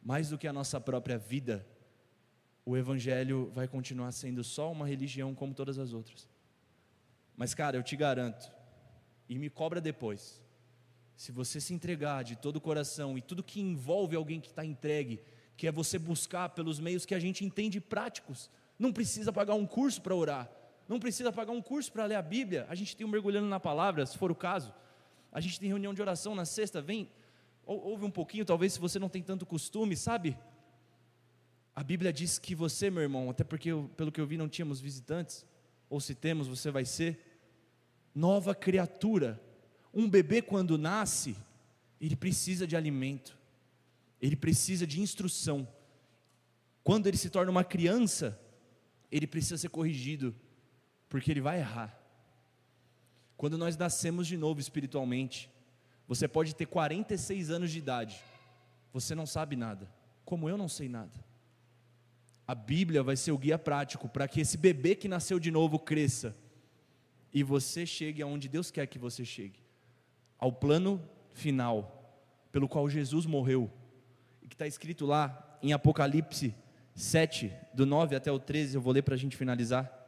mais 0.00 0.28
do 0.28 0.38
que 0.38 0.46
a 0.46 0.52
nossa 0.52 0.80
própria 0.80 1.18
vida, 1.18 1.66
o 2.66 2.76
Evangelho 2.76 3.50
vai 3.52 3.68
continuar 3.68 4.10
sendo 4.12 4.42
só 4.42 4.72
uma 4.72 4.86
religião 4.86 5.34
como 5.34 5.54
todas 5.54 5.78
as 5.78 5.92
outras. 5.92 6.28
Mas, 7.36 7.52
cara, 7.54 7.76
eu 7.76 7.82
te 7.82 7.96
garanto, 7.96 8.50
e 9.28 9.38
me 9.38 9.50
cobra 9.50 9.80
depois, 9.80 10.42
se 11.16 11.30
você 11.30 11.60
se 11.60 11.74
entregar 11.74 12.24
de 12.24 12.36
todo 12.36 12.56
o 12.56 12.60
coração 12.60 13.16
e 13.18 13.22
tudo 13.22 13.42
que 13.42 13.60
envolve 13.60 14.16
alguém 14.16 14.40
que 14.40 14.48
está 14.48 14.64
entregue, 14.64 15.20
que 15.56 15.66
é 15.66 15.72
você 15.72 15.98
buscar 15.98 16.48
pelos 16.50 16.80
meios 16.80 17.06
que 17.06 17.14
a 17.14 17.18
gente 17.18 17.44
entende 17.44 17.80
práticos, 17.80 18.50
não 18.78 18.92
precisa 18.92 19.32
pagar 19.32 19.54
um 19.54 19.66
curso 19.66 20.02
para 20.02 20.14
orar, 20.14 20.50
não 20.88 20.98
precisa 20.98 21.32
pagar 21.32 21.52
um 21.52 21.62
curso 21.62 21.92
para 21.92 22.04
ler 22.06 22.16
a 22.16 22.22
Bíblia. 22.22 22.66
A 22.68 22.74
gente 22.74 22.96
tem 22.96 23.06
um 23.06 23.10
mergulhando 23.10 23.46
na 23.46 23.60
palavra, 23.60 24.04
se 24.04 24.18
for 24.18 24.30
o 24.30 24.34
caso. 24.34 24.74
A 25.32 25.40
gente 25.40 25.58
tem 25.58 25.68
reunião 25.68 25.94
de 25.94 26.02
oração 26.02 26.34
na 26.34 26.44
sexta, 26.44 26.82
vem, 26.82 27.08
ouve 27.64 28.04
um 28.04 28.10
pouquinho, 28.10 28.44
talvez 28.44 28.74
se 28.74 28.80
você 28.80 28.98
não 28.98 29.08
tem 29.08 29.22
tanto 29.22 29.46
costume, 29.46 29.96
sabe? 29.96 30.36
A 31.74 31.82
Bíblia 31.82 32.12
diz 32.12 32.38
que 32.38 32.54
você, 32.54 32.90
meu 32.90 33.02
irmão, 33.02 33.28
até 33.30 33.42
porque 33.42 33.70
eu, 33.70 33.90
pelo 33.96 34.12
que 34.12 34.20
eu 34.20 34.26
vi 34.26 34.36
não 34.36 34.48
tínhamos 34.48 34.80
visitantes, 34.80 35.44
ou 35.90 36.00
se 36.00 36.14
temos, 36.14 36.46
você 36.46 36.70
vai 36.70 36.84
ser 36.84 37.18
nova 38.14 38.54
criatura. 38.54 39.40
Um 39.92 40.08
bebê 40.08 40.40
quando 40.40 40.78
nasce, 40.78 41.36
ele 42.00 42.14
precisa 42.14 42.66
de 42.66 42.76
alimento. 42.76 43.36
Ele 44.20 44.36
precisa 44.36 44.86
de 44.86 45.00
instrução. 45.00 45.66
Quando 46.82 47.06
ele 47.06 47.16
se 47.16 47.28
torna 47.28 47.50
uma 47.50 47.64
criança, 47.64 48.38
ele 49.10 49.26
precisa 49.26 49.58
ser 49.58 49.68
corrigido 49.68 50.34
porque 51.08 51.30
ele 51.30 51.40
vai 51.40 51.58
errar. 51.58 51.98
Quando 53.36 53.58
nós 53.58 53.76
nascemos 53.76 54.26
de 54.26 54.36
novo 54.36 54.60
espiritualmente, 54.60 55.50
você 56.06 56.28
pode 56.28 56.54
ter 56.54 56.66
46 56.66 57.50
anos 57.50 57.70
de 57.70 57.78
idade, 57.78 58.22
você 58.92 59.14
não 59.14 59.26
sabe 59.26 59.56
nada, 59.56 59.90
como 60.24 60.48
eu 60.48 60.56
não 60.56 60.68
sei 60.68 60.88
nada. 60.88 61.12
A 62.46 62.54
Bíblia 62.54 63.02
vai 63.02 63.16
ser 63.16 63.32
o 63.32 63.38
guia 63.38 63.58
prático 63.58 64.08
para 64.08 64.28
que 64.28 64.40
esse 64.40 64.56
bebê 64.56 64.94
que 64.94 65.08
nasceu 65.08 65.38
de 65.38 65.50
novo 65.50 65.78
cresça 65.78 66.36
e 67.32 67.42
você 67.42 67.84
chegue 67.86 68.22
aonde 68.22 68.48
Deus 68.48 68.70
quer 68.70 68.86
que 68.86 68.98
você 68.98 69.24
chegue 69.24 69.60
ao 70.38 70.52
plano 70.52 71.02
final 71.32 72.00
pelo 72.52 72.68
qual 72.68 72.88
Jesus 72.88 73.26
morreu, 73.26 73.68
e 74.40 74.46
que 74.46 74.54
está 74.54 74.66
escrito 74.66 75.04
lá 75.04 75.58
em 75.60 75.72
Apocalipse 75.72 76.54
7, 76.94 77.50
do 77.72 77.84
9 77.84 78.14
até 78.14 78.30
o 78.30 78.38
13, 78.38 78.76
eu 78.76 78.80
vou 78.80 78.92
ler 78.92 79.02
para 79.02 79.14
a 79.14 79.18
gente 79.18 79.36
finalizar. 79.36 80.04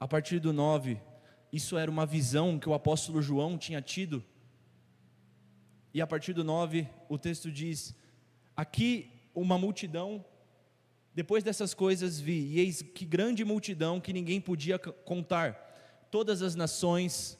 a 0.00 0.06
partir 0.06 0.38
do 0.38 0.52
9, 0.52 1.00
isso 1.52 1.76
era 1.76 1.90
uma 1.90 2.06
visão 2.06 2.58
que 2.58 2.68
o 2.68 2.74
apóstolo 2.74 3.20
João 3.20 3.58
tinha 3.58 3.82
tido. 3.82 4.24
E 5.92 6.00
a 6.00 6.06
partir 6.06 6.32
do 6.32 6.44
9, 6.44 6.88
o 7.08 7.18
texto 7.18 7.50
diz: 7.50 7.94
Aqui 8.56 9.10
uma 9.34 9.58
multidão, 9.58 10.24
depois 11.14 11.42
dessas 11.42 11.74
coisas 11.74 12.18
vi, 12.20 12.54
e 12.54 12.60
eis 12.60 12.82
que 12.82 13.04
grande 13.04 13.44
multidão 13.44 14.00
que 14.00 14.12
ninguém 14.12 14.40
podia 14.40 14.78
contar, 14.78 15.54
todas 16.10 16.42
as 16.42 16.54
nações, 16.54 17.38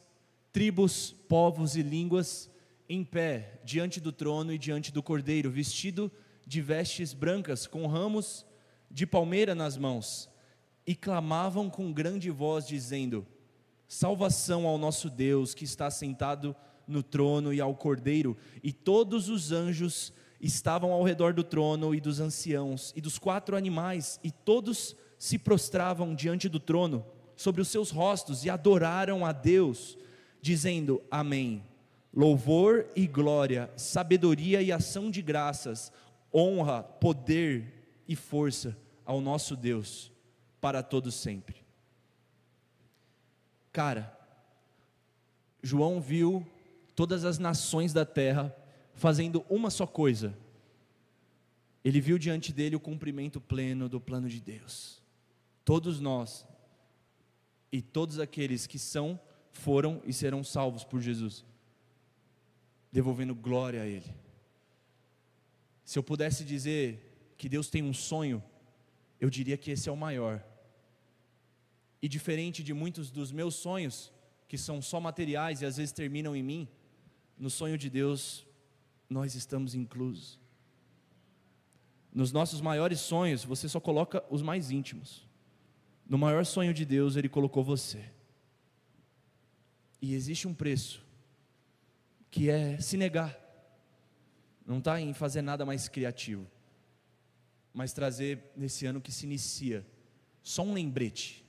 tribos, 0.52 1.12
povos 1.28 1.76
e 1.76 1.82
línguas, 1.82 2.50
em 2.88 3.04
pé, 3.04 3.60
diante 3.64 4.00
do 4.00 4.12
trono 4.12 4.52
e 4.52 4.58
diante 4.58 4.90
do 4.90 5.02
cordeiro, 5.02 5.50
vestido 5.50 6.10
de 6.46 6.62
vestes 6.62 7.12
brancas, 7.12 7.66
com 7.66 7.86
ramos 7.86 8.46
de 8.90 9.06
palmeira 9.06 9.54
nas 9.54 9.76
mãos 9.76 10.30
e 10.88 10.94
clamavam 10.94 11.68
com 11.68 11.92
grande 11.92 12.30
voz, 12.30 12.66
dizendo: 12.66 13.26
Salvação 13.86 14.66
ao 14.66 14.78
nosso 14.78 15.10
Deus 15.10 15.52
que 15.52 15.64
está 15.64 15.90
sentado 15.90 16.56
no 16.88 17.02
trono 17.02 17.52
e 17.52 17.60
ao 17.60 17.74
Cordeiro, 17.74 18.36
e 18.62 18.72
todos 18.72 19.28
os 19.28 19.52
anjos 19.52 20.12
estavam 20.40 20.92
ao 20.92 21.02
redor 21.02 21.32
do 21.32 21.44
trono 21.44 21.94
e 21.94 22.00
dos 22.00 22.20
anciãos 22.20 22.92
e 22.96 23.00
dos 23.00 23.18
quatro 23.18 23.56
animais, 23.56 24.18
e 24.24 24.30
todos 24.30 24.96
se 25.18 25.38
prostravam 25.38 26.14
diante 26.14 26.48
do 26.48 26.58
trono, 26.58 27.04
sobre 27.36 27.60
os 27.60 27.68
seus 27.68 27.90
rostos, 27.90 28.44
e 28.44 28.50
adoraram 28.50 29.24
a 29.24 29.32
Deus, 29.32 29.96
dizendo: 30.40 31.02
Amém. 31.10 31.62
Louvor 32.12 32.86
e 32.96 33.06
glória, 33.06 33.70
sabedoria 33.76 34.62
e 34.62 34.72
ação 34.72 35.10
de 35.10 35.20
graças, 35.20 35.92
honra, 36.34 36.82
poder 36.82 37.92
e 38.08 38.16
força 38.16 38.76
ao 39.04 39.20
nosso 39.20 39.54
Deus 39.54 40.10
para 40.60 40.82
todos 40.82 41.14
sempre. 41.14 41.56
Cara, 43.72 44.16
João 45.62 46.00
viu 46.00 46.46
todas 46.98 47.24
as 47.24 47.38
nações 47.38 47.92
da 47.92 48.04
terra 48.04 48.52
fazendo 48.92 49.46
uma 49.48 49.70
só 49.70 49.86
coisa. 49.86 50.36
Ele 51.84 52.00
viu 52.00 52.18
diante 52.18 52.52
dele 52.52 52.74
o 52.74 52.80
cumprimento 52.80 53.40
pleno 53.40 53.88
do 53.88 54.00
plano 54.00 54.28
de 54.28 54.40
Deus. 54.40 55.00
Todos 55.64 56.00
nós 56.00 56.44
e 57.70 57.80
todos 57.80 58.18
aqueles 58.18 58.66
que 58.66 58.80
são, 58.80 59.20
foram 59.52 60.02
e 60.04 60.12
serão 60.12 60.42
salvos 60.42 60.82
por 60.82 61.00
Jesus, 61.00 61.44
devolvendo 62.90 63.32
glória 63.32 63.82
a 63.82 63.86
Ele. 63.86 64.12
Se 65.84 66.00
eu 66.00 66.02
pudesse 66.02 66.44
dizer 66.44 67.32
que 67.36 67.48
Deus 67.48 67.70
tem 67.70 67.84
um 67.84 67.94
sonho, 67.94 68.42
eu 69.20 69.30
diria 69.30 69.56
que 69.56 69.70
esse 69.70 69.88
é 69.88 69.92
o 69.92 69.96
maior. 69.96 70.44
E 72.02 72.08
diferente 72.08 72.60
de 72.60 72.74
muitos 72.74 73.08
dos 73.08 73.30
meus 73.30 73.54
sonhos, 73.54 74.12
que 74.48 74.58
são 74.58 74.82
só 74.82 74.98
materiais 74.98 75.62
e 75.62 75.64
às 75.66 75.76
vezes 75.76 75.92
terminam 75.92 76.34
em 76.34 76.42
mim, 76.42 76.68
no 77.38 77.48
sonho 77.48 77.78
de 77.78 77.88
Deus 77.88 78.46
nós 79.08 79.34
estamos 79.34 79.74
inclusos. 79.74 80.38
Nos 82.12 82.32
nossos 82.32 82.60
maiores 82.60 83.00
sonhos, 83.00 83.44
você 83.44 83.68
só 83.68 83.80
coloca 83.80 84.24
os 84.28 84.42
mais 84.42 84.70
íntimos. 84.70 85.26
No 86.06 86.18
maior 86.18 86.44
sonho 86.44 86.74
de 86.74 86.84
Deus, 86.84 87.16
Ele 87.16 87.28
colocou 87.28 87.62
você. 87.62 88.04
E 90.00 90.14
existe 90.14 90.48
um 90.48 90.54
preço, 90.54 91.04
que 92.30 92.50
é 92.50 92.80
se 92.80 92.96
negar. 92.96 93.38
Não 94.66 94.78
está 94.78 95.00
em 95.00 95.12
fazer 95.12 95.42
nada 95.42 95.64
mais 95.64 95.88
criativo, 95.88 96.46
mas 97.72 97.92
trazer 97.92 98.52
nesse 98.56 98.86
ano 98.86 99.00
que 99.00 99.12
se 99.12 99.26
inicia, 99.26 99.86
só 100.42 100.62
um 100.62 100.72
lembrete: 100.72 101.44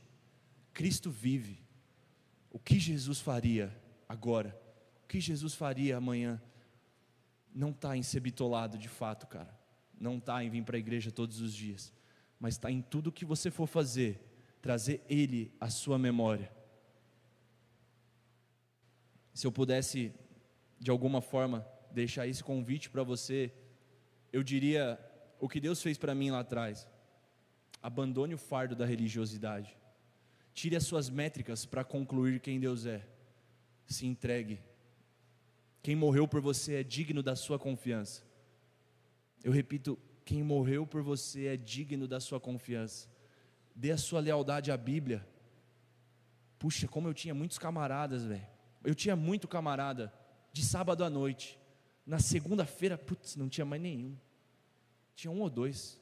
Cristo 0.73 1.09
vive. 1.09 1.61
O 2.51 2.57
que 2.57 2.79
Jesus 2.79 3.19
faria 3.19 3.75
agora? 4.07 4.59
Que 5.09 5.19
Jesus 5.19 5.55
faria 5.55 5.97
amanhã? 5.97 6.39
Não 7.53 7.71
está 7.71 7.97
em 7.97 8.03
ser 8.03 8.19
bitolado 8.19 8.77
de 8.77 8.87
fato, 8.87 9.25
cara. 9.25 9.59
Não 9.99 10.19
está 10.19 10.43
em 10.43 10.51
vir 10.51 10.63
para 10.63 10.77
a 10.77 10.79
igreja 10.79 11.11
todos 11.11 11.41
os 11.41 11.51
dias. 11.51 11.91
Mas 12.39 12.53
está 12.53 12.69
em 12.69 12.79
tudo 12.79 13.11
que 13.11 13.25
você 13.25 13.49
for 13.49 13.65
fazer, 13.65 14.21
trazer 14.61 15.03
Ele 15.09 15.51
à 15.59 15.67
sua 15.67 15.97
memória. 15.97 16.51
Se 19.33 19.47
eu 19.47 19.51
pudesse, 19.51 20.13
de 20.79 20.91
alguma 20.91 21.21
forma, 21.21 21.67
deixar 21.91 22.27
esse 22.27 22.43
convite 22.43 22.87
para 22.87 23.01
você, 23.01 23.51
eu 24.31 24.43
diria 24.43 24.99
o 25.39 25.49
que 25.49 25.59
Deus 25.59 25.81
fez 25.81 25.97
para 25.97 26.13
mim 26.13 26.29
lá 26.29 26.41
atrás. 26.41 26.87
Abandone 27.81 28.35
o 28.35 28.37
fardo 28.37 28.75
da 28.75 28.85
religiosidade. 28.85 29.75
Tire 30.53 30.75
as 30.75 30.83
suas 30.83 31.09
métricas 31.09 31.65
para 31.65 31.83
concluir 31.83 32.39
quem 32.39 32.59
Deus 32.59 32.85
é. 32.85 33.07
Se 33.87 34.05
entregue. 34.05 34.68
Quem 35.81 35.95
morreu 35.95 36.27
por 36.27 36.41
você 36.41 36.75
é 36.75 36.83
digno 36.83 37.23
da 37.23 37.35
sua 37.35 37.57
confiança. 37.57 38.23
Eu 39.43 39.51
repito, 39.51 39.97
quem 40.25 40.43
morreu 40.43 40.85
por 40.85 41.01
você 41.01 41.47
é 41.47 41.57
digno 41.57 42.07
da 42.07 42.19
sua 42.19 42.39
confiança 42.39 43.07
dê 43.79 43.91
a 43.91 43.97
sua 43.97 44.19
lealdade 44.19 44.73
à 44.73 44.77
Bíblia. 44.77 45.25
Puxa, 46.59 46.85
como 46.85 47.07
eu 47.07 47.13
tinha 47.13 47.33
muitos 47.33 47.57
camaradas, 47.57 48.25
velho. 48.25 48.45
Eu 48.83 48.93
tinha 48.93 49.15
muito 49.15 49.47
camarada 49.47 50.13
de 50.51 50.65
sábado 50.65 51.01
à 51.01 51.09
noite. 51.09 51.57
Na 52.05 52.19
segunda-feira, 52.19 52.97
putz, 52.97 53.37
não 53.37 53.47
tinha 53.47 53.63
mais 53.63 53.81
nenhum. 53.81 54.17
Tinha 55.15 55.31
um 55.31 55.39
ou 55.39 55.49
dois. 55.49 55.97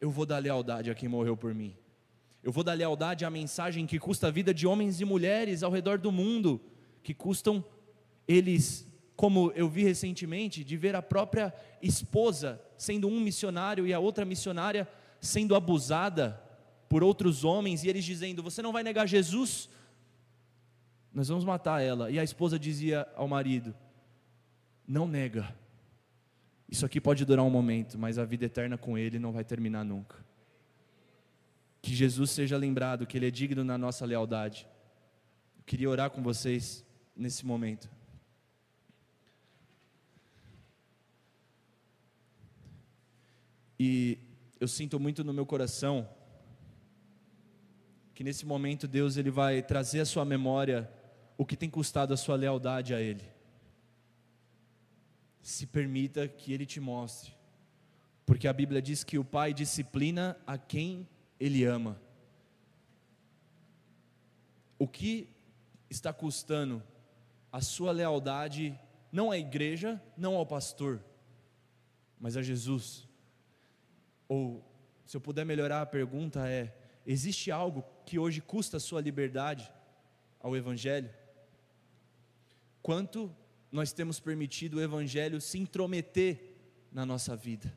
Eu 0.00 0.08
vou 0.08 0.24
dar 0.24 0.38
lealdade 0.38 0.88
a 0.88 0.94
quem 0.94 1.08
morreu 1.08 1.36
por 1.36 1.52
mim. 1.52 1.76
Eu 2.44 2.52
vou 2.52 2.62
dar 2.62 2.74
lealdade 2.74 3.24
à 3.24 3.30
mensagem 3.30 3.84
que 3.84 3.98
custa 3.98 4.28
a 4.28 4.30
vida 4.30 4.54
de 4.54 4.68
homens 4.68 5.00
e 5.00 5.04
mulheres 5.04 5.64
ao 5.64 5.72
redor 5.72 5.98
do 5.98 6.12
mundo, 6.12 6.60
que 7.02 7.12
custam 7.12 7.64
eles, 8.30 8.86
como 9.16 9.50
eu 9.56 9.68
vi 9.68 9.82
recentemente, 9.82 10.62
de 10.62 10.76
ver 10.76 10.94
a 10.94 11.02
própria 11.02 11.52
esposa 11.82 12.62
sendo 12.78 13.08
um 13.08 13.18
missionário 13.18 13.86
e 13.86 13.92
a 13.92 13.98
outra 13.98 14.24
missionária 14.24 14.88
sendo 15.20 15.56
abusada 15.56 16.40
por 16.88 17.02
outros 17.02 17.44
homens 17.44 17.82
e 17.82 17.88
eles 17.88 18.04
dizendo: 18.04 18.40
Você 18.42 18.62
não 18.62 18.72
vai 18.72 18.84
negar 18.84 19.08
Jesus? 19.08 19.68
Nós 21.12 21.26
vamos 21.26 21.44
matar 21.44 21.82
ela. 21.82 22.08
E 22.08 22.20
a 22.20 22.24
esposa 22.24 22.56
dizia 22.56 23.06
ao 23.16 23.26
marido: 23.26 23.74
Não 24.86 25.08
nega. 25.08 25.52
Isso 26.68 26.86
aqui 26.86 27.00
pode 27.00 27.24
durar 27.24 27.44
um 27.44 27.50
momento, 27.50 27.98
mas 27.98 28.16
a 28.16 28.24
vida 28.24 28.44
eterna 28.44 28.78
com 28.78 28.96
Ele 28.96 29.18
não 29.18 29.32
vai 29.32 29.42
terminar 29.42 29.84
nunca. 29.84 30.24
Que 31.82 31.92
Jesus 31.92 32.30
seja 32.30 32.56
lembrado 32.56 33.08
que 33.08 33.18
Ele 33.18 33.26
é 33.26 33.30
digno 33.30 33.64
na 33.64 33.76
nossa 33.76 34.06
lealdade. 34.06 34.68
Eu 35.58 35.64
queria 35.64 35.90
orar 35.90 36.10
com 36.10 36.22
vocês 36.22 36.84
nesse 37.16 37.44
momento. 37.44 37.90
E 43.82 44.18
eu 44.60 44.68
sinto 44.68 45.00
muito 45.00 45.24
no 45.24 45.32
meu 45.32 45.46
coração 45.46 46.06
que 48.14 48.22
nesse 48.22 48.44
momento 48.44 48.86
Deus 48.86 49.16
ele 49.16 49.30
vai 49.30 49.62
trazer 49.62 50.00
à 50.00 50.04
sua 50.04 50.22
memória 50.22 50.92
o 51.38 51.46
que 51.46 51.56
tem 51.56 51.70
custado 51.70 52.12
a 52.12 52.16
sua 52.18 52.36
lealdade 52.36 52.92
a 52.92 53.00
Ele. 53.00 53.24
Se 55.40 55.66
permita 55.66 56.28
que 56.28 56.52
Ele 56.52 56.66
te 56.66 56.78
mostre, 56.78 57.32
porque 58.26 58.46
a 58.46 58.52
Bíblia 58.52 58.82
diz 58.82 59.02
que 59.02 59.16
o 59.16 59.24
Pai 59.24 59.54
disciplina 59.54 60.36
a 60.46 60.58
quem 60.58 61.08
Ele 61.40 61.64
ama. 61.64 61.98
O 64.78 64.86
que 64.86 65.26
está 65.88 66.12
custando 66.12 66.82
a 67.50 67.62
sua 67.62 67.92
lealdade 67.92 68.78
não 69.10 69.30
à 69.30 69.38
igreja, 69.38 69.98
não 70.18 70.36
ao 70.36 70.44
pastor, 70.44 71.02
mas 72.20 72.36
a 72.36 72.42
Jesus. 72.42 73.08
Ou, 74.30 74.64
se 75.04 75.16
eu 75.16 75.20
puder 75.20 75.44
melhorar 75.44 75.82
a 75.82 75.86
pergunta, 75.86 76.48
é: 76.48 76.72
existe 77.04 77.50
algo 77.50 77.84
que 78.06 78.16
hoje 78.16 78.40
custa 78.40 78.76
a 78.76 78.80
sua 78.80 79.00
liberdade 79.00 79.68
ao 80.38 80.56
Evangelho? 80.56 81.10
Quanto 82.80 83.34
nós 83.72 83.92
temos 83.92 84.20
permitido 84.20 84.74
o 84.76 84.80
Evangelho 84.80 85.40
se 85.40 85.58
intrometer 85.58 86.54
na 86.92 87.04
nossa 87.04 87.34
vida? 87.34 87.76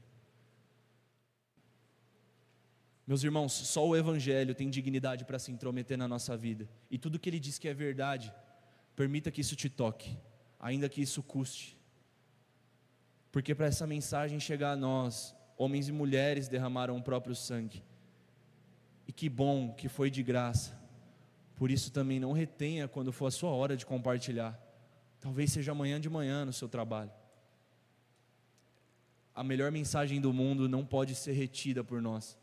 Meus 3.08 3.24
irmãos, 3.24 3.52
só 3.52 3.88
o 3.88 3.96
Evangelho 3.96 4.54
tem 4.54 4.70
dignidade 4.70 5.26
para 5.26 5.40
se 5.40 5.52
intrometer 5.52 5.98
na 5.98 6.08
nossa 6.08 6.38
vida, 6.38 6.70
e 6.92 7.00
tudo 7.00 7.18
que 7.18 7.32
ele 7.32 7.40
diz 7.40 7.58
que 7.58 7.68
é 7.68 7.74
verdade, 7.74 8.32
permita 8.96 9.32
que 9.32 9.42
isso 9.42 9.56
te 9.56 9.72
toque, 9.72 10.16
ainda 10.60 10.88
que 10.88 11.02
isso 11.02 11.24
custe, 11.24 11.76
porque 13.32 13.56
para 13.56 13.66
essa 13.66 13.88
mensagem 13.88 14.40
chegar 14.40 14.74
a 14.74 14.76
nós, 14.76 15.36
homens 15.58 15.88
e 15.88 15.92
mulheres 15.92 16.48
derramaram 16.48 16.98
o 16.98 17.02
próprio 17.02 17.36
sangue. 17.36 17.84
E 19.08 19.12
que 19.12 19.30
bom 19.30 19.74
que 19.74 19.88
foi 19.88 20.10
de 20.10 20.24
graça. 20.24 20.78
Por 21.56 21.70
isso 21.70 21.92
também 21.92 22.20
não 22.20 22.32
retenha 22.32 22.88
quando 22.88 23.12
for 23.12 23.28
a 23.28 23.32
sua 23.32 23.52
hora 23.52 23.78
de 23.78 23.86
compartilhar. 23.86 24.60
Talvez 25.20 25.52
seja 25.52 25.72
amanhã 25.72 26.00
de 26.00 26.10
manhã 26.10 26.46
no 26.46 26.54
seu 26.54 26.68
trabalho. 26.68 27.12
A 29.36 29.44
melhor 29.44 29.72
mensagem 29.72 30.20
do 30.20 30.34
mundo 30.34 30.68
não 30.68 30.86
pode 30.86 31.16
ser 31.16 31.34
retida 31.34 31.84
por 31.84 32.02
nós. 32.02 32.38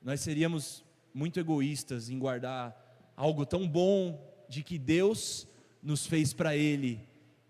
Nós 0.00 0.20
seríamos 0.20 0.84
muito 1.14 1.38
egoístas 1.40 2.08
em 2.08 2.18
guardar 2.18 3.12
algo 3.16 3.44
tão 3.44 3.68
bom 3.68 4.20
de 4.48 4.62
que 4.62 4.78
Deus 4.78 5.46
nos 5.82 6.06
fez 6.06 6.32
para 6.32 6.56
Ele 6.56 7.00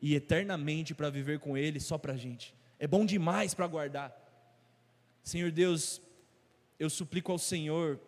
e 0.01 0.15
eternamente 0.15 0.95
para 0.95 1.11
viver 1.11 1.39
com 1.39 1.57
Ele 1.57 1.81
só 1.81 1.99
para 1.99 2.15
a 2.15 2.17
gente. 2.17 2.55
É 2.79 2.87
bom 2.87 3.05
demais 3.05 3.55
para 3.55 3.67
guardar. 3.67 4.22
Senhor 5.23 5.53
Deus, 5.53 6.03
eu 6.79 6.91
suplico 6.91 7.31
ao 7.31 7.39
Senhor 7.39 8.01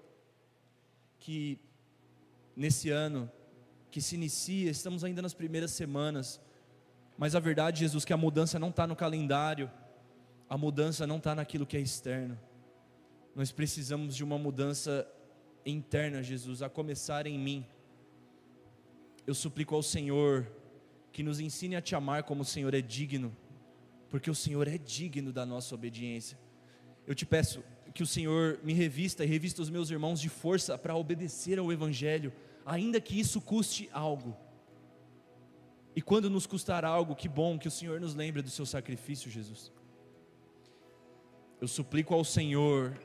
que 1.19 1.61
nesse 2.57 2.91
ano 2.91 3.31
que 3.91 4.01
se 4.01 4.17
inicia, 4.17 4.71
estamos 4.71 5.05
ainda 5.05 5.23
nas 5.23 5.33
primeiras 5.33 5.71
semanas, 5.71 6.41
mas 7.17 7.37
a 7.37 7.41
verdade, 7.41 7.81
Jesus, 7.81 8.05
que 8.05 8.13
a 8.13 8.17
mudança 8.17 8.59
não 8.59 8.71
está 8.71 8.85
no 8.85 8.97
calendário, 8.97 9.71
a 10.51 10.59
mudança 10.59 11.07
não 11.07 11.19
está 11.19 11.37
naquilo 11.37 11.65
que 11.65 11.77
é 11.77 11.81
externo. 11.81 12.39
Nós 13.33 13.53
precisamos 13.53 14.17
de 14.17 14.25
uma 14.25 14.37
mudança 14.37 15.07
interna, 15.65 16.21
Jesus, 16.21 16.61
a 16.61 16.69
começar 16.69 17.29
em 17.29 17.39
mim. 17.39 17.65
Eu 19.25 19.35
suplico 19.35 19.77
ao 19.77 19.83
Senhor 19.85 20.51
que 21.13 21.23
nos 21.23 21.39
ensine 21.39 21.77
a 21.77 21.81
te 21.81 21.95
amar 21.95 22.25
como 22.25 22.43
o 22.43 22.45
Senhor 22.45 22.75
é 22.75 22.81
digno, 22.81 23.35
porque 24.11 24.29
o 24.29 24.35
Senhor 24.35 24.67
é 24.67 24.77
digno 24.77 25.33
da 25.33 25.47
nossa 25.47 25.77
obediência 25.77 26.44
eu 27.07 27.15
te 27.15 27.27
peço 27.27 27.63
que 27.95 28.03
o 28.03 28.07
Senhor 28.07 28.59
me 28.63 28.73
revista 28.73 29.25
e 29.25 29.27
revista 29.27 29.63
os 29.63 29.71
meus 29.71 29.91
irmãos 29.91 30.21
de 30.21 30.29
força 30.29 30.77
para 30.77 30.97
obedecer 30.97 31.59
ao 31.59 31.73
Evangelho, 31.73 32.33
ainda 32.67 33.01
que 33.01 33.19
isso 33.19 33.41
custe 33.41 33.89
algo. 33.93 34.37
E 35.95 36.03
quando 36.03 36.29
nos 36.29 36.47
custar 36.47 36.85
algo, 36.85 37.15
que 37.15 37.29
bom 37.29 37.57
que 37.59 37.69
o 37.69 37.71
Senhor 37.71 38.01
nos 38.01 38.15
lembre 38.15 38.43
do 38.43 38.51
seu 38.51 38.67
sacrifício, 38.67 39.31
Jesus. 39.31 39.73
Eu 41.61 41.69
suplico 41.69 42.13
ao 42.13 42.25
Senhor, 42.25 42.99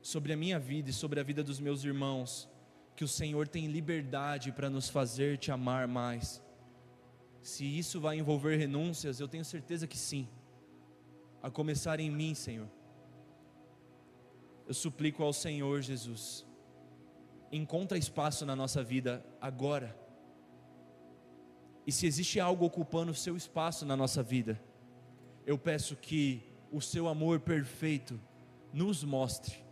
sobre 0.00 0.32
a 0.32 0.36
minha 0.36 0.58
vida 0.58 0.90
e 0.90 0.92
sobre 0.92 1.18
a 1.18 1.22
vida 1.22 1.42
dos 1.42 1.58
meus 1.58 1.84
irmãos, 1.84 2.48
que 2.94 3.04
o 3.04 3.08
Senhor 3.08 3.46
tem 3.46 3.66
liberdade 3.66 4.52
para 4.52 4.70
nos 4.70 4.88
fazer 4.88 5.36
te 5.36 5.50
amar 5.50 5.86
mais. 5.88 6.42
Se 7.42 7.64
isso 7.64 8.00
vai 8.00 8.18
envolver 8.18 8.56
renúncias, 8.56 9.20
eu 9.20 9.28
tenho 9.28 9.44
certeza 9.44 9.86
que 9.86 9.98
sim. 9.98 10.28
A 11.42 11.50
começar 11.50 12.00
em 12.00 12.10
mim, 12.10 12.34
Senhor. 12.34 12.68
Eu 14.66 14.74
suplico 14.74 15.22
ao 15.22 15.32
Senhor 15.32 15.80
Jesus, 15.80 16.44
encontra 17.50 17.96
espaço 17.96 18.44
na 18.44 18.54
nossa 18.54 18.82
vida 18.82 19.24
agora. 19.40 19.98
E 21.86 21.92
se 21.92 22.06
existe 22.06 22.38
algo 22.38 22.66
ocupando 22.66 23.12
o 23.12 23.14
seu 23.14 23.36
espaço 23.36 23.86
na 23.86 23.96
nossa 23.96 24.22
vida, 24.22 24.60
eu 25.46 25.56
peço 25.56 25.96
que 25.96 26.42
o 26.70 26.82
seu 26.82 27.08
amor 27.08 27.40
perfeito 27.40 28.20
nos 28.72 29.02
mostre 29.02 29.68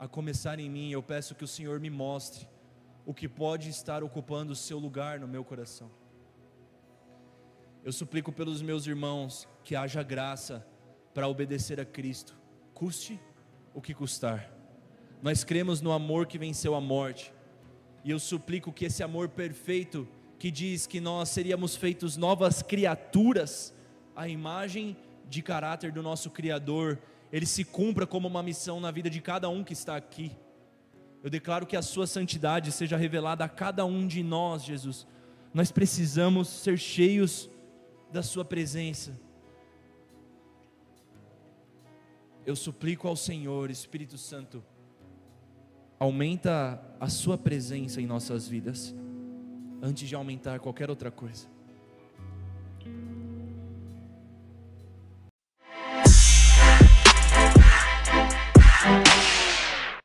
a 0.00 0.08
começar 0.08 0.58
em 0.58 0.70
mim, 0.70 0.90
eu 0.90 1.02
peço 1.02 1.34
que 1.34 1.44
o 1.44 1.48
Senhor 1.48 1.78
me 1.78 1.90
mostre 1.90 2.48
o 3.04 3.12
que 3.12 3.28
pode 3.28 3.68
estar 3.68 4.02
ocupando 4.02 4.52
o 4.52 4.56
seu 4.56 4.78
lugar 4.78 5.20
no 5.20 5.28
meu 5.28 5.44
coração. 5.44 5.90
Eu 7.82 7.92
suplico 7.92 8.30
pelos 8.30 8.60
meus 8.60 8.86
irmãos 8.86 9.48
que 9.64 9.74
haja 9.74 10.02
graça 10.02 10.66
para 11.14 11.26
obedecer 11.26 11.80
a 11.80 11.84
Cristo, 11.84 12.36
custe 12.74 13.18
o 13.74 13.80
que 13.80 13.94
custar. 13.94 14.52
Nós 15.22 15.44
cremos 15.44 15.80
no 15.80 15.90
amor 15.90 16.26
que 16.26 16.36
venceu 16.36 16.74
a 16.74 16.80
morte, 16.80 17.32
e 18.04 18.10
eu 18.10 18.18
suplico 18.18 18.70
que 18.70 18.84
esse 18.84 19.02
amor 19.02 19.30
perfeito, 19.30 20.06
que 20.38 20.50
diz 20.50 20.86
que 20.86 21.00
nós 21.00 21.30
seríamos 21.30 21.74
feitos 21.74 22.18
novas 22.18 22.62
criaturas, 22.62 23.74
a 24.14 24.28
imagem 24.28 24.94
de 25.26 25.40
caráter 25.40 25.90
do 25.90 26.02
nosso 26.02 26.30
Criador, 26.30 26.98
ele 27.32 27.46
se 27.46 27.64
cumpra 27.64 28.06
como 28.06 28.28
uma 28.28 28.42
missão 28.42 28.78
na 28.78 28.90
vida 28.90 29.08
de 29.08 29.22
cada 29.22 29.48
um 29.48 29.64
que 29.64 29.72
está 29.72 29.96
aqui. 29.96 30.32
Eu 31.22 31.30
declaro 31.30 31.66
que 31.66 31.76
a 31.76 31.82
Sua 31.82 32.06
santidade 32.06 32.72
seja 32.72 32.96
revelada 32.96 33.44
a 33.44 33.48
cada 33.48 33.86
um 33.86 34.06
de 34.06 34.22
nós, 34.22 34.64
Jesus. 34.64 35.06
Nós 35.52 35.70
precisamos 35.70 36.48
ser 36.48 36.78
cheios 36.78 37.48
da 38.12 38.22
Sua 38.22 38.44
presença. 38.44 39.18
Eu 42.44 42.56
suplico 42.56 43.06
ao 43.06 43.16
Senhor, 43.16 43.70
Espírito 43.70 44.18
Santo, 44.18 44.64
aumenta 45.98 46.82
a 46.98 47.08
Sua 47.08 47.38
presença 47.38 48.00
em 48.00 48.06
nossas 48.06 48.48
vidas, 48.48 48.94
antes 49.82 50.08
de 50.08 50.14
aumentar 50.14 50.58
qualquer 50.58 50.90
outra 50.90 51.10
coisa. 51.10 51.48